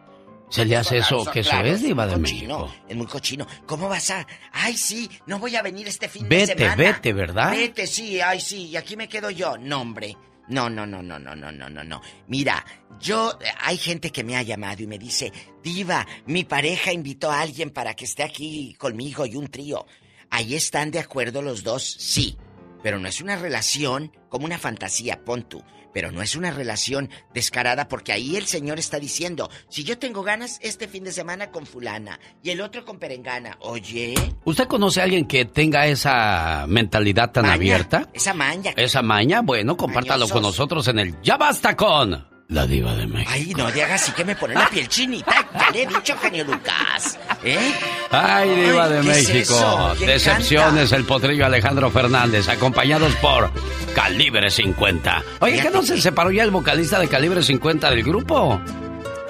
[0.49, 2.73] ¿Se le hace eso que eso es, diva de México?
[2.89, 3.47] Es muy cochino.
[3.65, 4.27] ¿Cómo vas a...?
[4.51, 6.75] Ay, sí, no voy a venir este fin de Vete, semana.
[6.75, 7.51] vete, ¿verdad?
[7.51, 9.57] Vete, sí, ay, sí, y aquí me quedo yo.
[9.57, 10.17] No, hombre.
[10.49, 12.01] No, no, no, no, no, no, no, no, no.
[12.27, 12.65] Mira,
[12.99, 13.37] yo...
[13.61, 15.31] Hay gente que me ha llamado y me dice,
[15.63, 19.85] Diva, mi pareja invitó a alguien para que esté aquí conmigo y un trío.
[20.31, 22.37] Ahí están de acuerdo los dos, sí.
[22.83, 25.63] Pero no es una relación como una fantasía, pon tú.
[25.93, 30.23] Pero no es una relación descarada porque ahí el señor está diciendo, si yo tengo
[30.23, 34.13] ganas este fin de semana con fulana y el otro con perengana, oye,
[34.45, 38.07] ¿Usted conoce a alguien que tenga esa mentalidad tan Maña, abierta?
[38.13, 38.71] esa maña.
[38.77, 40.31] Esa maña, bueno, compártalo Mañosos.
[40.31, 43.31] con nosotros en el Ya Basta con la Diva de México.
[43.33, 45.47] Ay, no te hagas así que me pone la piel chinita.
[45.53, 47.17] Ya le he dicho, genio Lucas.
[47.43, 47.73] ¿Eh?
[48.11, 49.93] Ay, Diva Ay, de ¿qué es México.
[49.97, 53.49] ¿Quién Decepciones, el potrillo Alejandro Fernández, acompañados por
[53.95, 55.23] Calibre 50.
[55.39, 58.61] Oye, ¿qué no se separó ya el vocalista de Calibre 50 del grupo?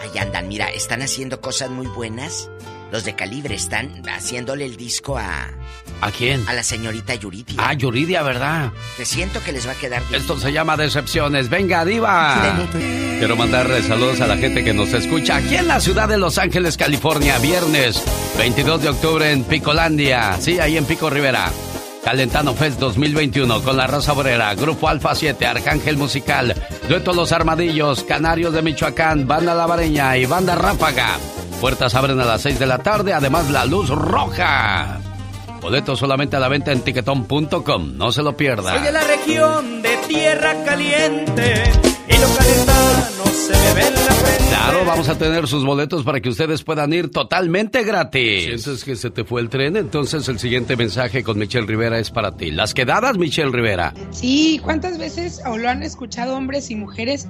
[0.01, 2.49] Ahí andan, mira, están haciendo cosas muy buenas.
[2.91, 5.49] Los de Calibre están haciéndole el disco a,
[6.01, 6.43] ¿A quién?
[6.47, 7.55] a la señorita Yuridia.
[7.57, 8.71] Ah, Yuridia, ¿verdad?
[8.97, 10.19] Que siento que les va a quedar bien.
[10.19, 11.49] Esto se llama Decepciones.
[11.49, 12.65] Venga, Diva.
[13.19, 16.39] Quiero mandarle saludos a la gente que nos escucha aquí en la ciudad de Los
[16.39, 18.03] Ángeles, California, viernes
[18.37, 20.37] 22 de octubre en Picolandia.
[20.39, 21.51] Sí, ahí en Pico Rivera.
[22.03, 26.55] Calentano Fest 2021 con la Raza Obrera, Grupo Alfa 7, Arcángel Musical,
[26.89, 31.19] Dueto Los Armadillos, Canarios de Michoacán, Banda Lavareña y Banda Ráfaga.
[31.59, 34.99] Puertas abren a las 6 de la tarde, además la luz roja.
[35.61, 38.73] Boletos solamente a la venta en tiquetón.com, no se lo pierda.
[38.73, 41.53] Soy de la región de tierra caliente
[42.07, 44.43] y los calentanos se me ven la frente.
[44.49, 48.61] Claro, vamos a tener sus boletos para que ustedes puedan ir totalmente gratis.
[48.63, 49.77] ¿Sientes que se te fue el tren?
[49.77, 52.49] Entonces el siguiente mensaje con Michelle Rivera es para ti.
[52.49, 53.93] Las quedadas, Michelle Rivera.
[54.09, 57.27] Sí, ¿cuántas veces o lo han escuchado hombres y mujeres?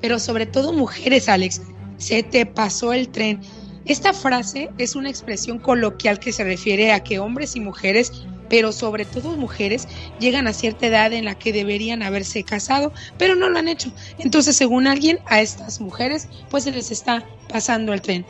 [0.00, 1.62] Pero sobre todo mujeres, Alex.
[1.96, 3.40] Se te pasó el tren.
[3.84, 8.12] Esta frase es una expresión coloquial que se refiere a que hombres y mujeres,
[8.48, 9.88] pero sobre todo mujeres,
[10.20, 13.90] llegan a cierta edad en la que deberían haberse casado, pero no lo han hecho.
[14.18, 18.24] Entonces, según alguien, a estas mujeres, pues se les está pasando el tren.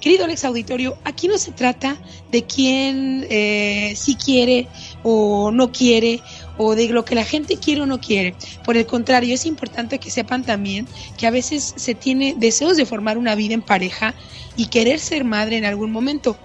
[0.00, 1.96] Querido Alex Auditorio, aquí no se trata
[2.30, 4.68] de quién eh, sí quiere
[5.02, 6.20] o no quiere
[6.58, 8.34] o de lo que la gente quiere o no quiere.
[8.64, 10.86] Por el contrario, es importante que sepan también
[11.16, 14.14] que a veces se tiene deseos de formar una vida en pareja
[14.56, 16.36] y querer ser madre en algún momento,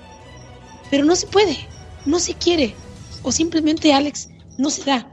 [0.90, 1.58] pero no se puede,
[2.06, 2.76] no se quiere
[3.24, 5.10] o simplemente Alex no se da.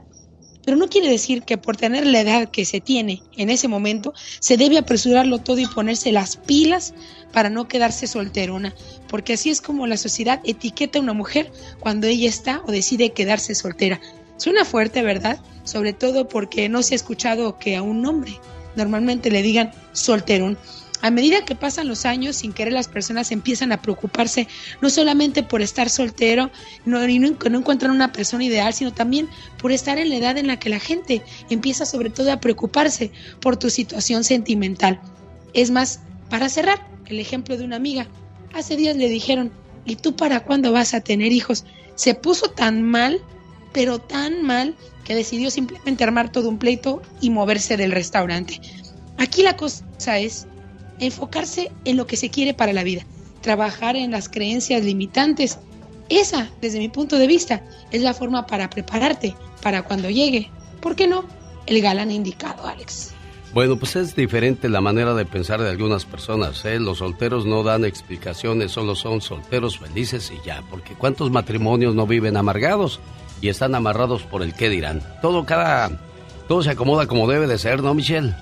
[0.63, 4.13] Pero no quiere decir que por tener la edad que se tiene en ese momento
[4.39, 6.93] se debe apresurarlo todo y ponerse las pilas
[7.33, 8.75] para no quedarse solterona,
[9.07, 13.13] porque así es como la sociedad etiqueta a una mujer cuando ella está o decide
[13.13, 13.99] quedarse soltera.
[14.41, 15.37] Suena fuerte, ¿verdad?
[15.65, 18.39] Sobre todo porque no se ha escuchado que a un hombre
[18.75, 20.57] normalmente le digan solterón.
[21.03, 24.47] A medida que pasan los años, sin querer las personas empiezan a preocuparse
[24.81, 26.49] no solamente por estar soltero
[26.87, 30.47] y no, no encuentran una persona ideal, sino también por estar en la edad en
[30.47, 33.11] la que la gente empieza sobre todo a preocuparse
[33.41, 34.99] por tu situación sentimental.
[35.53, 35.99] Es más,
[36.31, 38.07] para cerrar, el ejemplo de una amiga.
[38.55, 39.51] Hace días le dijeron,
[39.85, 41.63] ¿y tú para cuándo vas a tener hijos?
[41.93, 43.21] Se puso tan mal,
[43.71, 48.61] pero tan mal, que decidió simplemente armar todo un pleito y moverse del restaurante.
[49.17, 50.47] Aquí la cosa es
[50.99, 53.05] enfocarse en lo que se quiere para la vida,
[53.41, 55.59] trabajar en las creencias limitantes.
[56.09, 60.49] Esa, desde mi punto de vista, es la forma para prepararte para cuando llegue,
[60.81, 61.25] ¿por qué no?
[61.65, 63.13] El galán indicado, Alex.
[63.53, 66.63] Bueno, pues es diferente la manera de pensar de algunas personas.
[66.63, 66.79] ¿eh?
[66.79, 70.63] Los solteros no dan explicaciones, solo son solteros felices y ya.
[70.69, 73.01] Porque ¿cuántos matrimonios no viven amargados
[73.41, 75.01] y están amarrados por el qué dirán?
[75.21, 75.91] Todo cada...
[76.47, 78.33] Todo se acomoda como debe de ser, ¿no, Michelle?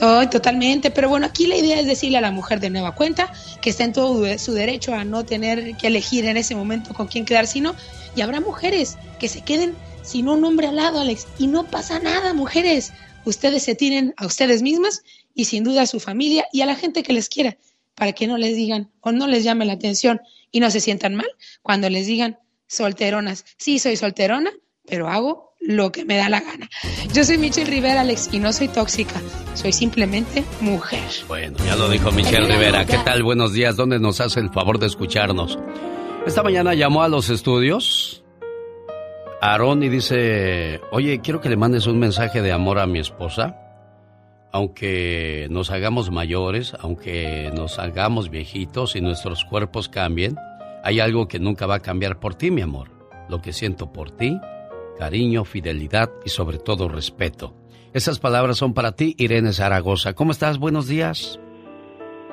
[0.00, 3.32] Oh, totalmente, pero bueno, aquí la idea es decirle a la mujer de nueva cuenta
[3.60, 7.06] que está en todo su derecho a no tener que elegir en ese momento con
[7.06, 7.76] quién quedar, sino,
[8.16, 11.98] y habrá mujeres que se queden sin un hombre al lado, Alex, y no pasa
[12.00, 12.92] nada, mujeres.
[13.24, 15.02] Ustedes se tienen a ustedes mismas
[15.34, 17.56] y sin duda a su familia y a la gente que les quiera,
[17.94, 20.20] para que no les digan o no les llame la atención
[20.50, 21.28] y no se sientan mal
[21.62, 22.38] cuando les digan
[22.74, 23.44] solteronas.
[23.58, 24.50] Sí, soy solterona,
[24.86, 26.68] pero hago lo que me da la gana.
[27.12, 29.20] Yo soy Michelle Rivera, Alex, y no soy tóxica,
[29.54, 31.00] soy simplemente mujer.
[31.26, 32.84] Bueno, ya lo dijo Michelle Rivera.
[32.84, 33.22] ¿Qué tal?
[33.22, 33.76] Buenos días.
[33.76, 35.58] ¿Dónde nos hace el favor de escucharnos?
[36.26, 38.24] Esta mañana llamó a los estudios
[39.44, 43.60] Aarón y dice, oye, quiero que le mandes un mensaje de amor a mi esposa.
[44.52, 50.36] Aunque nos hagamos mayores, aunque nos hagamos viejitos y nuestros cuerpos cambien,
[50.84, 52.90] hay algo que nunca va a cambiar por ti, mi amor.
[53.30, 54.38] Lo que siento por ti,
[54.98, 57.54] cariño, fidelidad y sobre todo respeto.
[57.94, 60.12] Esas palabras son para ti, Irene Zaragoza.
[60.12, 60.58] ¿Cómo estás?
[60.58, 61.40] Buenos días.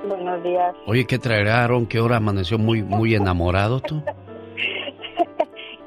[0.05, 0.75] Buenos días.
[0.85, 4.03] Oye, ¿qué traerá ¿Qué hora amaneció muy, muy enamorado tú?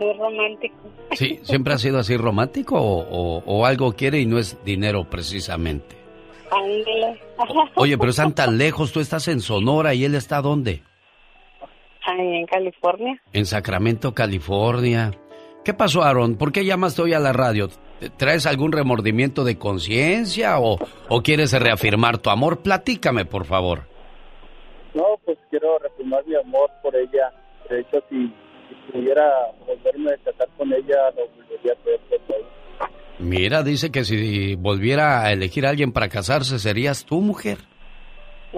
[0.01, 0.75] Es romántico.
[1.13, 5.97] Sí, ¿siempre ha sido así romántico o, o, algo quiere y no es dinero precisamente?
[6.51, 7.21] Ándale.
[7.77, 10.83] Oye, pero están tan lejos, tú estás en Sonora y él está ¿dónde?
[12.07, 13.21] Ahí en California.
[13.33, 15.11] En Sacramento, California.
[15.65, 16.37] ¿Qué pasó, Aaron?
[16.37, 17.69] ¿Por qué llamaste hoy a la radio?
[18.19, 20.79] ¿Traes algún remordimiento de conciencia o,
[21.09, 22.59] o quieres reafirmar tu amor?
[22.59, 23.85] Platícame, por favor.
[24.93, 27.33] No, pues quiero reafirmar mi amor por ella.
[27.71, 28.31] De hecho, si
[28.93, 29.25] pudiera
[29.67, 32.01] volverme a casar con ella, lo volvería a hacer.
[33.19, 37.59] Mira, dice que si volviera a elegir a alguien para casarse, serías tu mujer.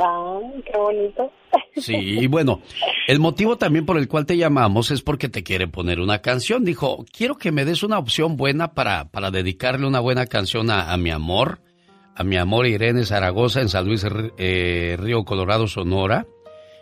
[0.01, 1.33] Ah, qué bonito.
[1.77, 2.63] Sí, y bueno,
[3.07, 6.65] el motivo también por el cual te llamamos es porque te quiere poner una canción.
[6.65, 10.95] Dijo, quiero que me des una opción buena para, para dedicarle una buena canción a,
[10.97, 11.61] mi amor,
[12.15, 14.07] a mi amor Irene Zaragoza en San Luis
[14.39, 16.27] eh, Río Colorado, Sonora.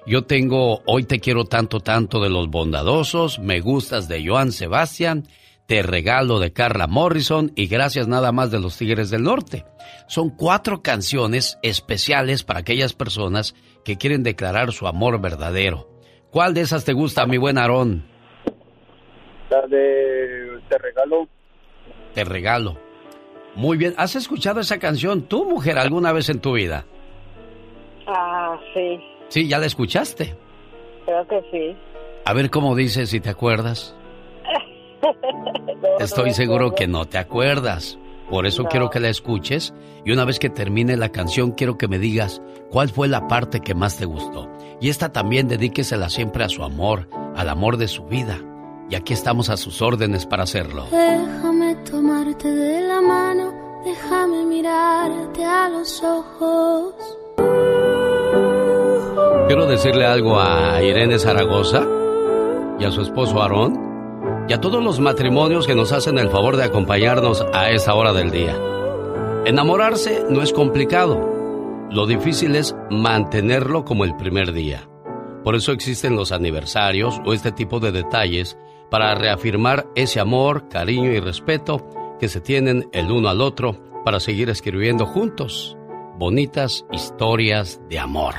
[0.06, 5.26] Yo tengo Hoy te quiero tanto, tanto de los bondadosos, Me gustas de Joan Sebastián,
[5.66, 9.64] Te regalo de Carla Morrison y Gracias nada más de los Tigres del Norte.
[10.08, 15.88] Son cuatro canciones especiales para aquellas personas que quieren declarar su amor verdadero.
[16.30, 18.04] ¿Cuál de esas te gusta, mi buen Aarón?
[19.48, 21.28] La de Te regalo.
[22.12, 22.78] Te regalo.
[23.54, 23.94] Muy bien.
[23.96, 26.84] ¿Has escuchado esa canción tú, mujer, alguna vez en tu vida?
[28.06, 29.00] Ah, sí.
[29.28, 30.36] Sí, ¿ya la escuchaste?
[31.06, 31.76] Creo que sí.
[32.26, 33.96] A ver cómo dice, si te acuerdas.
[36.00, 37.98] Estoy seguro que no te acuerdas.
[38.30, 39.74] Por eso quiero que la escuches
[40.04, 42.40] y una vez que termine la canción quiero que me digas
[42.70, 44.50] cuál fue la parte que más te gustó.
[44.80, 48.38] Y esta también dedíquesela siempre a su amor, al amor de su vida.
[48.90, 50.86] Y aquí estamos a sus órdenes para hacerlo.
[50.90, 53.52] Déjame tomarte de la mano,
[53.84, 56.94] déjame mirarte a los ojos.
[59.46, 61.86] Quiero decirle algo a Irene Zaragoza
[62.78, 63.93] y a su esposo Aarón
[64.48, 68.12] y a todos los matrimonios que nos hacen el favor de acompañarnos a esa hora
[68.12, 68.56] del día.
[69.46, 71.88] Enamorarse no es complicado.
[71.90, 74.88] Lo difícil es mantenerlo como el primer día.
[75.42, 78.56] Por eso existen los aniversarios o este tipo de detalles
[78.90, 81.86] para reafirmar ese amor, cariño y respeto
[82.18, 85.76] que se tienen el uno al otro para seguir escribiendo juntos
[86.18, 88.34] bonitas historias de amor.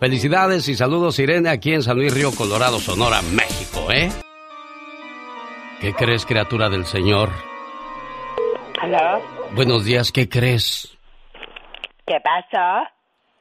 [0.00, 4.10] Felicidades y saludos Irene aquí en San Luis Río Colorado, Sonora, México, ¿eh?
[5.80, 7.30] ¿Qué crees, criatura del Señor?
[8.80, 9.22] ¿Aló?
[9.54, 10.98] Buenos días, ¿qué crees?
[12.04, 12.88] ¿Qué pasó?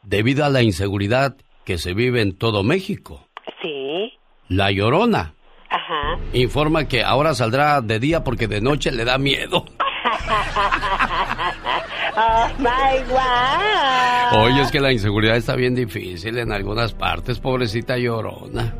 [0.03, 1.35] Debido a la inseguridad
[1.65, 3.27] que se vive en todo México.
[3.61, 4.13] Sí.
[4.49, 5.33] La Llorona.
[5.69, 6.19] Ajá.
[6.33, 9.65] Informa que ahora saldrá de día porque de noche le da miedo.
[12.17, 14.43] oh my God.
[14.43, 18.75] Oye, es que la inseguridad está bien difícil en algunas partes, pobrecita Llorona.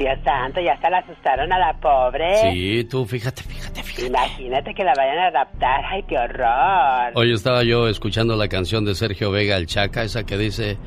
[0.00, 2.50] Dios santo, ya hasta la asustaron a la pobre.
[2.50, 4.06] Sí, tú fíjate, fíjate, fíjate.
[4.06, 5.84] Imagínate que la vayan a adaptar.
[5.84, 7.12] Ay, qué horror.
[7.14, 10.78] Hoy estaba yo escuchando la canción de Sergio Vega, el Chaca, esa que dice...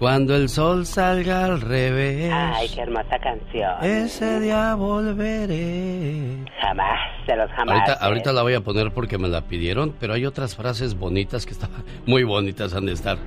[0.00, 2.30] Cuando el sol salga al revés.
[2.32, 3.82] Ay, qué hermosa canción.
[3.82, 6.44] Ese día volveré.
[6.60, 7.80] Jamás, de los jamás.
[7.80, 11.46] Ahorita, ahorita la voy a poner porque me la pidieron, pero hay otras frases bonitas
[11.46, 11.70] que están
[12.06, 13.18] muy bonitas han de estar.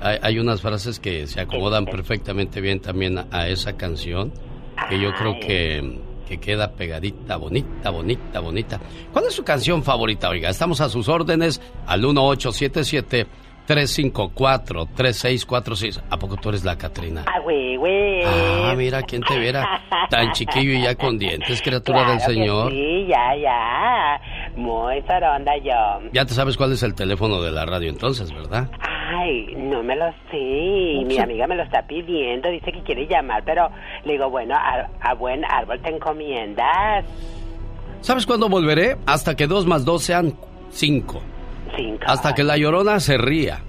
[0.00, 4.32] Hay, hay unas frases que se acomodan perfectamente bien también a, a esa canción
[4.90, 8.80] que yo creo que, que queda pegadita, bonita, bonita, bonita.
[9.12, 10.28] ¿Cuál es su canción favorita?
[10.28, 13.26] Oiga, estamos a sus órdenes al 1877
[13.68, 16.02] 354-3646.
[16.10, 17.24] ¿A poco tú eres la Catrina?
[17.26, 18.24] Ah, güey, güey.
[18.24, 19.80] Ah, mira, ¿quién te viera?
[20.10, 22.72] Tan chiquillo y ya con dientes, criatura del Señor.
[22.72, 24.20] Sí, ya, ya.
[24.56, 26.00] Muy zaronda yo.
[26.12, 28.68] Ya te sabes cuál es el teléfono de la radio entonces, ¿verdad?
[29.12, 31.04] Ay, no me lo sé.
[31.04, 32.48] Mi amiga me lo está pidiendo.
[32.50, 33.68] Dice que quiere llamar, pero
[34.04, 37.04] le digo, bueno, a, a buen árbol te encomiendas.
[38.00, 38.96] ¿Sabes cuándo volveré?
[39.06, 40.34] Hasta que dos más dos sean
[40.70, 41.22] cinco.
[42.06, 43.62] Hasta que la llorona se ría.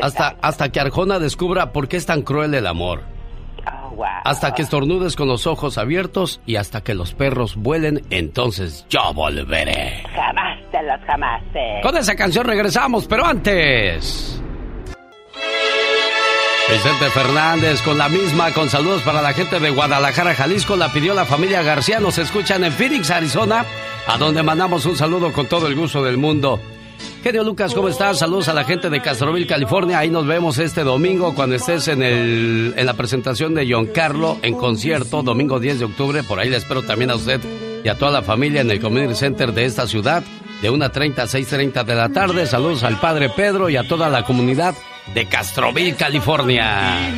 [0.00, 3.02] Hasta, hasta que Arjona descubra por qué es tan cruel el amor.
[3.66, 8.86] Oh, hasta que estornudes con los ojos abiertos y hasta que los perros vuelen, entonces
[8.90, 10.02] yo volveré.
[10.14, 11.42] Jamás de los jamás.
[11.82, 14.42] Con esa canción regresamos, pero antes.
[16.68, 21.14] Vicente Fernández con la misma, con saludos para la gente de Guadalajara, Jalisco, la pidió
[21.14, 23.64] la familia García, nos escuchan en Phoenix, Arizona,
[24.08, 26.60] a donde mandamos un saludo con todo el gusto del mundo.
[27.22, 28.18] Genio Lucas, ¿cómo estás?
[28.18, 30.00] Saludos a la gente de Castroville, California.
[30.00, 34.38] Ahí nos vemos este domingo cuando estés en, el, en la presentación de John Carlo
[34.42, 36.22] en concierto, domingo 10 de octubre.
[36.24, 37.40] Por ahí le espero también a usted
[37.84, 40.24] y a toda la familia en el Community Center de esta ciudad
[40.62, 42.44] de 1.30 a 6.30 de la tarde.
[42.46, 44.74] Saludos al Padre Pedro y a toda la comunidad
[45.14, 47.14] de Castroville, California.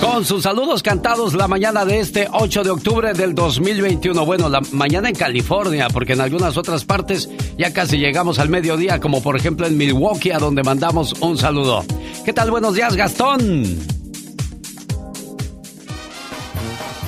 [0.00, 4.24] Con sus saludos cantados la mañana de este 8 de octubre del 2021.
[4.24, 7.28] Bueno, la mañana en California, porque en algunas otras partes
[7.58, 11.84] ya casi llegamos al mediodía, como por ejemplo en Milwaukee, a donde mandamos un saludo.
[12.24, 12.50] ¿Qué tal?
[12.50, 13.99] Buenos días, Gastón.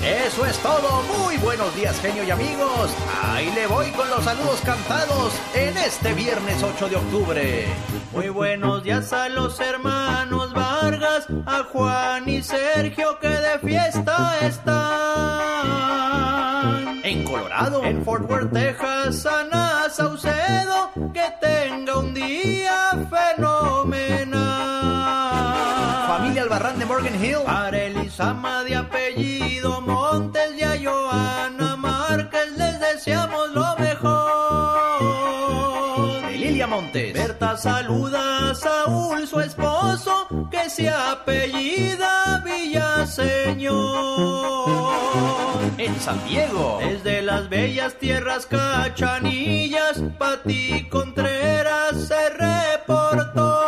[0.02, 1.02] Eso es todo.
[1.16, 2.90] Muy buenos días, genio y amigos.
[3.22, 7.66] Ahí le voy con los saludos cantados en este viernes 8 de octubre.
[8.10, 14.82] Muy buenos días a los hermanos Vargas, a Juan y Sergio que de fiesta están.
[17.04, 22.90] En Colorado, en Fort Worth, Texas, Ana Saucedo, que tenga un día
[23.36, 24.42] fenomenal.
[26.08, 29.31] Familia Albarrán de Morgan Hill, para Elisama de apellido
[37.56, 43.82] Saluda a Saúl, su esposo, que se apellida Villaseñor.
[45.76, 53.58] En San Diego, desde las bellas tierras cachanillas, Pati Contreras se reportó.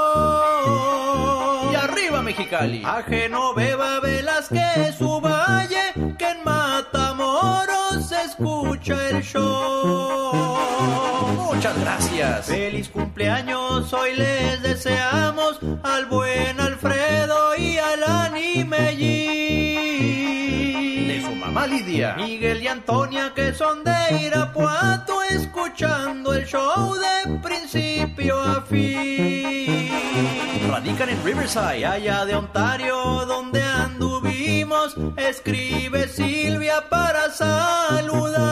[1.71, 5.84] Y arriba Mexicali, a Genoveva Velázquez, su valle,
[8.39, 10.59] escucha el show.
[11.55, 12.47] Muchas gracias.
[12.47, 19.05] Feliz cumpleaños, hoy les deseamos al buen Alfredo y al Animellín.
[21.09, 23.95] De su mamá Lidia, Miguel y Antonia, que son de
[24.27, 29.91] Irapuato, escuchando el show de principio a fin.
[30.69, 32.97] Radican en Riverside, allá de Ontario,
[33.27, 33.63] donde
[35.17, 38.43] Escribe Silvia para saludar.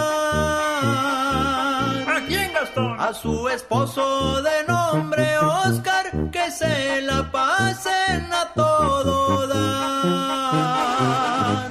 [2.06, 3.00] ¿A quién, Gastón?
[3.00, 10.60] A su esposo de nombre Oscar, que se la pasen a todo dar.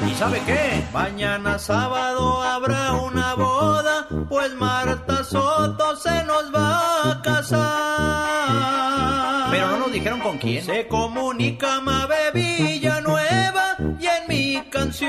[0.09, 0.83] ¿Y sabe qué?
[0.91, 8.71] Mañana sábado habrá una boda, pues Marta Soto se nos va a casar.
[9.51, 10.65] Pero no nos dijeron con quién.
[10.65, 12.80] Se comunica Mabe Villanueva y en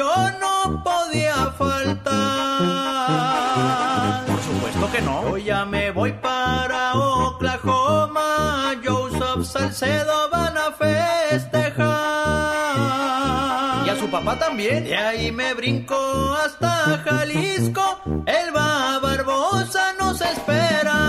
[0.03, 2.11] canción no podía faltar.
[4.27, 5.23] Por supuesto que no.
[5.31, 8.75] Yo ya me voy para Oklahoma.
[8.85, 11.87] Joseph Salcedo van a festejar.
[13.87, 14.85] Y a su papá también.
[14.85, 18.01] De ahí me brinco hasta Jalisco.
[18.27, 21.02] Elba Barbosa nos espera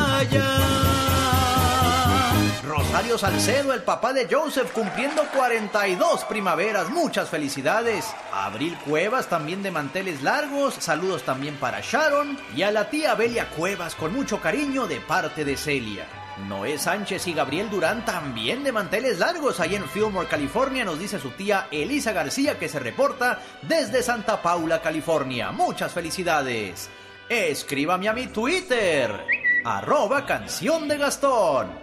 [3.03, 6.89] Rosario Salcedo, el papá de Joseph, cumpliendo 42 primaveras.
[6.89, 8.05] Muchas felicidades.
[8.31, 10.75] Abril Cuevas, también de manteles largos.
[10.79, 12.37] Saludos también para Sharon.
[12.55, 16.05] Y a la tía Belia Cuevas, con mucho cariño de parte de Celia.
[16.47, 21.19] Noé Sánchez y Gabriel Durán también de manteles largos ahí en Fillmore, California, nos dice
[21.19, 25.51] su tía Elisa García que se reporta desde Santa Paula, California.
[25.51, 26.89] Muchas felicidades.
[27.27, 29.25] Escríbame a mi Twitter,
[29.65, 31.82] arroba canción de Gastón.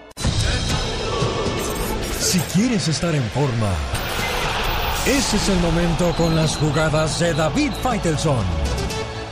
[2.20, 3.72] Si quieres estar en forma,
[5.06, 8.44] ese es el momento con las jugadas de David Faitelson.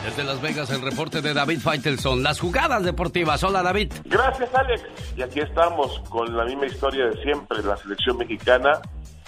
[0.06, 2.23] Desde Las Vegas, el reporte de David Faitelson.
[2.23, 3.44] Las jugadas deportivas.
[3.44, 3.93] Hola, David.
[4.06, 4.82] Gracias, Alex.
[5.19, 7.62] Y aquí estamos con la misma historia de siempre.
[7.62, 8.81] La selección mexicana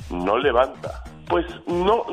[0.09, 1.05] no levanta.
[1.29, 2.07] Pues no,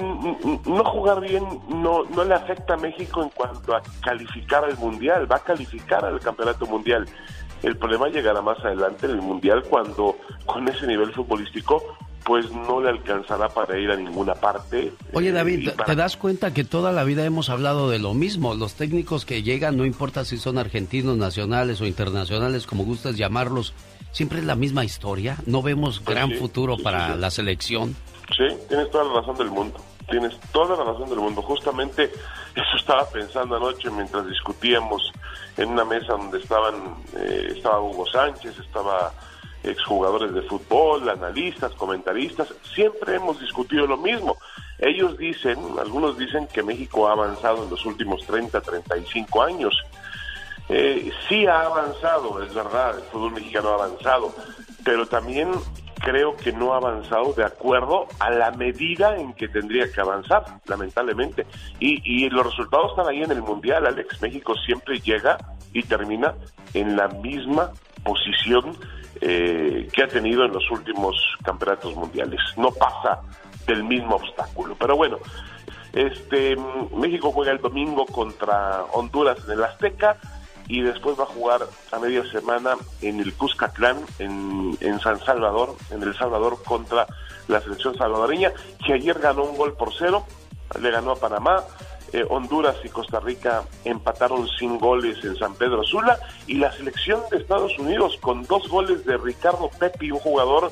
[0.65, 5.31] no jugar bien no, no le afecta a México en cuanto a calificar al Mundial.
[5.31, 7.07] Va a calificar al Campeonato Mundial.
[7.63, 10.15] El problema llegará más adelante en el Mundial cuando
[10.45, 11.83] con ese nivel futbolístico
[12.23, 14.91] pues no le alcanzará para ir a ninguna parte.
[15.13, 18.13] Oye Eh, David, para- ¿te das cuenta que toda la vida hemos hablado de lo
[18.13, 18.53] mismo?
[18.53, 23.73] Los técnicos que llegan, no importa si son argentinos, nacionales o internacionales, como gustas llamarlos,
[24.11, 25.37] siempre es la misma historia.
[25.45, 27.19] No vemos Pues gran sí, futuro sí, para sí.
[27.19, 27.95] la selección.
[28.35, 29.79] Sí, tienes toda la razón del mundo.
[30.09, 31.41] Tienes toda la razón del mundo.
[31.41, 32.03] Justamente
[32.55, 35.01] eso estaba pensando anoche mientras discutíamos
[35.57, 36.75] en una mesa donde estaban
[37.17, 39.11] eh, estaba Hugo Sánchez, estaba
[39.63, 42.53] exjugadores de fútbol, analistas, comentaristas.
[42.73, 44.37] Siempre hemos discutido lo mismo.
[44.79, 49.75] Ellos dicen, algunos dicen que México ha avanzado en los últimos 30, 35 años.
[50.69, 54.33] eh, sí ha avanzado, es verdad, el fútbol mexicano ha avanzado,
[54.83, 55.51] pero también
[56.07, 60.45] creo que no ha avanzado de acuerdo a la medida en que tendría que avanzar,
[60.65, 61.45] lamentablemente.
[61.81, 64.21] Y, y los resultados están ahí en el Mundial, Alex.
[64.21, 65.37] México siempre llega
[65.73, 66.33] y termina
[66.73, 67.73] en la misma
[68.05, 68.77] posición
[69.19, 71.13] eh, que ha tenido en los últimos
[71.43, 72.39] campeonatos mundiales.
[72.55, 73.19] No pasa
[73.65, 74.77] del mismo obstáculo.
[74.79, 75.17] Pero bueno,
[75.91, 76.55] este
[76.95, 80.15] México juega el domingo contra Honduras en el Azteca
[80.67, 85.75] y después va a jugar a media semana en el Cuscatlán, en, en San Salvador,
[85.91, 87.07] en El Salvador contra
[87.47, 88.51] la selección salvadoreña,
[88.85, 90.25] que ayer ganó un gol por cero,
[90.81, 91.63] le ganó a Panamá,
[92.13, 97.21] eh, Honduras y Costa Rica empataron sin goles en San Pedro Sula y la selección
[97.29, 100.71] de Estados Unidos con dos goles de Ricardo Pepi, un jugador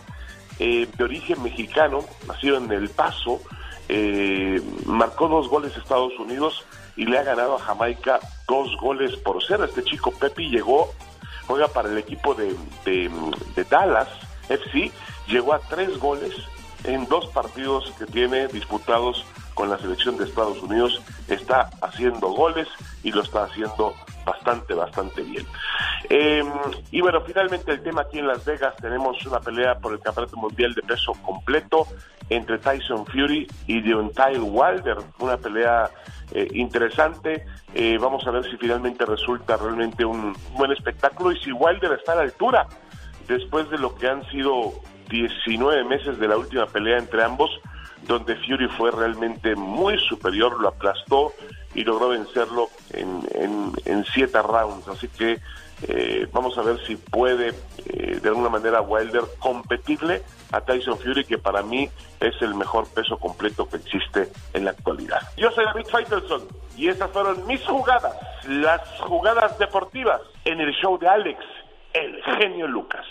[0.59, 3.41] eh, de origen mexicano, nacido en El Paso,
[3.89, 6.65] eh, marcó dos goles Estados Unidos
[6.95, 9.65] y le ha ganado a Jamaica dos goles por cero.
[9.65, 10.93] Este chico Pepi llegó,
[11.47, 12.55] juega para el equipo de,
[12.85, 14.07] de, Dallas
[14.49, 14.91] FC,
[15.27, 16.33] llegó a tres goles
[16.83, 21.01] en dos partidos que tiene disputados con la selección de Estados Unidos.
[21.27, 22.67] Está haciendo goles
[23.03, 23.95] y lo está haciendo
[24.25, 25.45] bastante, bastante bien.
[26.09, 26.47] Em,
[26.91, 30.37] y bueno, finalmente el tema aquí en Las Vegas, tenemos una pelea por el Campeonato
[30.37, 31.87] Mundial de Peso Completo
[32.29, 35.89] entre Tyson Fury y Deontay Wilder, una pelea
[36.31, 37.45] eh, interesante.
[37.73, 42.13] Eh, vamos a ver si finalmente resulta realmente un buen espectáculo y si Wilder está
[42.13, 42.67] a la altura
[43.27, 44.73] después de lo que han sido
[45.09, 47.49] 19 meses de la última pelea entre ambos,
[48.07, 51.33] donde Fury fue realmente muy superior, lo aplastó
[51.73, 53.21] y logró vencerlo en,
[53.85, 54.87] en, siete rounds.
[54.87, 55.39] Así que
[55.87, 57.53] eh, vamos a ver si puede
[57.85, 61.89] de alguna manera Wilder competirle a Tyson Fury, que para mí
[62.19, 65.19] es el mejor peso completo que existe en la actualidad.
[65.37, 68.15] Yo soy David Faitelson y estas fueron mis jugadas,
[68.47, 71.39] las jugadas deportivas en el show de Alex,
[71.93, 73.05] el genio Lucas.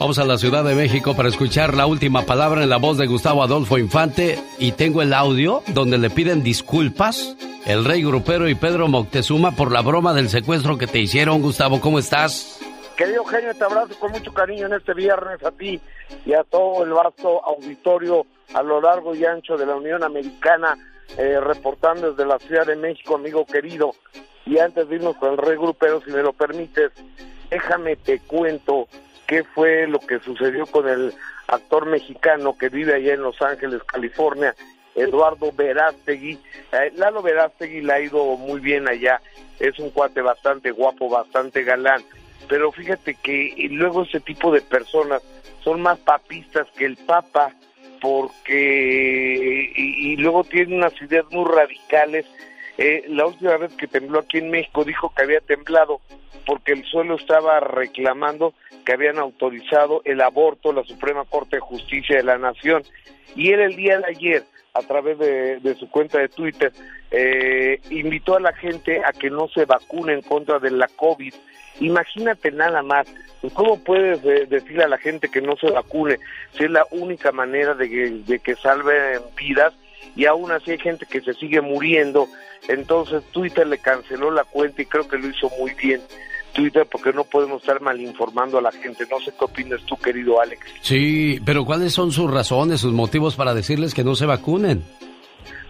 [0.00, 3.06] Vamos a la Ciudad de México para escuchar la última palabra en la voz de
[3.06, 7.36] Gustavo Adolfo Infante y tengo el audio donde le piden disculpas
[7.66, 11.42] el rey grupero y Pedro Moctezuma por la broma del secuestro que te hicieron.
[11.42, 12.58] Gustavo, ¿cómo estás?
[12.96, 15.78] Querido genio, te abrazo con mucho cariño en este viernes a ti
[16.24, 18.24] y a todo el vasto auditorio
[18.54, 20.78] a lo largo y ancho de la Unión Americana,
[21.18, 23.90] eh, reportando desde la Ciudad de México, amigo querido.
[24.46, 26.90] Y antes de irnos con el rey grupero, si me lo permites,
[27.50, 28.88] déjame te cuento
[29.30, 31.14] qué fue lo que sucedió con el
[31.46, 34.56] actor mexicano que vive allá en Los Ángeles, California,
[34.96, 36.36] Eduardo Verástegui.
[36.72, 39.20] Eh, Lalo Verástegui le ha ido muy bien allá,
[39.60, 42.02] es un cuate bastante guapo, bastante galán,
[42.48, 45.22] pero fíjate que luego ese tipo de personas
[45.62, 47.54] son más papistas que el Papa,
[48.00, 52.26] porque y, luego tienen unas ideas muy radicales.
[52.78, 56.00] Eh, la última vez que tembló aquí en México dijo que había temblado
[56.46, 62.16] porque el suelo estaba reclamando que habían autorizado el aborto la Suprema Corte de Justicia
[62.16, 62.82] de la Nación.
[63.36, 64.44] Y él el día de ayer,
[64.74, 66.72] a través de, su cuenta de Twitter,
[67.10, 71.34] eh, invitó a la gente a que no se vacune en contra de la COVID.
[71.80, 73.06] Imagínate nada más,
[73.54, 76.18] ¿cómo puedes decirle a la gente que no se vacune
[76.52, 79.72] si es la única manera de que, de que salven vidas?
[80.16, 82.26] Y aún así hay gente que se sigue muriendo.
[82.68, 86.00] Entonces Twitter le canceló la cuenta y creo que lo hizo muy bien.
[86.52, 89.06] Twitter porque no podemos estar mal informando a la gente.
[89.10, 90.60] No sé qué opinas tú, querido Alex.
[90.82, 94.82] Sí, pero ¿cuáles son sus razones, sus motivos para decirles que no se vacunen?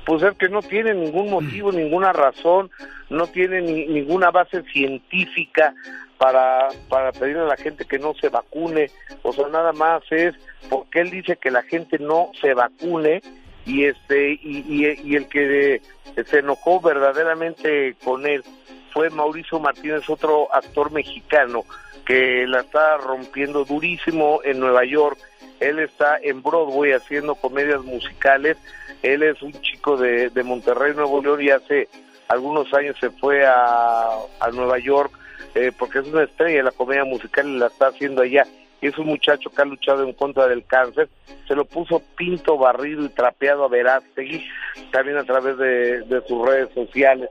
[0.07, 2.71] Pues es que no tiene ningún motivo, ninguna razón,
[3.11, 5.75] no tiene ninguna base científica
[6.19, 8.91] para, para pedirle a la gente que no se vacune.
[9.23, 10.35] O sea, nada más es
[10.69, 13.23] porque él dice que la gente no se vacune
[13.71, 15.81] y este y, y el que
[16.27, 18.43] se enojó verdaderamente con él
[18.93, 21.65] fue Mauricio Martínez, otro actor mexicano
[22.05, 25.19] que la está rompiendo durísimo en Nueva York.
[25.61, 28.57] Él está en Broadway haciendo comedias musicales.
[29.03, 31.89] Él es un chico de, Monterrey, Nuevo León, y hace
[32.27, 34.17] algunos años se fue a,
[34.53, 35.13] Nueva York
[35.55, 38.45] eh, porque es una estrella de la comedia musical y la está haciendo allá.
[38.81, 41.09] Y es un muchacho que ha luchado en contra del cáncer.
[41.47, 44.45] Se lo puso pinto, barrido y trapeado a Verástegui,
[44.91, 47.31] también a través de, de sus redes sociales.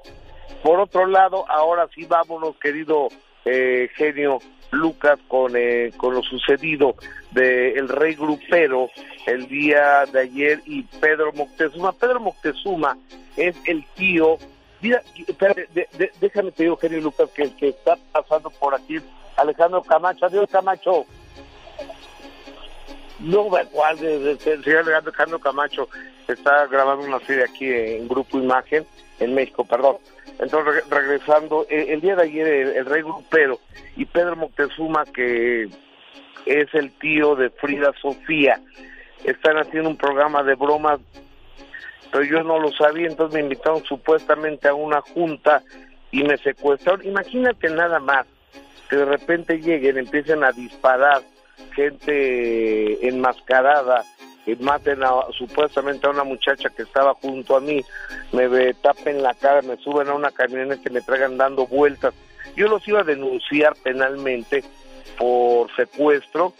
[0.62, 3.08] Por otro lado, ahora sí vámonos, querido
[3.46, 4.40] eh, genio
[4.72, 6.96] Lucas, con, eh, con lo sucedido
[7.32, 8.90] del el rey grupero
[9.26, 11.92] el día de ayer y Pedro Moctezuma.
[11.94, 12.98] Pedro Moctezuma
[13.38, 14.38] es el tío.
[14.82, 15.02] Mira,
[16.20, 19.00] déjame te digo, genio Lucas, que el que está pasando por aquí
[19.38, 20.26] Alejandro Camacho.
[20.26, 21.06] Adiós, Camacho.
[23.20, 25.90] No me cuál, el señor Alejandro Camacho
[26.28, 28.86] está grabando una serie aquí en Grupo Imagen,
[29.20, 29.98] en México, perdón.
[30.40, 32.48] Entonces, regresando, el, día de ayer
[32.78, 33.60] el, rey grupero
[33.98, 35.68] y Pedro Moctezuma, que
[36.46, 38.62] es el tío de Frida Sofía,
[39.26, 41.02] están haciendo un programa de bromas,
[42.12, 45.62] pero yo no lo sabía, entonces me invitaron supuestamente a una junta
[46.12, 47.06] y me secuestraron.
[47.06, 48.26] Imagínate nada más
[48.90, 51.22] que de repente lleguen, empiecen a disparar
[51.76, 54.06] gente enmascarada,
[54.46, 57.84] y maten a, supuestamente a una muchacha que estaba junto a mí,
[58.32, 62.14] me tapen la cara, me suben a una camioneta y me traigan dando vueltas.
[62.56, 64.64] Yo los iba a denunciar penalmente
[65.18, 66.54] por secuestro,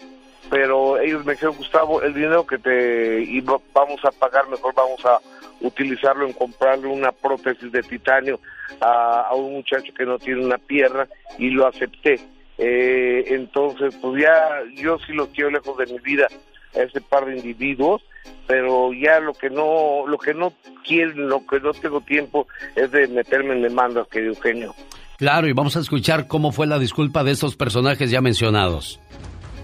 [0.48, 5.18] pero ellos me dijeron, Gustavo, el dinero que te vamos a pagar, mejor vamos a
[5.60, 8.40] utilizarlo en comprarle una prótesis de titanio
[8.80, 11.06] a un muchacho que no tiene una pierna
[11.38, 12.18] y lo acepté
[12.62, 16.28] eh, entonces, pues ya yo sí los quiero lejos de mi vida
[16.74, 18.02] a ese par de individuos,
[18.46, 20.52] pero ya lo que no, lo que no
[20.86, 22.46] quieren, lo que no tengo tiempo
[22.76, 24.74] es de meterme en demandas, querido Eugenio.
[25.16, 29.00] Claro, y vamos a escuchar cómo fue la disculpa de estos personajes ya mencionados.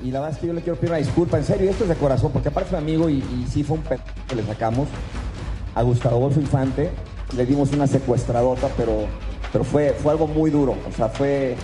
[0.02, 1.90] Y la verdad es que yo le quiero pedir una disculpa, en serio, esto es
[1.90, 4.42] de corazón, porque aparte es un amigo y, y sí fue un pedo que le
[4.42, 4.88] sacamos
[5.74, 6.90] a Gustavo Adolfo Infante,
[7.36, 9.06] le dimos una secuestradota, pero,
[9.52, 11.56] pero fue, fue algo muy duro, o sea, fue,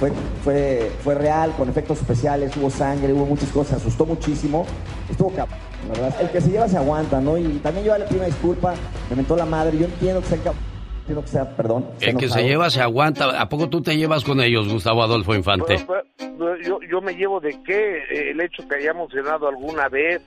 [0.00, 0.10] fue,
[0.42, 4.66] fue, fue real, con efectos especiales, hubo sangre, hubo muchas cosas, asustó muchísimo,
[5.10, 5.58] estuvo cabrón,
[5.88, 6.14] ¿verdad?
[6.22, 7.36] El que se lleva se aguanta, ¿no?
[7.36, 8.74] Y también yo le pido una disculpa,
[9.10, 10.38] me mentó la madre, yo entiendo que sea
[11.00, 11.86] entiendo que sea, perdón.
[12.00, 15.34] El que se lleva se aguanta, ¿a poco tú te llevas con ellos, Gustavo Adolfo
[15.34, 15.76] Infante?
[16.64, 20.22] yo, yo me llevo de qué, el hecho que hayamos cenado alguna vez,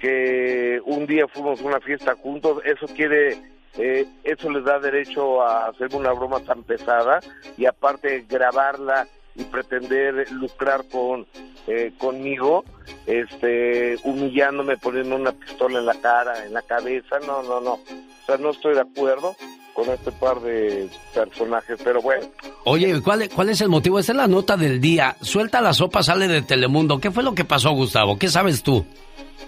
[0.00, 3.36] que un día fuimos a una fiesta juntos, eso quiere
[3.76, 7.20] eh, eso les da derecho a hacer una broma tan pesada
[7.56, 9.06] y aparte grabarla
[9.38, 11.26] y pretender lucrar con
[11.68, 12.64] eh, conmigo,
[13.06, 18.26] este, humillándome, poniendo una pistola en la cara, en la cabeza, no, no, no, o
[18.26, 19.36] sea, no estoy de acuerdo
[19.74, 22.26] con este par de personajes, pero bueno.
[22.64, 24.00] Oye, ¿cuál, ¿cuál es el motivo?
[24.00, 25.16] Esta es la nota del día.
[25.20, 26.98] Suelta la sopa, sale de Telemundo.
[26.98, 28.18] ¿Qué fue lo que pasó, Gustavo?
[28.18, 28.84] ¿Qué sabes tú?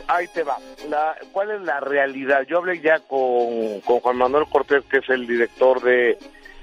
[0.07, 0.57] Ahí te va.
[0.89, 2.43] La, ¿Cuál es la realidad?
[2.49, 6.17] Yo hablé ya con, con Juan Manuel Cortés, que es el director de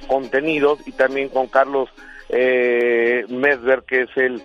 [0.07, 1.89] contenidos, y también con Carlos
[2.29, 3.25] eh,
[3.87, 4.41] que es el,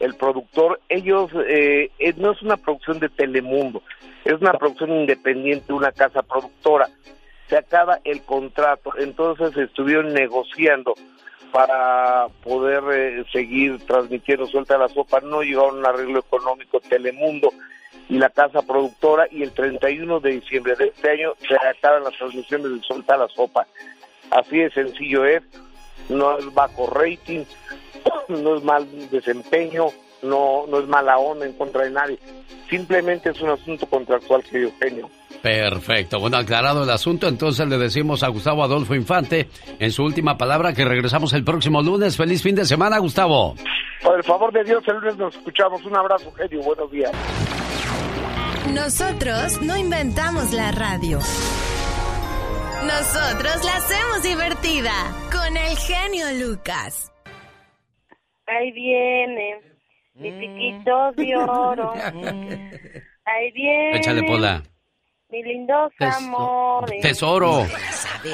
[0.00, 3.82] el productor, ellos, eh, no es una producción de Telemundo,
[4.24, 6.88] es una producción independiente, una casa productora.
[7.48, 10.94] Se acaba el contrato, entonces estuvieron negociando
[11.54, 17.52] para poder eh, seguir transmitiendo Suelta la Sopa, no llegaron a un arreglo económico Telemundo
[18.08, 22.16] y la casa productora y el 31 de diciembre de este año se acaban las
[22.18, 23.66] transmisiones de Suelta la Sopa.
[24.30, 25.42] Así de sencillo es,
[26.08, 27.44] no es bajo rating,
[28.28, 29.86] no es mal desempeño,
[30.22, 32.18] no, no es mala onda en contra de nadie.
[32.68, 35.08] Simplemente es un asunto contractual, que Eugenio.
[35.42, 36.18] Perfecto.
[36.18, 39.48] Bueno, aclarado el asunto, entonces le decimos a Gustavo Adolfo Infante
[39.78, 42.16] en su última palabra que regresamos el próximo lunes.
[42.16, 43.54] Feliz fin de semana, Gustavo.
[44.02, 45.84] Por el favor de Dios, el lunes nos escuchamos.
[45.84, 46.62] Un abrazo, genio.
[46.62, 47.12] Buenos días.
[48.72, 51.18] Nosotros no inventamos la radio.
[52.86, 54.92] Nosotros la hacemos divertida
[55.32, 57.10] con el genio Lucas.
[58.46, 59.60] Ahí viene
[60.14, 61.92] mi piquito de oro.
[63.24, 63.96] Ahí viene.
[63.96, 64.62] Échale pola.
[65.30, 67.00] Mi lindos amores.
[67.00, 67.66] Tesoro.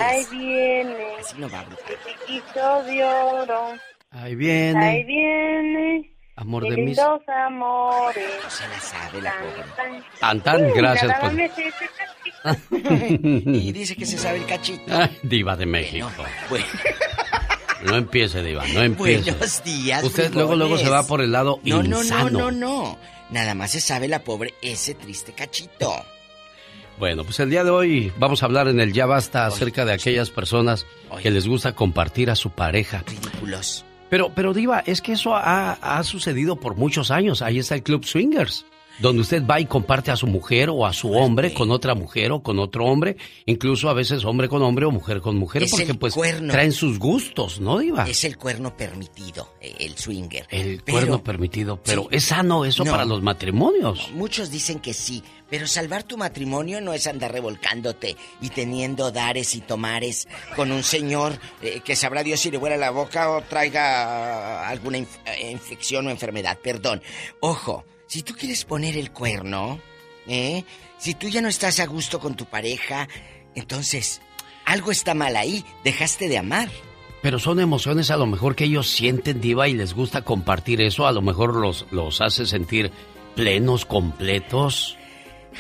[0.01, 1.15] Ahí viene.
[1.39, 3.73] Mi piquito de oro.
[4.11, 4.85] Ahí viene.
[4.85, 6.11] Ahí viene.
[6.41, 6.97] Amor de mis.
[6.97, 8.25] lindos amores.
[8.43, 10.03] No se la sabe la pobre.
[10.19, 11.17] Tan, tan, gracias.
[11.21, 11.51] Pues.
[12.71, 14.83] y dice que se sabe el cachito.
[14.91, 16.11] Ay, diva de México.
[16.49, 16.65] Bueno,
[17.85, 19.33] No empiece, diva, no empiece.
[19.33, 20.03] buenos días.
[20.03, 22.31] Usted luego, luego se va por el lado no, no, insano.
[22.31, 22.99] no, no, no.
[23.31, 25.93] Nada más se sabe la pobre ese triste cachito.
[26.99, 29.93] Bueno, pues el día de hoy vamos a hablar en el Ya Basta acerca de
[29.93, 30.87] aquellas personas
[31.23, 33.03] que les gusta compartir a su pareja.
[33.07, 33.85] Ridículos.
[34.11, 37.41] Pero, pero Diva, es que eso ha, ha sucedido por muchos años.
[37.43, 38.67] Ahí está el Club Swingers,
[39.01, 42.33] donde usted va y comparte a su mujer o a su hombre con otra mujer
[42.33, 43.17] o con otro hombre,
[43.47, 46.53] incluso a veces hombre con hombre o mujer con mujer, Es porque pues cuerno.
[46.53, 48.05] traen sus gustos, ¿no, Diva?
[48.09, 50.47] Es el cuerno permitido, eh, el swinger.
[50.51, 52.09] El Pero- cuerno permitido, pero Sí.
[52.13, 52.91] ¿es sano eso No.
[52.91, 54.11] para los matrimonios?
[54.13, 59.55] Muchos dicen que sí, pero salvar tu matrimonio no es andar revolcándote y teniendo dares
[59.55, 63.43] y tomares con un señor eh, que sabrá Dios si le huele la boca o
[63.43, 66.59] traiga alguna inf- eh, infección o enfermedad.
[66.63, 67.03] Perdón.
[67.41, 69.79] Ojo, si tú quieres poner el cuerno,
[70.27, 70.65] ¿eh?
[70.99, 73.07] si tú ya no estás a gusto con tu pareja,
[73.55, 74.21] entonces
[74.65, 76.69] algo está mal ahí, dejaste de amar.
[77.23, 81.07] Pero son emociones a lo mejor que ellos sienten, Diva, y les gusta compartir eso,
[81.07, 82.91] a lo mejor los, los hace sentir
[83.37, 84.97] plenos, completos.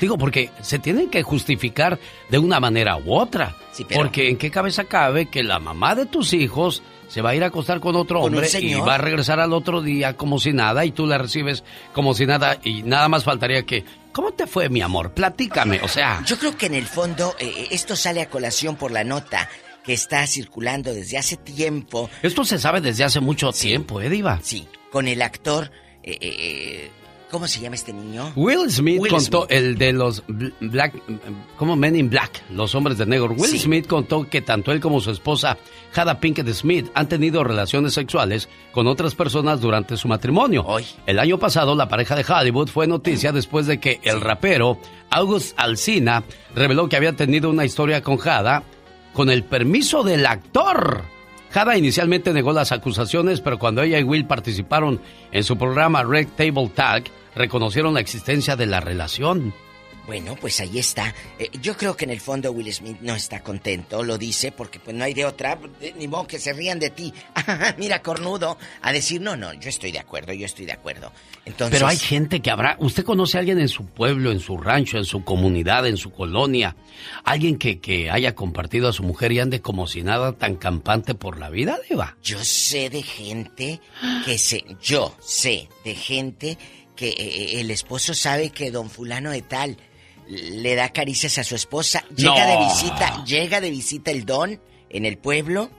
[0.00, 2.00] Digo, porque se tienen que justificar
[2.30, 3.54] de una manera u otra.
[3.94, 7.42] Porque en qué cabeza cabe que la mamá de tus hijos se va a ir
[7.42, 10.84] a acostar con otro hombre y va a regresar al otro día como si nada
[10.84, 14.68] y tú la recibes como si nada y nada más faltaría que, ¿cómo te fue
[14.68, 15.12] mi amor?
[15.12, 16.22] Platícame, o sea...
[16.24, 19.48] Yo creo que en el fondo eh, eh, esto sale a colación por la nota
[19.82, 22.08] que está circulando desde hace tiempo.
[22.22, 24.38] Esto se sabe desde hace mucho tiempo, ¿eh, Diva?
[24.40, 25.72] Sí, con el actor
[26.04, 26.90] eh, eh
[27.30, 28.32] ¿Cómo se llama este niño?
[28.34, 31.00] Will Smith contó, el de los Black,
[31.56, 33.34] como Men in Black, los hombres de negro.
[33.36, 35.56] Will Smith contó que tanto él como su esposa,
[35.94, 40.66] Hada Pinkett Smith, han tenido relaciones sexuales con otras personas durante su matrimonio.
[41.06, 44.78] El año pasado, la pareja de Hollywood fue noticia después de que el rapero
[45.10, 46.24] August Alsina
[46.54, 48.64] reveló que había tenido una historia con Hada
[49.12, 51.04] con el permiso del actor.
[51.52, 55.00] Hada inicialmente negó las acusaciones, pero cuando ella y Will participaron
[55.32, 57.04] en su programa Red Table Tag,
[57.34, 59.54] reconocieron la existencia de la relación.
[60.10, 61.14] Bueno, pues ahí está.
[61.38, 64.80] Eh, yo creo que en el fondo Will Smith no está contento, lo dice porque
[64.80, 65.56] pues no hay de otra,
[65.96, 67.14] ni modo que se rían de ti.
[67.78, 71.12] Mira, cornudo, a decir, no, no, yo estoy de acuerdo, yo estoy de acuerdo.
[71.44, 71.78] Entonces...
[71.78, 74.98] Pero hay gente que habrá, usted conoce a alguien en su pueblo, en su rancho,
[74.98, 76.74] en su comunidad, en su colonia,
[77.22, 81.14] alguien que, que haya compartido a su mujer y ande como si nada tan campante
[81.14, 82.16] por la vida, Eva.
[82.20, 83.80] Yo sé de gente
[84.24, 86.58] que se, yo sé de gente
[87.00, 89.78] que eh, eh, el esposo sabe que don fulano de tal
[90.28, 92.04] le da caricias a su esposa.
[92.14, 94.60] Llega de visita, llega de visita el don
[94.90, 95.70] en el pueblo.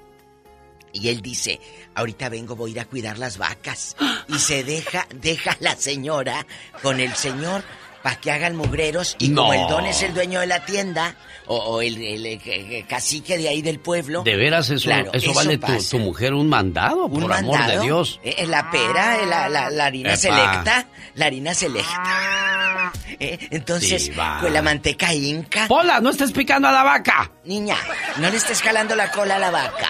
[0.93, 1.61] Y él dice,
[1.93, 3.95] ahorita vengo, voy a ir a cuidar las vacas.
[4.29, 6.47] Y se deja, deja la señora
[6.81, 7.63] con el señor
[8.01, 9.15] para que hagan mugreros.
[9.19, 11.15] Y como el don es el dueño de la tienda,
[11.47, 12.39] o, el,
[12.87, 14.23] cacique de ahí del pueblo.
[14.23, 18.19] De veras, eso, eso, vale tu, mujer un mandado, por amor de Dios.
[18.23, 22.91] Eh, la pera, la, la, harina selecta, la harina selecta.
[23.19, 25.67] Eh, entonces, con la manteca inca.
[25.67, 27.31] ¡Pola, no estés picando a la vaca!
[27.45, 27.77] Niña,
[28.17, 29.89] no le estés jalando la cola a la vaca.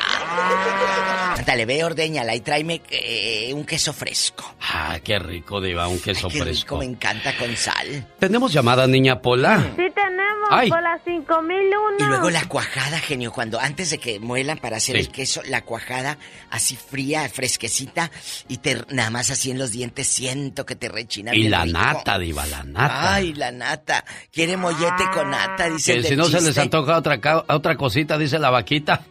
[1.45, 4.56] Dale, ve, ordeñala y tráeme eh, un queso fresco.
[4.62, 6.76] Ah, qué rico, Diva, un queso qué fresco.
[6.76, 8.08] Rico, me encanta con sal.
[8.20, 9.60] ¿Tenemos llamada, niña Pola?
[9.76, 10.70] Sí, tenemos, Ay.
[10.70, 11.98] Pola 5001.
[11.99, 15.62] Y luego la cuajada, genio, cuando antes de que muelan para hacer el queso, la
[15.62, 16.18] cuajada
[16.49, 18.12] así fría, fresquecita,
[18.48, 21.34] y te nada más así en los dientes siento que te rechina.
[21.34, 23.16] Y la nata, Diva, la nata.
[23.16, 24.03] Ay, la nata.
[24.32, 25.95] Quiere mollete con nata, dice.
[25.95, 29.06] Que si no se les antoja otra, otra cosita, dice la vaquita.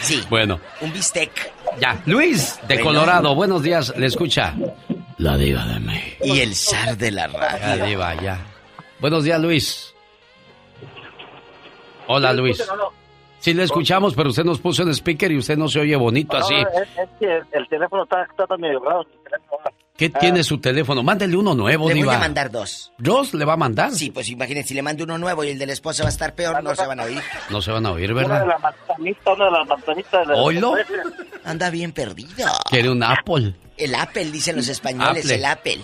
[0.00, 0.22] Sí.
[0.28, 0.60] Bueno.
[0.80, 1.52] Un bistec.
[1.80, 2.00] Ya.
[2.06, 4.54] Luis, de Colorado, buenos días, le escucha.
[5.18, 6.24] La diva de México.
[6.24, 7.66] Y el zar de la radio.
[7.66, 8.38] La diva, ya.
[9.00, 9.94] Buenos días, Luis.
[12.06, 12.64] Hola, Luis.
[13.40, 16.36] Sí le escuchamos, pero usted nos puso en speaker y usted no se oye bonito
[16.36, 16.54] así.
[16.54, 19.06] Es, que el teléfono está, está medio raro.
[19.98, 21.02] ¿Qué tiene su teléfono?
[21.02, 22.92] Mándele uno nuevo, Le voy a mandar dos.
[22.98, 23.90] ¿Dos le va a mandar?
[23.90, 26.12] Sí, pues imagínense, si le mando uno nuevo y el de la esposa va a
[26.12, 27.20] estar peor, no se van a oír.
[27.50, 28.36] No se van a oír, ¿verdad?
[28.36, 30.28] Una de la manzanita, una de las manzanitas.
[30.36, 30.74] ¿Oilo?
[31.44, 32.46] Anda bien perdido.
[32.70, 33.56] Quiere un Apple.
[33.76, 35.80] El Apple, dicen los españoles, el Apple.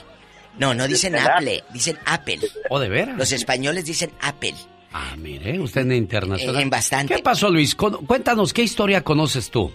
[0.58, 2.38] No, no dicen Apple, dicen Apple.
[2.70, 3.18] ¿O de veras?
[3.18, 4.54] Los españoles dicen Apple.
[4.92, 6.62] Ah, mire, usted en internacional.
[6.62, 7.16] en bastante.
[7.16, 7.74] ¿Qué pasó, Luis?
[7.74, 9.72] Cuéntanos, ¿qué historia conoces tú?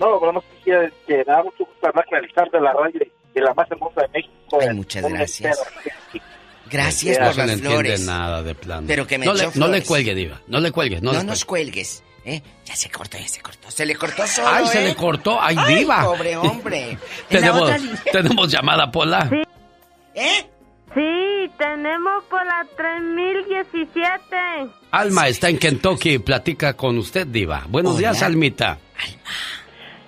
[0.00, 3.00] No, pero no que, que me da mucho gusto hablar con de la radio
[3.34, 4.58] de la más hermosa de México.
[4.60, 5.58] Ay, muchas gracias.
[6.70, 8.00] Gracias por las no flores.
[8.00, 8.86] No nada de plano.
[8.86, 10.40] Pero que me no, le, no le cuelgue, Diva.
[10.46, 11.02] No le cuelgues.
[11.02, 12.02] No, no nos cuelgues.
[12.24, 12.40] ¿eh?
[12.64, 13.70] Ya se cortó, ya se cortó.
[13.70, 14.48] Se le cortó solo.
[14.48, 14.88] Ay, se ¿eh?
[14.88, 15.40] le cortó.
[15.40, 16.04] Ay, Diva.
[16.04, 16.98] Pobre hombre.
[17.28, 17.70] tenemos,
[18.10, 19.28] tenemos llamada, Pola.
[19.28, 19.42] Sí.
[20.14, 20.46] ¿Eh?
[20.94, 24.36] Sí, tenemos por la 3017.
[24.90, 26.18] Alma está en Kentucky.
[26.18, 27.64] Platica con usted, Diva.
[27.68, 28.78] Buenos días, Almita.
[28.96, 29.61] Alma.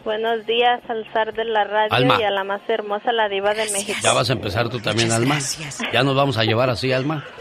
[0.04, 3.70] Buenos días al zar de la radio y a la más hermosa, la diva de
[3.70, 3.98] México.
[4.02, 5.38] Ya vas a empezar tú también, Alma.
[5.92, 7.24] Ya nos vamos a llevar así, Alma.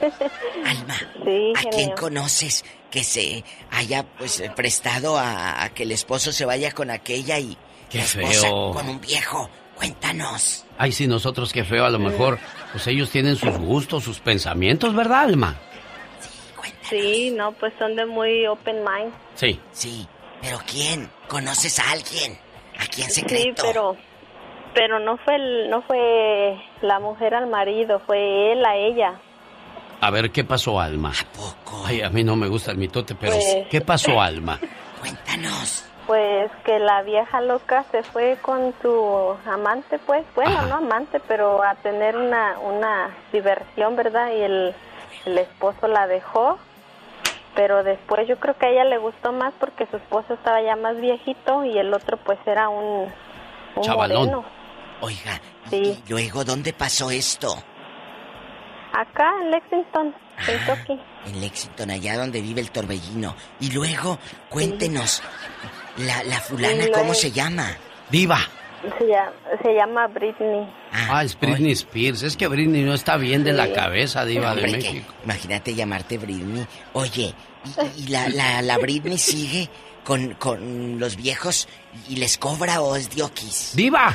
[0.00, 0.94] Alma,
[1.24, 6.72] sí, ¿a quién conoces que se haya pues prestado a, que el esposo se vaya
[6.72, 7.56] con aquella y
[7.88, 9.48] qué la feo con un viejo?
[9.74, 10.66] Cuéntanos.
[10.76, 12.38] Ay, sí, nosotros qué feo, a lo mejor
[12.72, 15.56] pues ellos tienen sus gustos, sus pensamientos, ¿verdad, Alma?
[16.20, 16.88] Sí, cuéntanos.
[16.90, 19.14] Sí, no, pues son de muy open mind.
[19.34, 19.58] Sí.
[19.72, 20.06] Sí.
[20.42, 21.10] ¿Pero quién?
[21.28, 22.38] ¿Conoces a alguien?
[22.78, 23.62] ¿A quién secreto?
[23.62, 23.96] Sí, pero
[24.72, 29.14] pero no fue el, no fue la mujer al marido, fue él a ella.
[30.00, 31.10] A ver, ¿qué pasó, Alma?
[31.10, 31.82] ¿A poco?
[31.86, 34.58] Ay, a mí no me gusta el mitote, pero Pues- ¿qué pasó, Alma?
[35.00, 35.84] Cuéntanos.
[36.06, 41.62] Pues que la vieja loca se fue con su amante, pues, bueno, no amante, pero
[41.62, 44.30] a tener una, una diversión, ¿verdad?
[44.32, 44.74] Y el,
[45.26, 46.58] el esposo la dejó,
[47.54, 50.76] pero después yo creo que a ella le gustó más porque su esposo estaba ya
[50.76, 53.12] más viejito y el otro pues era un,
[53.76, 54.18] un Chavalón.
[54.30, 54.44] moreno.
[55.02, 55.40] Oiga,
[55.70, 56.02] Sí.
[56.06, 57.48] ¿y luego dónde pasó esto?
[58.92, 60.42] Acá en Lexington, Ah.
[60.46, 61.00] Kentucky.
[61.26, 63.34] En Lexington, allá donde vive el torbellino.
[63.60, 64.18] Y luego,
[64.48, 65.22] cuéntenos,
[65.98, 67.66] la, la fulana, ¿cómo se llama?
[68.10, 68.38] Diva.
[68.98, 69.32] Se llama,
[69.62, 70.66] se llama Britney.
[70.92, 72.22] Ah, es Britney Spears.
[72.22, 75.12] Es que Britney no está bien de la cabeza, Diva de México.
[75.24, 76.66] imagínate llamarte Britney.
[76.94, 77.34] Oye,
[77.96, 79.68] ¿y, y la, la, la Britney sigue
[80.04, 81.68] con, con los viejos
[82.08, 83.74] y les cobra o es diokis?
[83.76, 84.14] ¡Diva!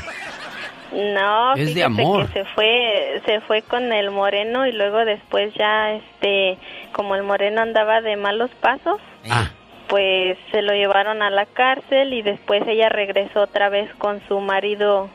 [0.93, 2.27] No, Es de amor.
[2.27, 6.57] que se fue, se fue con el moreno y luego después ya, este,
[6.93, 9.49] como el moreno andaba de malos pasos, Ah,
[9.87, 14.39] pues se lo llevaron a la cárcel y después ella regresó otra vez con su
[14.39, 15.09] marido,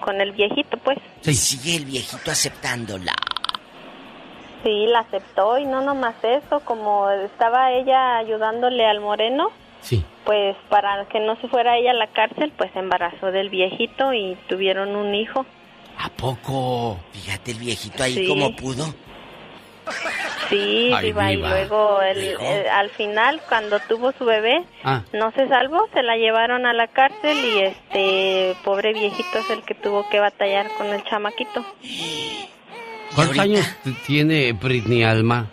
[0.00, 0.98] con el viejito, pues.
[1.24, 3.12] Y sigue el viejito aceptándola.
[4.64, 9.48] Sí, la aceptó y no nomás eso, como estaba ella ayudándole al moreno,
[9.80, 10.04] sí.
[10.24, 14.12] pues para que no se fuera ella a la cárcel, pues se embarazó del viejito
[14.14, 15.44] y tuvieron un hijo.
[15.98, 16.98] ¿A poco?
[17.12, 18.28] Fíjate el viejito ahí Sí.
[18.28, 18.84] como pudo.
[20.48, 22.36] Sí, Ay, diva, y luego el-
[22.68, 26.88] al final cuando tuvo su bebé Ah, no se salvó, se la llevaron a la
[26.88, 31.64] cárcel y este pobre viejito es el que tuvo que batallar con el chamaquito.
[33.14, 33.66] ¿cuántos años
[34.06, 35.46] tiene Britney Alma?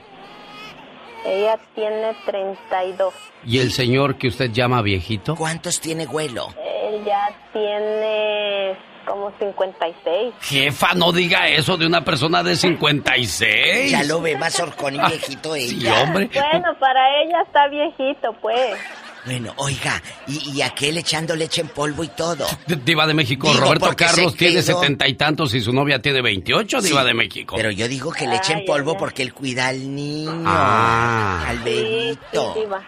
[1.26, 3.14] Ella tiene 32.
[3.45, 5.36] ¿Y el señor que usted llama viejito?
[5.36, 6.48] ¿Cuántos tiene Güelo?
[6.57, 8.76] Él ya tiene
[9.10, 10.34] como 56.
[10.41, 13.90] Jefa, no diga eso de una persona de 56.
[13.91, 15.95] Ya lo ve más horcón y viejito ella.
[15.95, 16.30] Sí, hombre.
[16.34, 18.77] Bueno, para ella está viejito, pues.
[19.26, 22.45] Bueno, oiga, y, y aquel echando leche en polvo y todo.
[22.68, 26.22] D- Diva de México, Digo, Roberto Carlos tiene setenta y tantos y su novia tiene
[26.22, 27.56] 28, Diva Sí, de México.
[27.57, 30.44] Pero yo digo que le echen polvo ay, porque él cuida al niño.
[30.45, 31.45] Ah.
[31.49, 32.53] Al Sí, bebito.
[32.53, 32.81] sí, diva.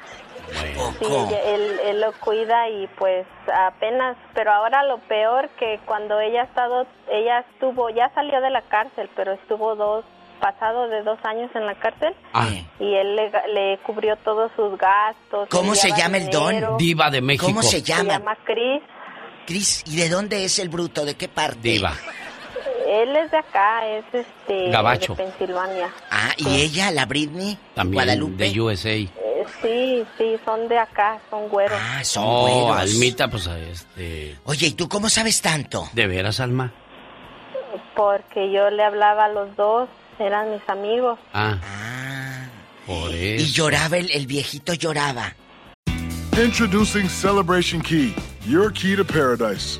[1.00, 1.06] Sí,
[1.46, 6.46] él, él lo cuida y pues apenas, pero ahora lo peor que cuando ella ha
[6.46, 10.06] estado, ella estuvo, ya salió de la cárcel, pero estuvo dos,
[10.40, 12.48] pasado de dos años en la cárcel Ah,
[12.80, 15.48] y él le, le cubrió todos sus gastos.
[15.50, 16.78] ¿Cómo se llama el don?
[16.78, 17.46] Diva de México.
[17.46, 18.14] ¿Cómo se Se llama?
[18.18, 18.82] llama Chris.
[19.46, 21.06] Cris, ¿y de dónde es el bruto?
[21.06, 21.60] ¿De qué parte?
[21.62, 21.94] Diva.
[22.88, 25.16] Él es de acá, es este Gabacho.
[25.16, 25.90] de Pensilvania.
[26.10, 27.58] Ah, ¿y ella, la Britney?
[27.76, 28.50] También Guadalupe.
[28.50, 28.90] de USA.
[28.90, 29.10] Eh,
[29.62, 31.78] sí, sí, son de acá, son güeros.
[31.82, 32.78] Ah, son Oh, güeros.
[32.94, 34.38] Almita, pues este.
[34.46, 35.90] Oye, ¿y tú cómo sabes tanto?
[35.94, 36.74] ¿De veras, Alma?
[37.96, 39.90] Porque yo le hablaba a los dos,
[40.20, 41.20] eran mis amigos.
[41.34, 42.48] Ah, Ah.
[42.86, 45.36] por Y lloraba, el, el viejito lloraba.
[46.42, 48.14] Introducing Celebration Key,
[48.48, 49.80] your key to paradise.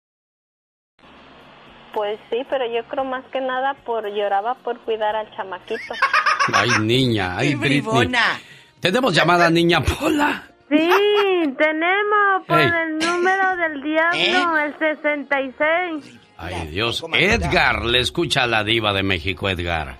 [1.93, 5.93] Pues sí, pero yo creo más que nada por lloraba por cuidar al chamaquito.
[6.53, 7.37] Ay, niña.
[7.37, 7.81] Ay, ¡Qué Britney.
[7.81, 8.39] bribona!
[8.79, 10.43] Tenemos llamada, niña Pola.
[10.69, 10.89] Sí,
[11.57, 12.67] tenemos por Ey.
[12.67, 16.19] el número del diablo, el 66.
[16.37, 17.03] Ay, Dios.
[17.13, 19.97] Edgar, le escucha a la diva de México, Edgar.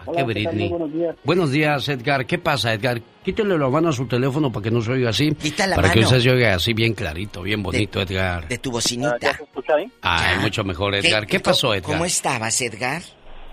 [0.00, 0.52] ¿A Hola, qué ¿qué tal?
[0.54, 0.68] Britney?
[0.68, 1.16] Muy buenos días.
[1.24, 2.26] Buenos días, Edgar.
[2.26, 3.00] ¿Qué pasa, Edgar?
[3.24, 5.34] Quítele la mano a su teléfono para que no se oiga así.
[5.34, 6.08] Quita la para que mano.
[6.08, 8.48] usted se oiga así bien clarito, bien bonito, Edgar.
[8.48, 9.16] De tu bocinita.
[9.20, 9.90] ¿Ya se escucha ahí?
[10.02, 11.26] Ay, mucho mejor, Edgar.
[11.26, 11.92] ¿Qué, ¿Cómo- pasó, Edgar?
[11.92, 13.02] ¿Cómo estabas, Edgar?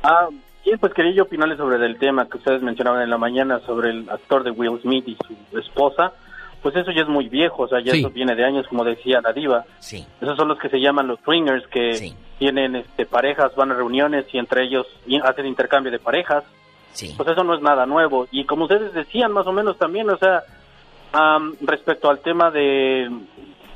[0.04, 0.28] Ah,
[0.66, 3.90] bien, pues quería yo opinarle sobre el tema que ustedes mencionaban en la mañana sobre
[3.92, 5.18] el actor de Will Smith y
[5.52, 6.14] su esposa.
[6.68, 8.00] Pues eso ya es muy viejo, o sea, ya Sí.
[8.00, 9.64] eso viene de años, como decía la diva.
[9.80, 10.06] Sí.
[10.20, 14.26] Esos son los que se llaman los swingers, que tienen este, parejas, van a reuniones
[14.34, 14.86] y entre ellos
[15.24, 16.44] hacen intercambio de parejas.
[16.92, 17.14] Sí.
[17.16, 18.28] Pues eso no es nada nuevo.
[18.32, 20.44] Y como ustedes decían, más o menos también, o sea,
[21.62, 23.10] respecto al tema de,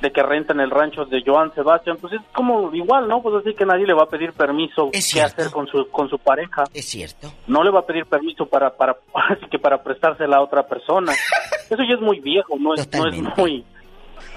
[0.02, 3.22] de que rentan el rancho de Joan Sebastián, pues es como igual, ¿no?
[3.22, 6.18] Pues así que nadie le va a pedir permiso qué hacer con su, con su
[6.18, 6.64] pareja.
[6.73, 7.32] Es cierto.
[7.48, 8.98] No le va a pedir permiso para, para,
[9.30, 11.14] así que para prestársela a otra persona.
[11.69, 13.64] Eso ya es muy viejo, no es, no es muy,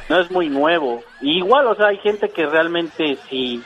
[0.08, 1.02] no es muy nuevo.
[1.22, 3.62] Y igual, o sea, hay gente que realmente si,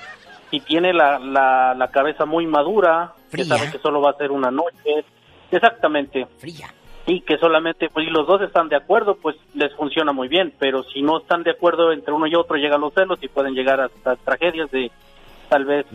[0.51, 4.31] si tiene la, la, la cabeza muy madura, que sabe que solo va a ser
[4.31, 5.05] una noche,
[5.51, 6.27] exactamente.
[6.39, 6.73] Fría.
[7.09, 10.53] Y que solamente, pues si los dos están de acuerdo, pues les funciona muy bien,
[10.59, 13.55] pero si no están de acuerdo entre uno y otro, llegan los celos y pueden
[13.55, 14.91] llegar hasta tragedias de
[15.49, 15.87] tal vez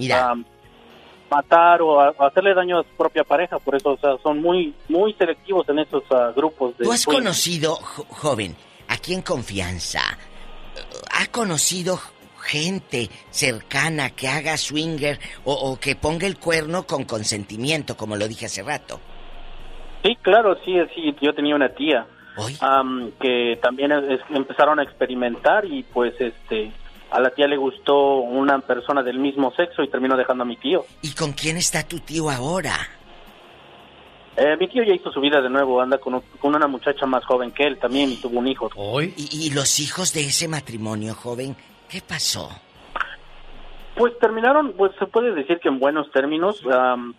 [1.29, 4.41] matar o, a- o hacerle daño a su propia pareja, por eso o sea, son
[4.41, 8.55] muy muy selectivos en esos ah, grupos de ¿Tú has conocido, jo- joven,
[8.87, 10.01] aquí en confianza,
[11.11, 11.99] ha conocido
[12.41, 18.27] gente cercana que haga swinger o, o que ponga el cuerno con consentimiento, como lo
[18.27, 18.99] dije hace rato?
[20.03, 22.05] Sí, claro, sí, sí, yo tenía una tía
[22.61, 26.71] am, que también es- empezaron a experimentar y pues este
[27.11, 30.57] a la tía le gustó una persona del mismo sexo y terminó dejando a mi
[30.57, 30.83] tío.
[31.03, 32.73] ¿Y con quién está tu tío ahora?
[34.35, 37.05] Eh, mi tío ya hizo su vida de nuevo, anda con, un- con una muchacha
[37.05, 38.67] más joven que él también y tuvo un hijo.
[39.15, 41.55] ¿Y, y los hijos de ese matrimonio, joven?
[41.87, 42.49] ¿Qué pasó?
[43.95, 46.59] Pues terminaron, pues se puede decir que en buenos términos,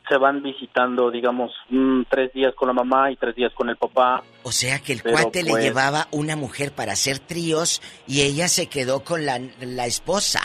[0.08, 3.76] se van visitando, digamos, mm, tres días con la mamá y tres días con el
[3.76, 4.24] papá.
[4.42, 8.22] O sea que el Pero, cuate le pues, llevaba una mujer para hacer tríos y
[8.22, 10.40] ella se quedó con la, la esposa.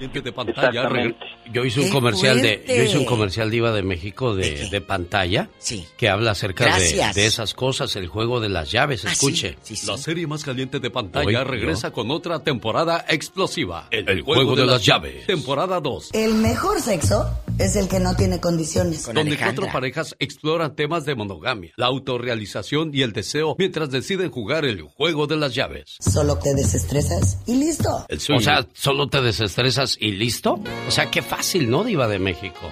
[0.00, 0.68] de pantalla.
[0.68, 1.26] Exactamente.
[1.52, 4.80] Yo hice un ¡Qué comercial de, yo hice un comercial diva de México de, de
[4.80, 5.86] pantalla Sí.
[5.96, 9.04] que habla acerca de, de esas cosas, el juego de las llaves.
[9.04, 9.50] Ah, Escuche.
[9.62, 9.86] sí, sí, sí.
[9.86, 13.88] La serie más caliente de pantalla regresa con otra temporada explosiva.
[13.90, 15.26] El, juego, de, las llaves.
[15.26, 16.10] Temporada 2.
[16.12, 17.28] El mejor sexo
[17.58, 19.04] es el que no tiene condiciones.
[19.12, 24.64] donde cuatro parejas exploran temas de monogamia, la autorrealización y el deseo mientras deciden jugar
[24.64, 25.96] el juego de las llaves.
[25.98, 28.06] Solo te desestresas y listo.
[28.34, 30.60] O sea, solo te desestresas y listo.
[30.86, 32.70] O sea, qué fácil, ¿no, Diva de México?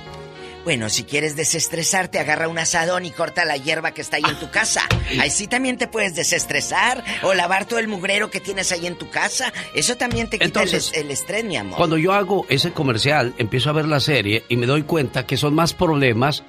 [0.64, 4.38] Bueno, si quieres desestresarte, agarra un asadón y corta la hierba que está ahí en
[4.38, 4.82] tu casa.
[5.20, 8.96] Ahí sí también te puedes desestresar o lavar todo el mugrero que tienes ahí en
[8.96, 9.50] tu casa.
[9.74, 11.78] Eso también te quita el Entonces, el, estrés, mi amor.
[11.78, 15.38] Cuando yo hago ese comercial, empiezo a ver la serie y me doy cuenta que
[15.38, 16.44] son más problemas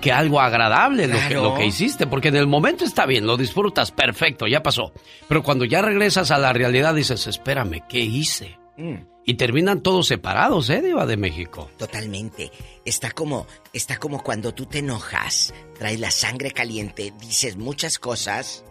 [0.00, 1.42] que algo agradable lo, que, Claro.
[1.42, 4.92] lo que hiciste, porque en el momento está bien, lo disfrutas, perfecto, ya pasó.
[5.26, 8.56] Pero cuando ya regresas a la realidad dices, espérame, ¿qué hice?
[8.76, 9.13] Mm.
[9.26, 11.70] Y terminan todos separados, ¿eh, Diva de México?
[11.78, 12.52] Totalmente.
[12.84, 18.64] Está como, está como cuando tú te enojas, traes la sangre caliente, dices muchas cosas.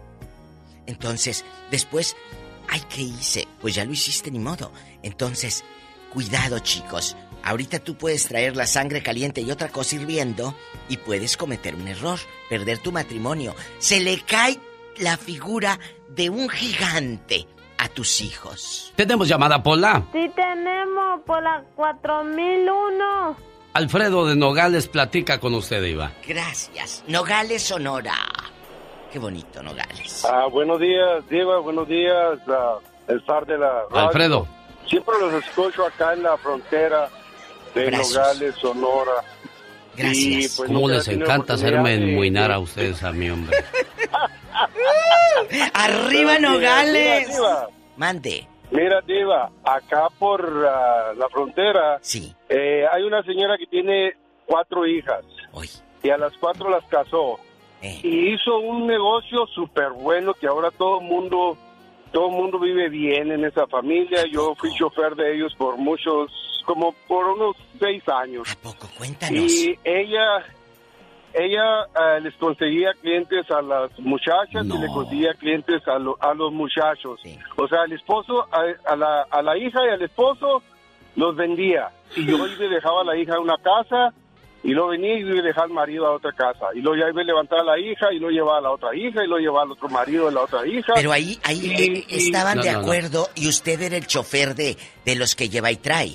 [0.86, 2.16] Entonces, después,
[2.68, 3.48] ay, ¿qué hice?
[3.60, 4.70] Pues ya lo hiciste ni modo.
[5.02, 5.64] Entonces,
[6.12, 7.16] cuidado, chicos.
[7.42, 10.54] Ahorita tú puedes traer la sangre caliente y otra cosa hirviendo
[10.88, 12.18] y puedes cometer un error,
[12.48, 13.56] perder tu matrimonio.
[13.80, 14.58] Se le cae
[14.98, 17.48] la figura de un gigante
[17.84, 18.92] a tus hijos.
[18.96, 20.02] Tenemos llamada Pola.
[20.12, 23.36] Sí tenemos por la 4001.
[23.74, 26.12] Alfredo de Nogales platica con usted, Diva.
[26.26, 27.04] Gracias.
[27.08, 28.14] Nogales, Sonora.
[29.12, 30.24] Qué bonito, Nogales.
[30.24, 32.78] Ah, buenos días, Diva, buenos días, ah,
[33.08, 34.08] el zar de la radio.
[34.08, 34.48] Alfredo.
[34.88, 37.08] Siempre los escucho acá en la frontera
[37.74, 37.90] de.
[37.90, 39.12] Nogales, Sonora.
[39.96, 43.56] Y, pues, ¿Cómo he les encanta hacerme de- enmuinar a ustedes a mí, hombre?
[45.74, 47.28] ¡Arriba, Pero, Nogales!
[47.28, 48.46] Diva, Diva, Mande.
[48.70, 52.34] Mira, Diva, acá por ah, la frontera sí.
[52.48, 54.14] eh, hay una señora que tiene
[54.46, 55.24] cuatro hijas.
[56.02, 57.38] Y a las cuatro las casó.
[57.82, 58.00] Eh.
[58.02, 61.56] Y hizo un negocio súper bueno que ahora todo el mundo,
[62.12, 64.24] todo el mundo vive bien en esa familia.
[64.30, 66.30] Yo fui chofer de ellos por muchos,
[66.66, 68.50] como por unos seis años.
[68.50, 68.88] ¿A poco?
[68.98, 69.38] Cuéntanos.
[69.52, 70.44] Y ella,
[71.34, 76.32] ella eh, les conseguía clientes a las muchachas y le conseguía clientes a, lo- a
[76.34, 77.20] los muchachos.
[77.56, 80.62] O sea, el esposo, a, a la, a la hija y al esposo
[81.16, 81.90] los vendía.
[82.16, 84.12] Y yo iba y dejaba a la hija en una casa
[84.62, 86.66] y luego venía y iba y dejaba al marido a otra casa.
[86.74, 88.94] Y luego ya iba a levantar a la hija y lo llevaba a la otra
[88.96, 90.92] hija y lo llevaba al otro marido de la otra hija.
[90.94, 92.84] Pero ahí, ahí Y- eh, y- estaban No, de no, no.
[92.84, 96.12] acuerdo y usted era el chofer de, de los que lleva y trae.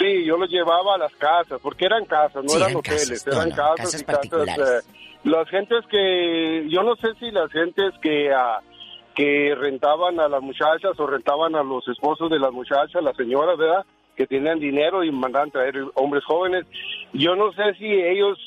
[0.00, 3.26] Sí, yo los llevaba a las casas, porque eran casas, no Sí, eran eran hoteles,
[3.26, 4.58] no, eran no, casas, casas y casas.
[4.58, 4.88] eh,
[5.24, 8.60] las gentes que, yo no sé si las gentes que, ah,
[9.14, 13.58] que rentaban a las muchachas o rentaban a los esposos de las muchachas, las señoras,
[13.58, 13.84] ¿verdad?
[14.16, 16.64] Que tenían dinero y mandaban traer hombres jóvenes.
[17.12, 18.38] Yo no sé si ellos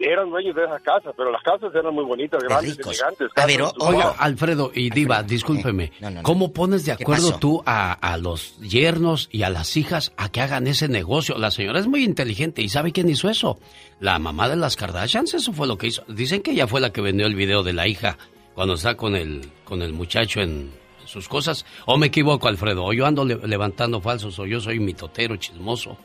[0.00, 3.28] eran dueños de esas casas, pero las casas eran muy bonitas, grandes, elegantes.
[3.34, 3.46] casas
[3.78, 5.92] Oiga, Alfredo y Diva, discúlpeme.
[6.22, 10.40] ¿Cómo pones de acuerdo tú a, a los yernos y a las hijas a que
[10.40, 11.36] hagan ese negocio?
[11.38, 13.58] La señora es muy inteligente y ¿sabe quién hizo eso?
[14.00, 16.02] La mamá de las Kardashians, eso fue lo que hizo.
[16.08, 18.16] Dicen que ella fue la que vendió el video de la hija
[18.54, 20.70] cuando está con el, con el muchacho en
[21.04, 21.66] sus cosas.
[21.86, 22.84] ¿O me equivoco, Alfredo?
[22.84, 24.38] ¿O yo ando le- levantando falsos?
[24.38, 25.96] ¿O yo soy mitotero, chismoso,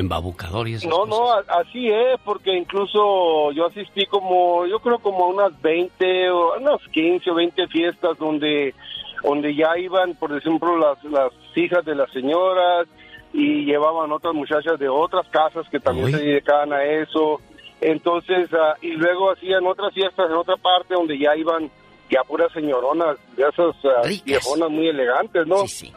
[0.00, 5.24] embabucador y esas No, no, así es, porque incluso yo asistí como, yo creo como
[5.24, 8.74] a unas 20 o unas 15 o 20 fiestas donde,
[9.22, 12.88] donde ya iban, por ejemplo, las, las hijas de las señoras,
[13.32, 16.12] y llevaban otras muchachas de otras casas que también Uy.
[16.12, 17.40] se dedicaban a eso.
[17.80, 21.70] Entonces, ah, y luego hacían otras fiestas en otra parte donde ya iban
[22.10, 25.66] ya puras señoronas, de esas ah, viejonas muy elegantes, ¿no?
[25.66, 25.92] Sí,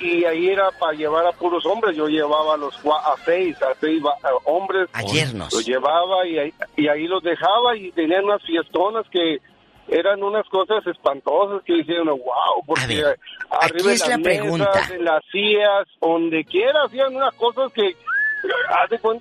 [0.00, 1.94] y ahí era para llevar a puros hombres.
[1.96, 4.88] Yo llevaba a los a seis, a seis a hombres.
[4.94, 5.52] A yernos.
[5.52, 9.40] Los llevaba y ahí, y ahí los dejaba y tenían unas fiestonas que
[9.88, 13.04] eran unas cosas espantosas que decían, wow, porque
[13.50, 14.88] arriba es las la mesas, pregunta.
[14.90, 17.94] en las sillas, donde quiera, hacían unas cosas que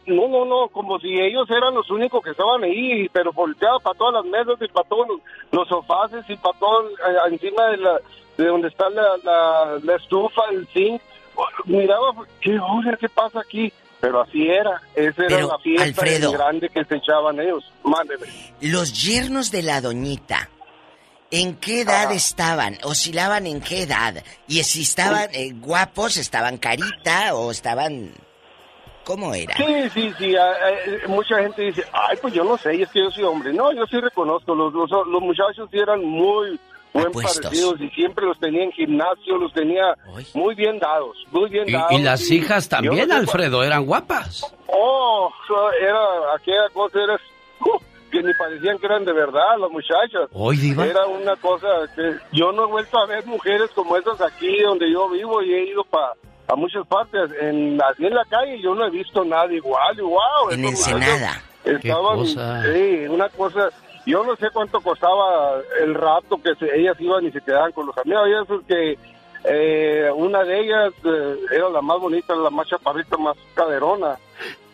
[0.07, 3.97] no, no, no, como si ellos eran los únicos que estaban ahí, pero volteaba para
[3.97, 5.19] todas las mesas y para todos los,
[5.51, 7.99] los sofás y para todo eh, encima de la
[8.37, 11.01] de donde está la, la, la estufa, el zinc.
[11.65, 12.97] Miraba, ¿qué hora?
[12.99, 13.71] ¿Qué pasa aquí?
[13.99, 16.31] Pero así era, esa era Pero, la fiesta Alfredo.
[16.31, 17.63] grande que se echaban ellos.
[17.83, 18.25] Mándeme.
[18.61, 20.49] Los yernos de la doñita,
[21.29, 22.77] ¿en qué edad estaban?
[22.83, 24.23] ¿Oscilaban en qué edad?
[24.47, 28.11] Y si estaban eh, guapos, estaban carita o estaban...
[29.05, 29.55] ¿Cómo era?
[29.55, 30.35] Sí, sí, sí.
[30.35, 33.51] eh, mucha gente dice, ay, pues yo no sé, y es que yo soy hombre.
[33.53, 36.59] No, yo sí reconozco, los, los, los muchachos sí eran muy
[36.93, 37.39] buen Apuestos.
[37.41, 39.95] parecidos y siempre los tenía en gimnasio, los tenía
[40.33, 41.91] muy bien dados, muy bien Y, dados.
[41.93, 44.53] y las hijas también, no sé Alfredo, eran guapas.
[44.67, 45.31] Oh,
[45.81, 47.77] era aquella cosa, era uh,
[48.11, 50.29] que ni parecían que eran de verdad las muchachas.
[50.33, 50.85] Hoy, Diva.
[50.85, 54.91] Era una cosa que yo no he vuelto a ver mujeres como esas aquí donde
[54.91, 56.11] yo vivo y he ido pa,
[56.51, 57.31] a muchas partes.
[57.41, 59.97] En, así en la calle yo no he visto nada igual.
[59.97, 61.41] Y, wow, En Ensenada.
[61.63, 62.63] Estaban, cosa.
[62.73, 63.69] sí, una cosa.
[64.05, 67.85] Yo no sé cuánto costaba el rato que se- ellas iban y se quedaban con
[67.85, 68.27] los amigos.
[68.27, 68.97] Y eso es que
[69.43, 74.17] eh, una de ellas eh, era la más bonita, la más chaparrita, más caderona.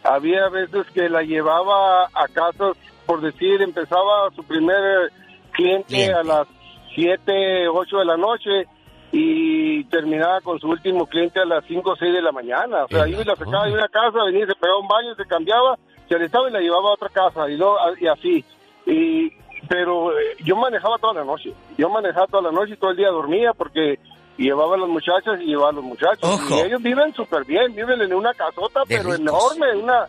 [0.03, 5.11] Había veces que la llevaba a casas, por decir, empezaba su primer
[5.51, 6.47] cliente, a las
[6.95, 8.65] 7, 8 de la noche
[9.11, 12.85] y terminaba con su último cliente a las 5 o 6 de la mañana.
[12.85, 15.25] O sea, iba y la sacaba de una casa, venía, se pegaba un baño, se
[15.25, 15.77] cambiaba,
[16.07, 18.45] se alistaba y la llevaba a otra casa y, luego, y así.
[18.85, 19.31] Y,
[19.69, 21.53] pero eh, yo manejaba toda la noche.
[21.77, 23.99] Yo manejaba toda la noche y todo el día dormía porque
[24.37, 26.39] llevaba a las muchachas y llevaba a los muchachos.
[26.51, 30.05] Y ellos viven súper bien, viven en una casota, pero enorme, una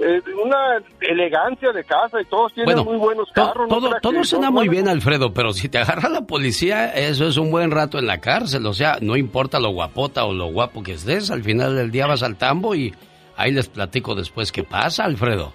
[0.00, 3.68] una elegancia de casa y todos tienen Bueno, muy buenos carros.
[3.68, 7.26] ¿no todo creas todo suena muy bien, Alfredo, pero si te agarra la policía, eso
[7.26, 8.64] es un buen rato en la cárcel.
[8.66, 12.06] O sea, no importa lo guapota o lo guapo que estés, al final del día
[12.06, 12.94] vas al tambo y
[13.36, 15.52] ahí les platico después qué pasa, Alfredo.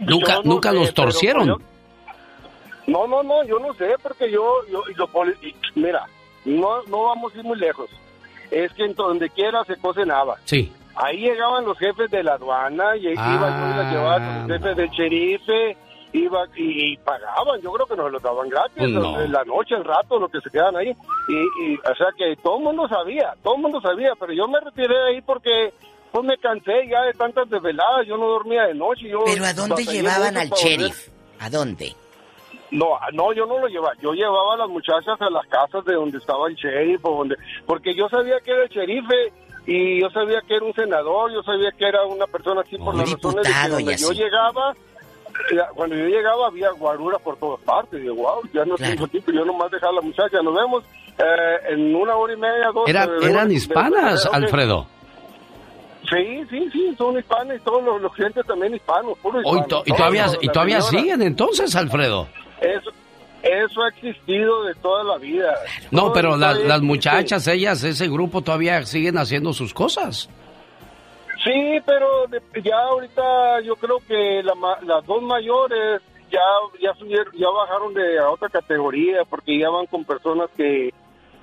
[0.00, 1.46] Nunca, no nunca sé, los torcieron.
[1.46, 1.58] yo-
[2.86, 6.04] No, no, no, yo no sé, porque yo, yo y lo poli- y mira,
[6.44, 7.88] no, no vamos a ir muy lejos.
[8.50, 10.36] Es que en donde quiera se cocinaba.
[10.44, 10.72] Sí.
[10.96, 14.76] Ahí llegaban los jefes de la aduana y Ah, iban yo las llevaba los jefes
[14.76, 15.76] del sherife,
[16.12, 19.20] iba y, y pagaban, yo creo que nos lo daban gratis, Pues no.
[19.20, 20.88] en la noche, el rato, lo que se quedaban ahí.
[21.28, 21.34] Y,
[21.72, 24.60] y, o sea que todo el mundo sabía, todo el mundo sabía, pero yo me
[24.60, 25.72] retiré de ahí porque
[26.10, 29.08] pues me cansé ya de tantas desveladas, yo no dormía de noche.
[29.08, 30.64] Yo ¿Pero a dónde llevaban al volver.
[30.66, 31.08] sheriff?
[31.38, 31.94] ¿A dónde?
[32.72, 33.94] No, no, yo no lo llevaba.
[34.02, 37.36] Yo llevaba a las muchachas a las casas de donde estaba el sheriff, o donde,
[37.66, 39.32] porque yo sabía que era el sheriff eh,
[39.66, 42.94] y yo sabía que era un senador, yo sabía que era una persona así por
[42.94, 44.74] Un las razones de que donde yo llegaba,
[45.74, 47.98] cuando yo llegaba había guaruras por todas partes.
[48.00, 50.42] Y digo, wow, ya no tengo tiempo, yo nomás dejaba a la muchacha.
[50.42, 50.84] Nos vemos
[51.18, 52.88] eh, en una hora y media, dos.
[52.88, 54.30] Era- eh, eran de- hispanas, de-.
[54.32, 54.86] Alfredo.
[56.10, 59.62] Sí, sí, sí, son hispanos y todos los, los clientes también hispanos, puro Oh, y,
[59.68, 61.02] to- todavía, y todavía señora.
[61.02, 62.26] siguen entonces, Alfredo.
[62.60, 62.90] Eso,
[63.42, 65.54] eso ha existido de toda la vida.
[65.90, 70.28] No, Todo pero las, muchachas, ellas, ese grupo todavía siguen haciendo sus cosas.
[71.42, 72.06] Sí, pero
[72.62, 76.40] ya ahorita yo creo que la las dos mayores ya
[76.82, 80.92] ya subieron, ya bajaron de a otra categoría porque ya van con personas que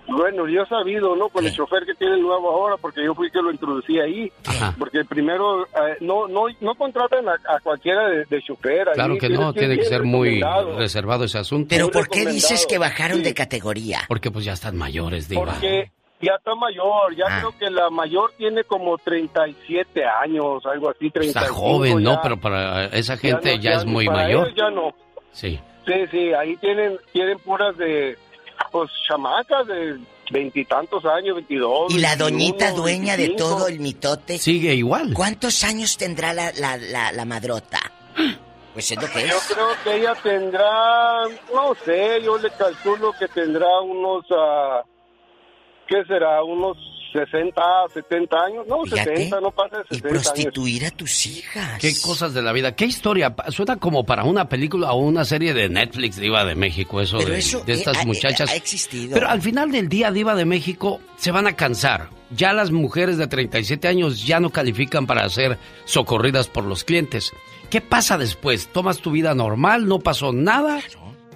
[0.07, 1.29] bueno, yo he sabido, ¿no?
[1.29, 4.31] Con el chofer que tiene el nuevo ahora, porque yo fui que lo introducí ahí.
[4.79, 8.87] Porque primero, eh, no no no contratan a, a cualquiera de, de chofer.
[8.89, 10.41] ahí Claro que no, tiene que ser muy
[10.77, 11.67] reservado ese asunto.
[11.69, 14.01] ¿Pero por qué dices que bajaron de categoría?
[14.07, 15.45] Porque pues ya están mayores, Diva.
[15.45, 17.39] Porque ya está mayor, ya Ah.
[17.39, 21.39] creo que la mayor tiene como 37 años, algo así, 35.
[21.39, 22.13] Está joven, ¿no?
[22.15, 22.21] ya.
[22.21, 24.47] Pero para esa Ya gente no- ya, es no- muy para mayor.
[24.47, 24.93] ellos ya no.
[25.31, 25.59] Sí.
[25.85, 28.17] Sí, sí, ahí tienen, tienen puras de,
[28.71, 29.99] pues, chamacas de
[30.31, 31.93] veintitantos años, 22.
[31.93, 33.37] ¿Y la 21, doñita dueña de 25.
[33.49, 34.37] todo el mitote?
[34.37, 35.13] Sigue igual.
[35.13, 37.79] ¿Cuántos años tendrá la, la, la, la madrota?
[38.73, 39.53] Pues es lo que Yo es.
[39.53, 41.23] creo que ella tendrá,
[41.53, 44.83] no sé, yo le calculo que tendrá unos, ah,
[45.87, 46.43] ¿qué será?
[46.43, 46.77] Unos
[47.13, 47.61] 60,
[47.93, 50.23] 70 años, no, 60, no pasa de 60 años.
[50.23, 51.79] Prostituir a tus hijas.
[51.79, 52.75] Qué cosas de la vida.
[52.75, 53.35] Qué historia.
[53.49, 57.31] Suena como para una película o una serie de Netflix, Diva de México, eso, Pero
[57.31, 58.49] de, eso, de estas eh, ha- muchachas.
[58.51, 59.13] ha existido.
[59.13, 62.09] Pero al final del día, Diva de México, se van a cansar.
[62.31, 67.31] Ya las mujeres de 37 años ya no califican para ser socorridas por los clientes.
[67.69, 68.67] ¿Qué pasa después?
[68.67, 69.87] ¿Tomas tu vida normal?
[69.87, 70.79] ¿No pasó nada?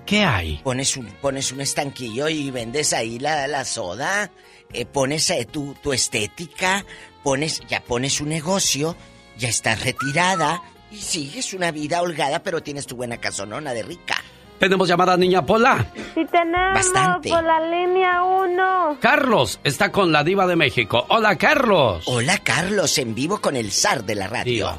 [0.06, 0.60] ¿Qué hay?
[0.64, 4.31] Pones un, pones un estanquillo y vendes ahí la, la soda,
[4.73, 6.85] eh, pones eh, tu, tu estética,
[7.23, 8.95] pones, ya pones un negocio,
[9.38, 10.61] ya estás retirada
[10.91, 14.15] y sigues una vida holgada, pero tienes tu buena casonona de rica.
[14.60, 15.88] Tenemos llamada Niña Pola.
[16.14, 17.30] Sí tenemos Bastante.
[17.30, 18.98] por la línea 1.
[18.99, 21.03] Carlos está con la Diva de México.
[21.10, 22.03] Hola, Carlos.
[22.06, 24.77] Hola, Carlos, en vivo con el zar de la radio.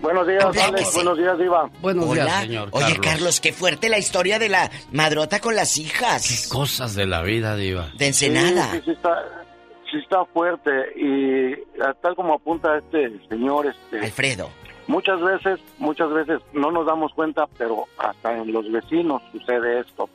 [0.00, 0.44] Buenos días.
[0.44, 1.70] Alex, buenos días, Diva.
[1.80, 2.24] Buenos Hola.
[2.24, 2.68] días, señor.
[2.72, 3.00] Oye, Carlos.
[3.06, 6.48] Carlos, qué fuerte la historia de la madrota con las hijas.
[6.50, 7.90] Cosas de la vida, Diva.
[7.98, 8.70] De Ensenada.
[8.72, 9.44] Sí, sí, sí está,
[9.90, 11.54] sí está fuerte y
[12.00, 14.00] tal como apunta este señor, este...
[14.06, 14.50] Alfredo.
[14.86, 20.08] Muchas veces, muchas veces no nos damos cuenta, pero hasta en los vecinos sucede esto.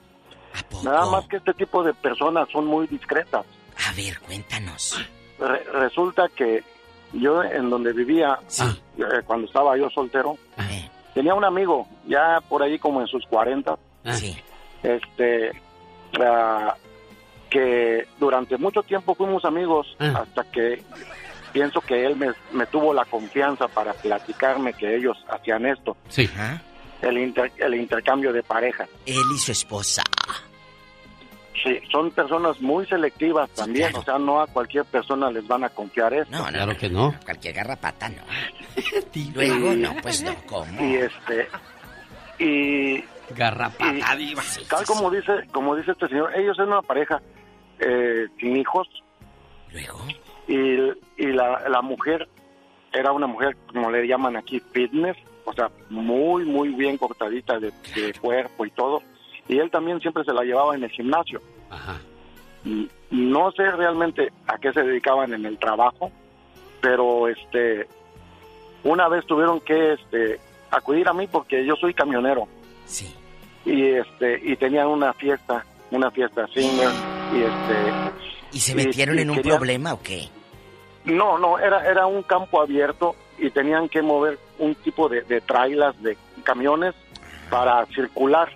[0.84, 3.46] Nada más que este tipo de personas son muy discretas.
[3.88, 5.00] A ver, cuéntanos.
[5.40, 6.64] Re- resulta que
[7.14, 8.40] yo en donde vivía,
[8.98, 10.38] eh, cuando estaba yo soltero,
[11.14, 13.78] tenía un amigo, ya por ahí como en sus 40,
[14.84, 15.52] este,
[16.22, 16.76] ah,
[17.50, 20.84] que durante mucho tiempo fuimos amigos hasta que
[21.52, 26.30] pienso que él me, me tuvo la confianza para platicarme que ellos hacían esto, Sí.
[27.02, 28.88] el, inter- el intercambio de pareja.
[29.06, 30.04] Él y su esposa.
[31.64, 35.70] Sí, son personas muy selectivas también, o sea, no a cualquier persona les van a
[35.70, 36.32] confiar esto.
[36.32, 37.14] No, no, Claro que no.
[37.26, 38.24] Cualquier garrapata, no.
[39.36, 40.82] Luego, no, pues no, ¿cómo?
[40.82, 41.48] Y este
[42.40, 43.04] y
[43.36, 44.34] Garrapata, y
[44.70, 47.22] tal como dice como dice este señor, ellos son una pareja
[47.80, 48.88] eh, sin hijos.
[49.72, 50.00] Luego.
[50.48, 50.56] Y,
[51.18, 52.28] y la, la mujer
[52.92, 57.72] era una mujer, como le llaman aquí, fitness, o sea, muy, muy bien cortadita de,
[57.96, 59.02] de cuerpo y todo.
[59.50, 61.42] Y él también siempre se la llevaba en el gimnasio.
[62.66, 66.12] Y No sé realmente a qué se dedicaban en el trabajo,
[66.82, 67.88] pero este
[68.84, 70.40] una vez tuvieron que este
[70.72, 72.48] acudir a mí porque yo soy camionero.
[72.86, 73.14] Sí.
[73.66, 76.90] Y este y tenían una fiesta, una fiesta singer
[77.34, 77.92] y este
[78.52, 80.30] ¿Y se metieron y en un querían- problema o qué?
[81.06, 85.42] No, no, era era un campo abierto y tenían que mover un tipo de, de
[85.42, 86.94] trailas de camiones
[87.50, 88.50] para circular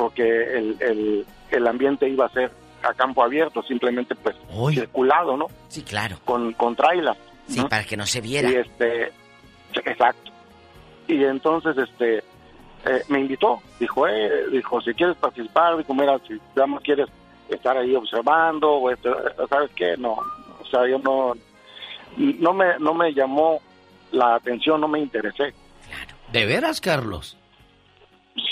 [0.00, 2.50] porque el, el, el ambiente iba a ser
[2.82, 4.34] a campo abierto, simplemente pues
[4.72, 5.48] circulado, ¿no?
[5.68, 6.16] Sí, claro.
[6.24, 7.18] Con, con trailas.
[7.46, 7.68] Sí, ¿no?
[7.68, 8.50] para que no se viera.
[8.50, 9.12] Y este,
[9.74, 10.32] exacto.
[11.06, 12.16] Y entonces, este,
[12.86, 16.40] eh, me invitó, dijo, eh, dijo, si quieres participar, dijo, mira, si
[16.82, 17.10] quieres
[17.50, 18.90] estar ahí observando, o
[19.50, 19.98] ¿sabes qué?
[19.98, 21.34] No, o sea, yo no,
[22.16, 23.60] no me, no me llamó
[24.12, 25.52] la atención, no me interesé.
[26.32, 27.36] ¿De veras, Carlos?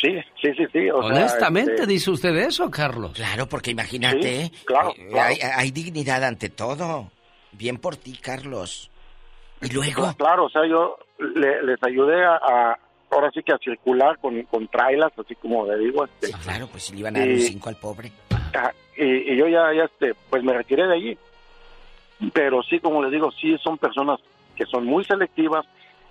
[0.00, 0.91] Sí, sí, sí, sí.
[0.91, 3.12] o sea, Honestamente, este, dice usted eso, Carlos.
[3.12, 5.28] Claro, porque imagínate, Sí, claro, eh, claro.
[5.28, 7.10] Hay, hay dignidad ante todo.
[7.52, 8.91] Bien por ti, Carlos.
[9.60, 12.78] Y luego, Claro, o sea, yo le- les ayudé a, a-
[13.10, 16.05] ahora sí que a circular con, con trailers, así como le digo.
[16.05, 18.12] Este, claro, pues si le iban a dar un Y- cinco al pobre.
[18.31, 21.18] Ajá, y, y yo ya, ya este, pues me retiré de allí.
[22.33, 24.20] Pero sí, como les digo, sí son personas
[24.57, 25.65] que son muy selectivas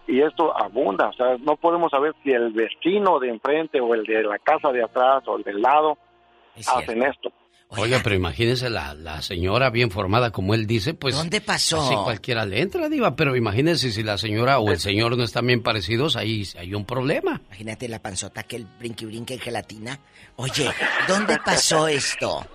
[0.07, 1.09] y esto abunda.
[1.09, 4.71] O sea, no podemos saber si el vecino de enfrente o el de la casa
[4.71, 5.97] de atrás o el del lado
[6.55, 7.31] hacen esto.
[7.69, 11.15] Oiga, pero imagínese la, la señora bien formada, como él dice, pues...
[11.15, 11.81] ¿Dónde pasó?
[11.81, 15.47] Así cualquiera le entra, diva, pero imagínese si la señora o el señor no están
[15.47, 17.41] bien parecidos, ahí hay un problema.
[17.47, 19.99] Imagínate la panzota que el brinqui brinque en gelatina.
[20.37, 20.69] Oye,
[21.09, 22.45] ¿dónde pasó esto?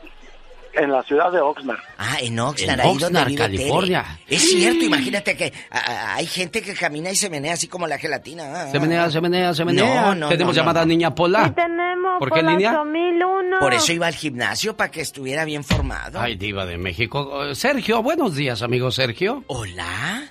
[0.74, 1.78] En la ciudad de Oxnard.
[1.98, 4.04] Ah, en Oxnard, En ahí donde Oxnard, vive California.
[4.26, 4.36] Tere.
[4.36, 7.86] Es cierto, imagínate que a- a- hay gente que camina y se menea así como
[7.86, 8.62] la gelatina.
[8.62, 10.02] Ah, Se menea, se menea, se menea.
[10.02, 10.86] No, no, Tenemos no, llamada no.
[10.86, 11.44] niña Pola.
[11.48, 12.70] Sí tenemos ¿Por qué línea?
[12.80, 13.58] 8001.
[13.60, 16.18] Por eso iba al gimnasio, para que estuviera bien formado.
[16.20, 17.54] Ay, diva de México.
[17.54, 19.44] Sergio, buenos días, amigo Sergio.
[19.48, 20.22] Hola.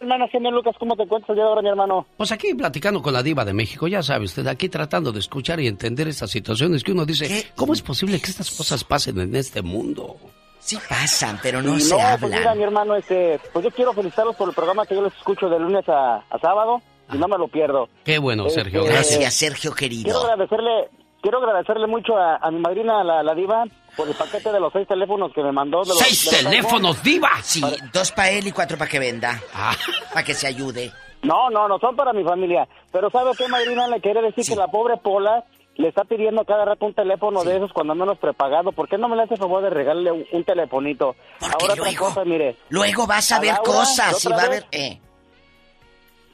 [0.00, 2.06] Hermano, señor Lucas, ¿cómo te encuentras el día de ahora, mi hermano?
[2.16, 5.58] Pues aquí platicando con la diva de México, ya sabe usted, aquí tratando de escuchar
[5.60, 9.34] y entender estas situaciones que uno dice, ¿cómo es posible que estas cosas pasen en
[9.34, 10.16] este mundo?
[10.60, 14.36] Sí pasan, pero no Y se Pues mira, mi hermano, este, pues yo quiero felicitarlos
[14.36, 16.80] por el programa que yo les escucho de lunes a, a sábado
[17.12, 17.88] y no me lo pierdo.
[18.04, 18.84] Qué bueno, Este, Sergio.
[18.84, 20.20] Gracias, Sergio Quiero querido.
[20.24, 20.88] agradecerle,
[21.22, 23.64] quiero agradecerle mucho a, a mi madrina, la, la diva,
[23.98, 25.82] por el paquete de los seis teléfonos que me mandó.
[25.82, 27.30] De los, ¡Seis de los teléfonos, diva!
[27.42, 27.60] Sí,
[27.92, 29.42] dos para él y cuatro para que venda.
[29.52, 29.74] Ah.
[30.12, 30.92] Para que se ayude.
[31.22, 32.68] No, no, no son para mi familia.
[32.92, 33.88] Pero ¿sabe qué, madrina?
[33.88, 35.44] Le quiere decir que la pobre Pola
[35.74, 38.70] le está pidiendo cada rato un teléfono de esos cuando menos prepagado.
[38.72, 41.16] ¿Por qué no me le hace favor de regalarle un, un telefonito?
[41.40, 42.56] Ahora otra cosa, mire.
[42.68, 44.64] Luego vas a, ver Laura, cosas y va a ver...
[44.70, 45.00] Eh.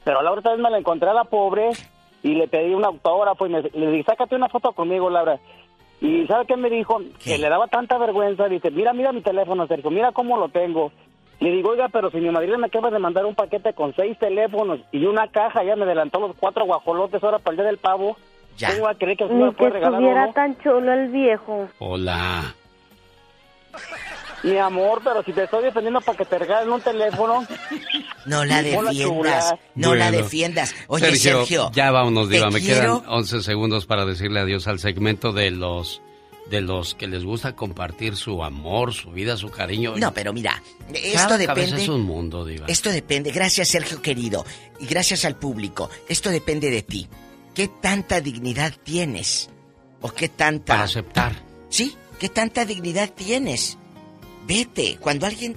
[0.03, 1.71] Pero a Laura otra vez me la encontré a la pobre
[2.21, 5.39] y le pedí un autógrafo y me- le dije, sácate una foto conmigo, Laura.
[6.05, 7.01] Y ¿sabe qué me dijo?
[7.23, 8.47] Que le daba tanta vergüenza.
[8.47, 10.91] Dice, mira, mira mi teléfono, Sergio, mira cómo lo tengo.
[11.39, 14.17] Le digo, oiga, pero si mi madrina me acaba de mandar un paquete con seis
[14.19, 17.77] teléfonos y una caja, ya me adelantó los cuatro guajolotes ahora para el día del
[17.77, 18.15] pavo.
[18.57, 18.69] Ya.
[18.71, 20.33] ¿Cómo va a creer que me Ni que puede regalar estuviera uno?
[20.33, 21.67] tan chulo el viejo.
[21.79, 22.55] Hola.
[24.45, 27.45] Mi amor, pero si te estoy defendiendo para que te regalen un teléfono.
[28.25, 29.55] No la defiendas.
[29.75, 30.75] No la defiendas.
[30.87, 31.71] Oye, Sergio.
[31.73, 32.49] ya vámonos, Diva.
[32.51, 36.01] Me quiero- quedan 11 segundos para decirle adiós al segmento de los
[36.49, 39.95] de los que les gusta compartir su amor, su vida, su cariño.
[39.97, 40.61] No, pero mira,
[40.93, 41.81] esto Cada cabeza depende.
[41.81, 42.67] es un mundo, Diva.
[42.67, 44.45] Esto depende, gracias Sergio querido,
[44.79, 45.89] y gracias al público.
[46.07, 47.07] Esto depende de ti.
[47.55, 49.49] ¿Qué tanta dignidad tienes?
[50.01, 50.73] ¿O qué tanta...
[50.73, 51.33] Para aceptar.
[51.69, 53.79] Sí, ¿qué tanta dignidad tienes?
[54.45, 54.97] Vete.
[54.99, 55.55] Cuando alguien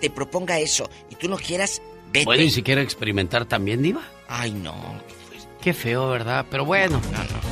[0.00, 1.80] te proponga eso y tú no quieras,
[2.12, 2.24] vete.
[2.24, 4.02] Bueno, y si quiere experimentar también, Diva.
[4.28, 4.74] Ay, no.
[5.60, 6.46] Qué feo, ¿verdad?
[6.50, 7.00] Pero bueno,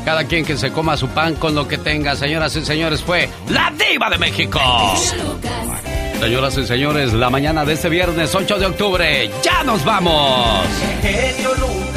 [0.04, 2.16] cada quien que se coma su pan con lo que tenga.
[2.16, 4.60] Señoras y señores, fue la Diva de México.
[6.18, 10.66] Señoras y señores, la mañana de este viernes 8 de octubre, ¡ya nos vamos!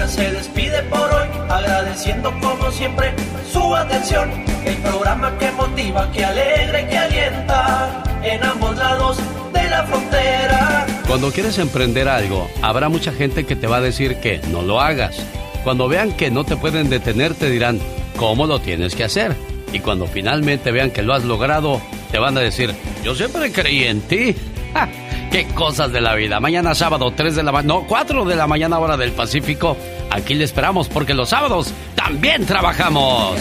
[0.08, 3.14] Se despide por hoy, agradeciendo como siempre
[3.52, 4.32] su atención.
[4.66, 9.18] El programa que motiva, que alegra y que alienta en ambos lados
[9.54, 10.86] de la frontera.
[11.08, 14.80] Cuando quieres emprender algo, habrá mucha gente que te va a decir que no lo
[14.80, 15.18] hagas.
[15.64, 17.80] Cuando vean que no te pueden detener, te dirán
[18.18, 19.36] cómo lo tienes que hacer.
[19.74, 21.82] Y cuando finalmente vean que lo has logrado,
[22.12, 22.74] te van a decir,
[23.04, 24.36] yo siempre creí en ti.
[24.74, 24.90] ¡Ja!
[25.32, 26.42] ¡Qué cosas de la vida!
[26.42, 29.78] Mañana sábado, 3 de la mañana, no, 4 de la mañana hora del Pacífico.
[30.10, 33.40] Aquí le esperamos porque los sábados también trabajamos.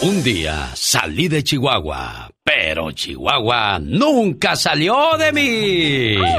[0.00, 6.14] Un día salí de Chihuahua, pero Chihuahua nunca salió de mí.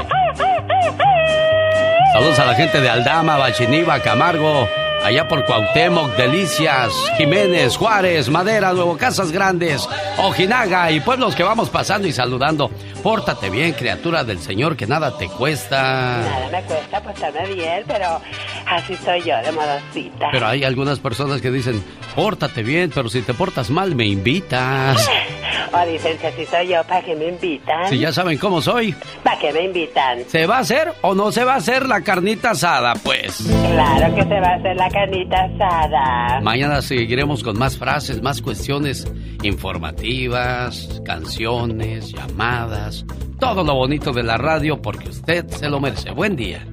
[2.12, 4.68] Saludos a la gente de Aldama, Bachiniva, Camargo,
[5.04, 11.70] allá por Cuauhtémoc, Delicias, Jiménez, Juárez, Madera, Nuevo Casas Grandes, Ojinaga y pueblos que vamos
[11.70, 12.70] pasando y saludando.
[13.02, 15.82] Pórtate bien, criatura del Señor, que nada te cuesta.
[16.22, 18.20] Nada me cuesta portarme bien, pero
[18.66, 20.28] así soy yo, de modosita.
[20.30, 21.82] Pero hay algunas personas que dicen,
[22.14, 25.08] pórtate bien, pero si te portas mal me invitas.
[25.72, 27.88] O dicen que así soy yo, ¿para qué me invitan?
[27.88, 28.94] Si ya saben cómo soy.
[29.22, 30.24] ¿Para qué me invitan?
[30.28, 32.94] ¿Se va a hacer o no se va a hacer la carnita asada?
[32.94, 33.38] Pues.
[33.46, 36.40] Claro que se va a hacer la carnita asada.
[36.40, 39.06] Mañana seguiremos con más frases, más cuestiones
[39.42, 43.04] informativas, canciones, llamadas,
[43.38, 46.10] todo lo bonito de la radio porque usted se lo merece.
[46.10, 46.66] Buen día.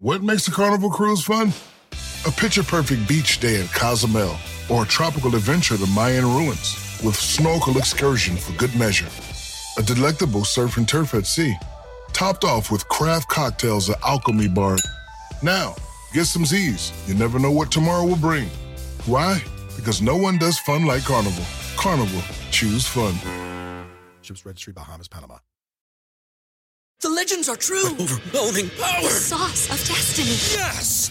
[0.00, 1.52] What makes a carnival cruise fun?
[2.26, 4.36] A picture perfect beach day at Cozumel
[4.68, 9.08] or a tropical adventure to Mayan ruins with snorkel excursion for good measure.
[9.78, 11.54] A delectable surf and turf at sea,
[12.12, 14.76] topped off with craft cocktails at Alchemy Bar.
[15.42, 15.74] Now,
[16.12, 16.92] get some Z's.
[17.06, 18.48] You never know what tomorrow will bring.
[19.06, 19.42] Why?
[19.76, 21.44] Because no one does fun like Carnival.
[21.76, 23.14] Carnival, choose fun.
[24.20, 25.38] Ships Registry, Bahamas, Panama.
[27.00, 27.88] The legends are true.
[27.98, 29.08] Overwhelming power!
[29.08, 30.36] Sauce of destiny.
[30.56, 31.10] Yes!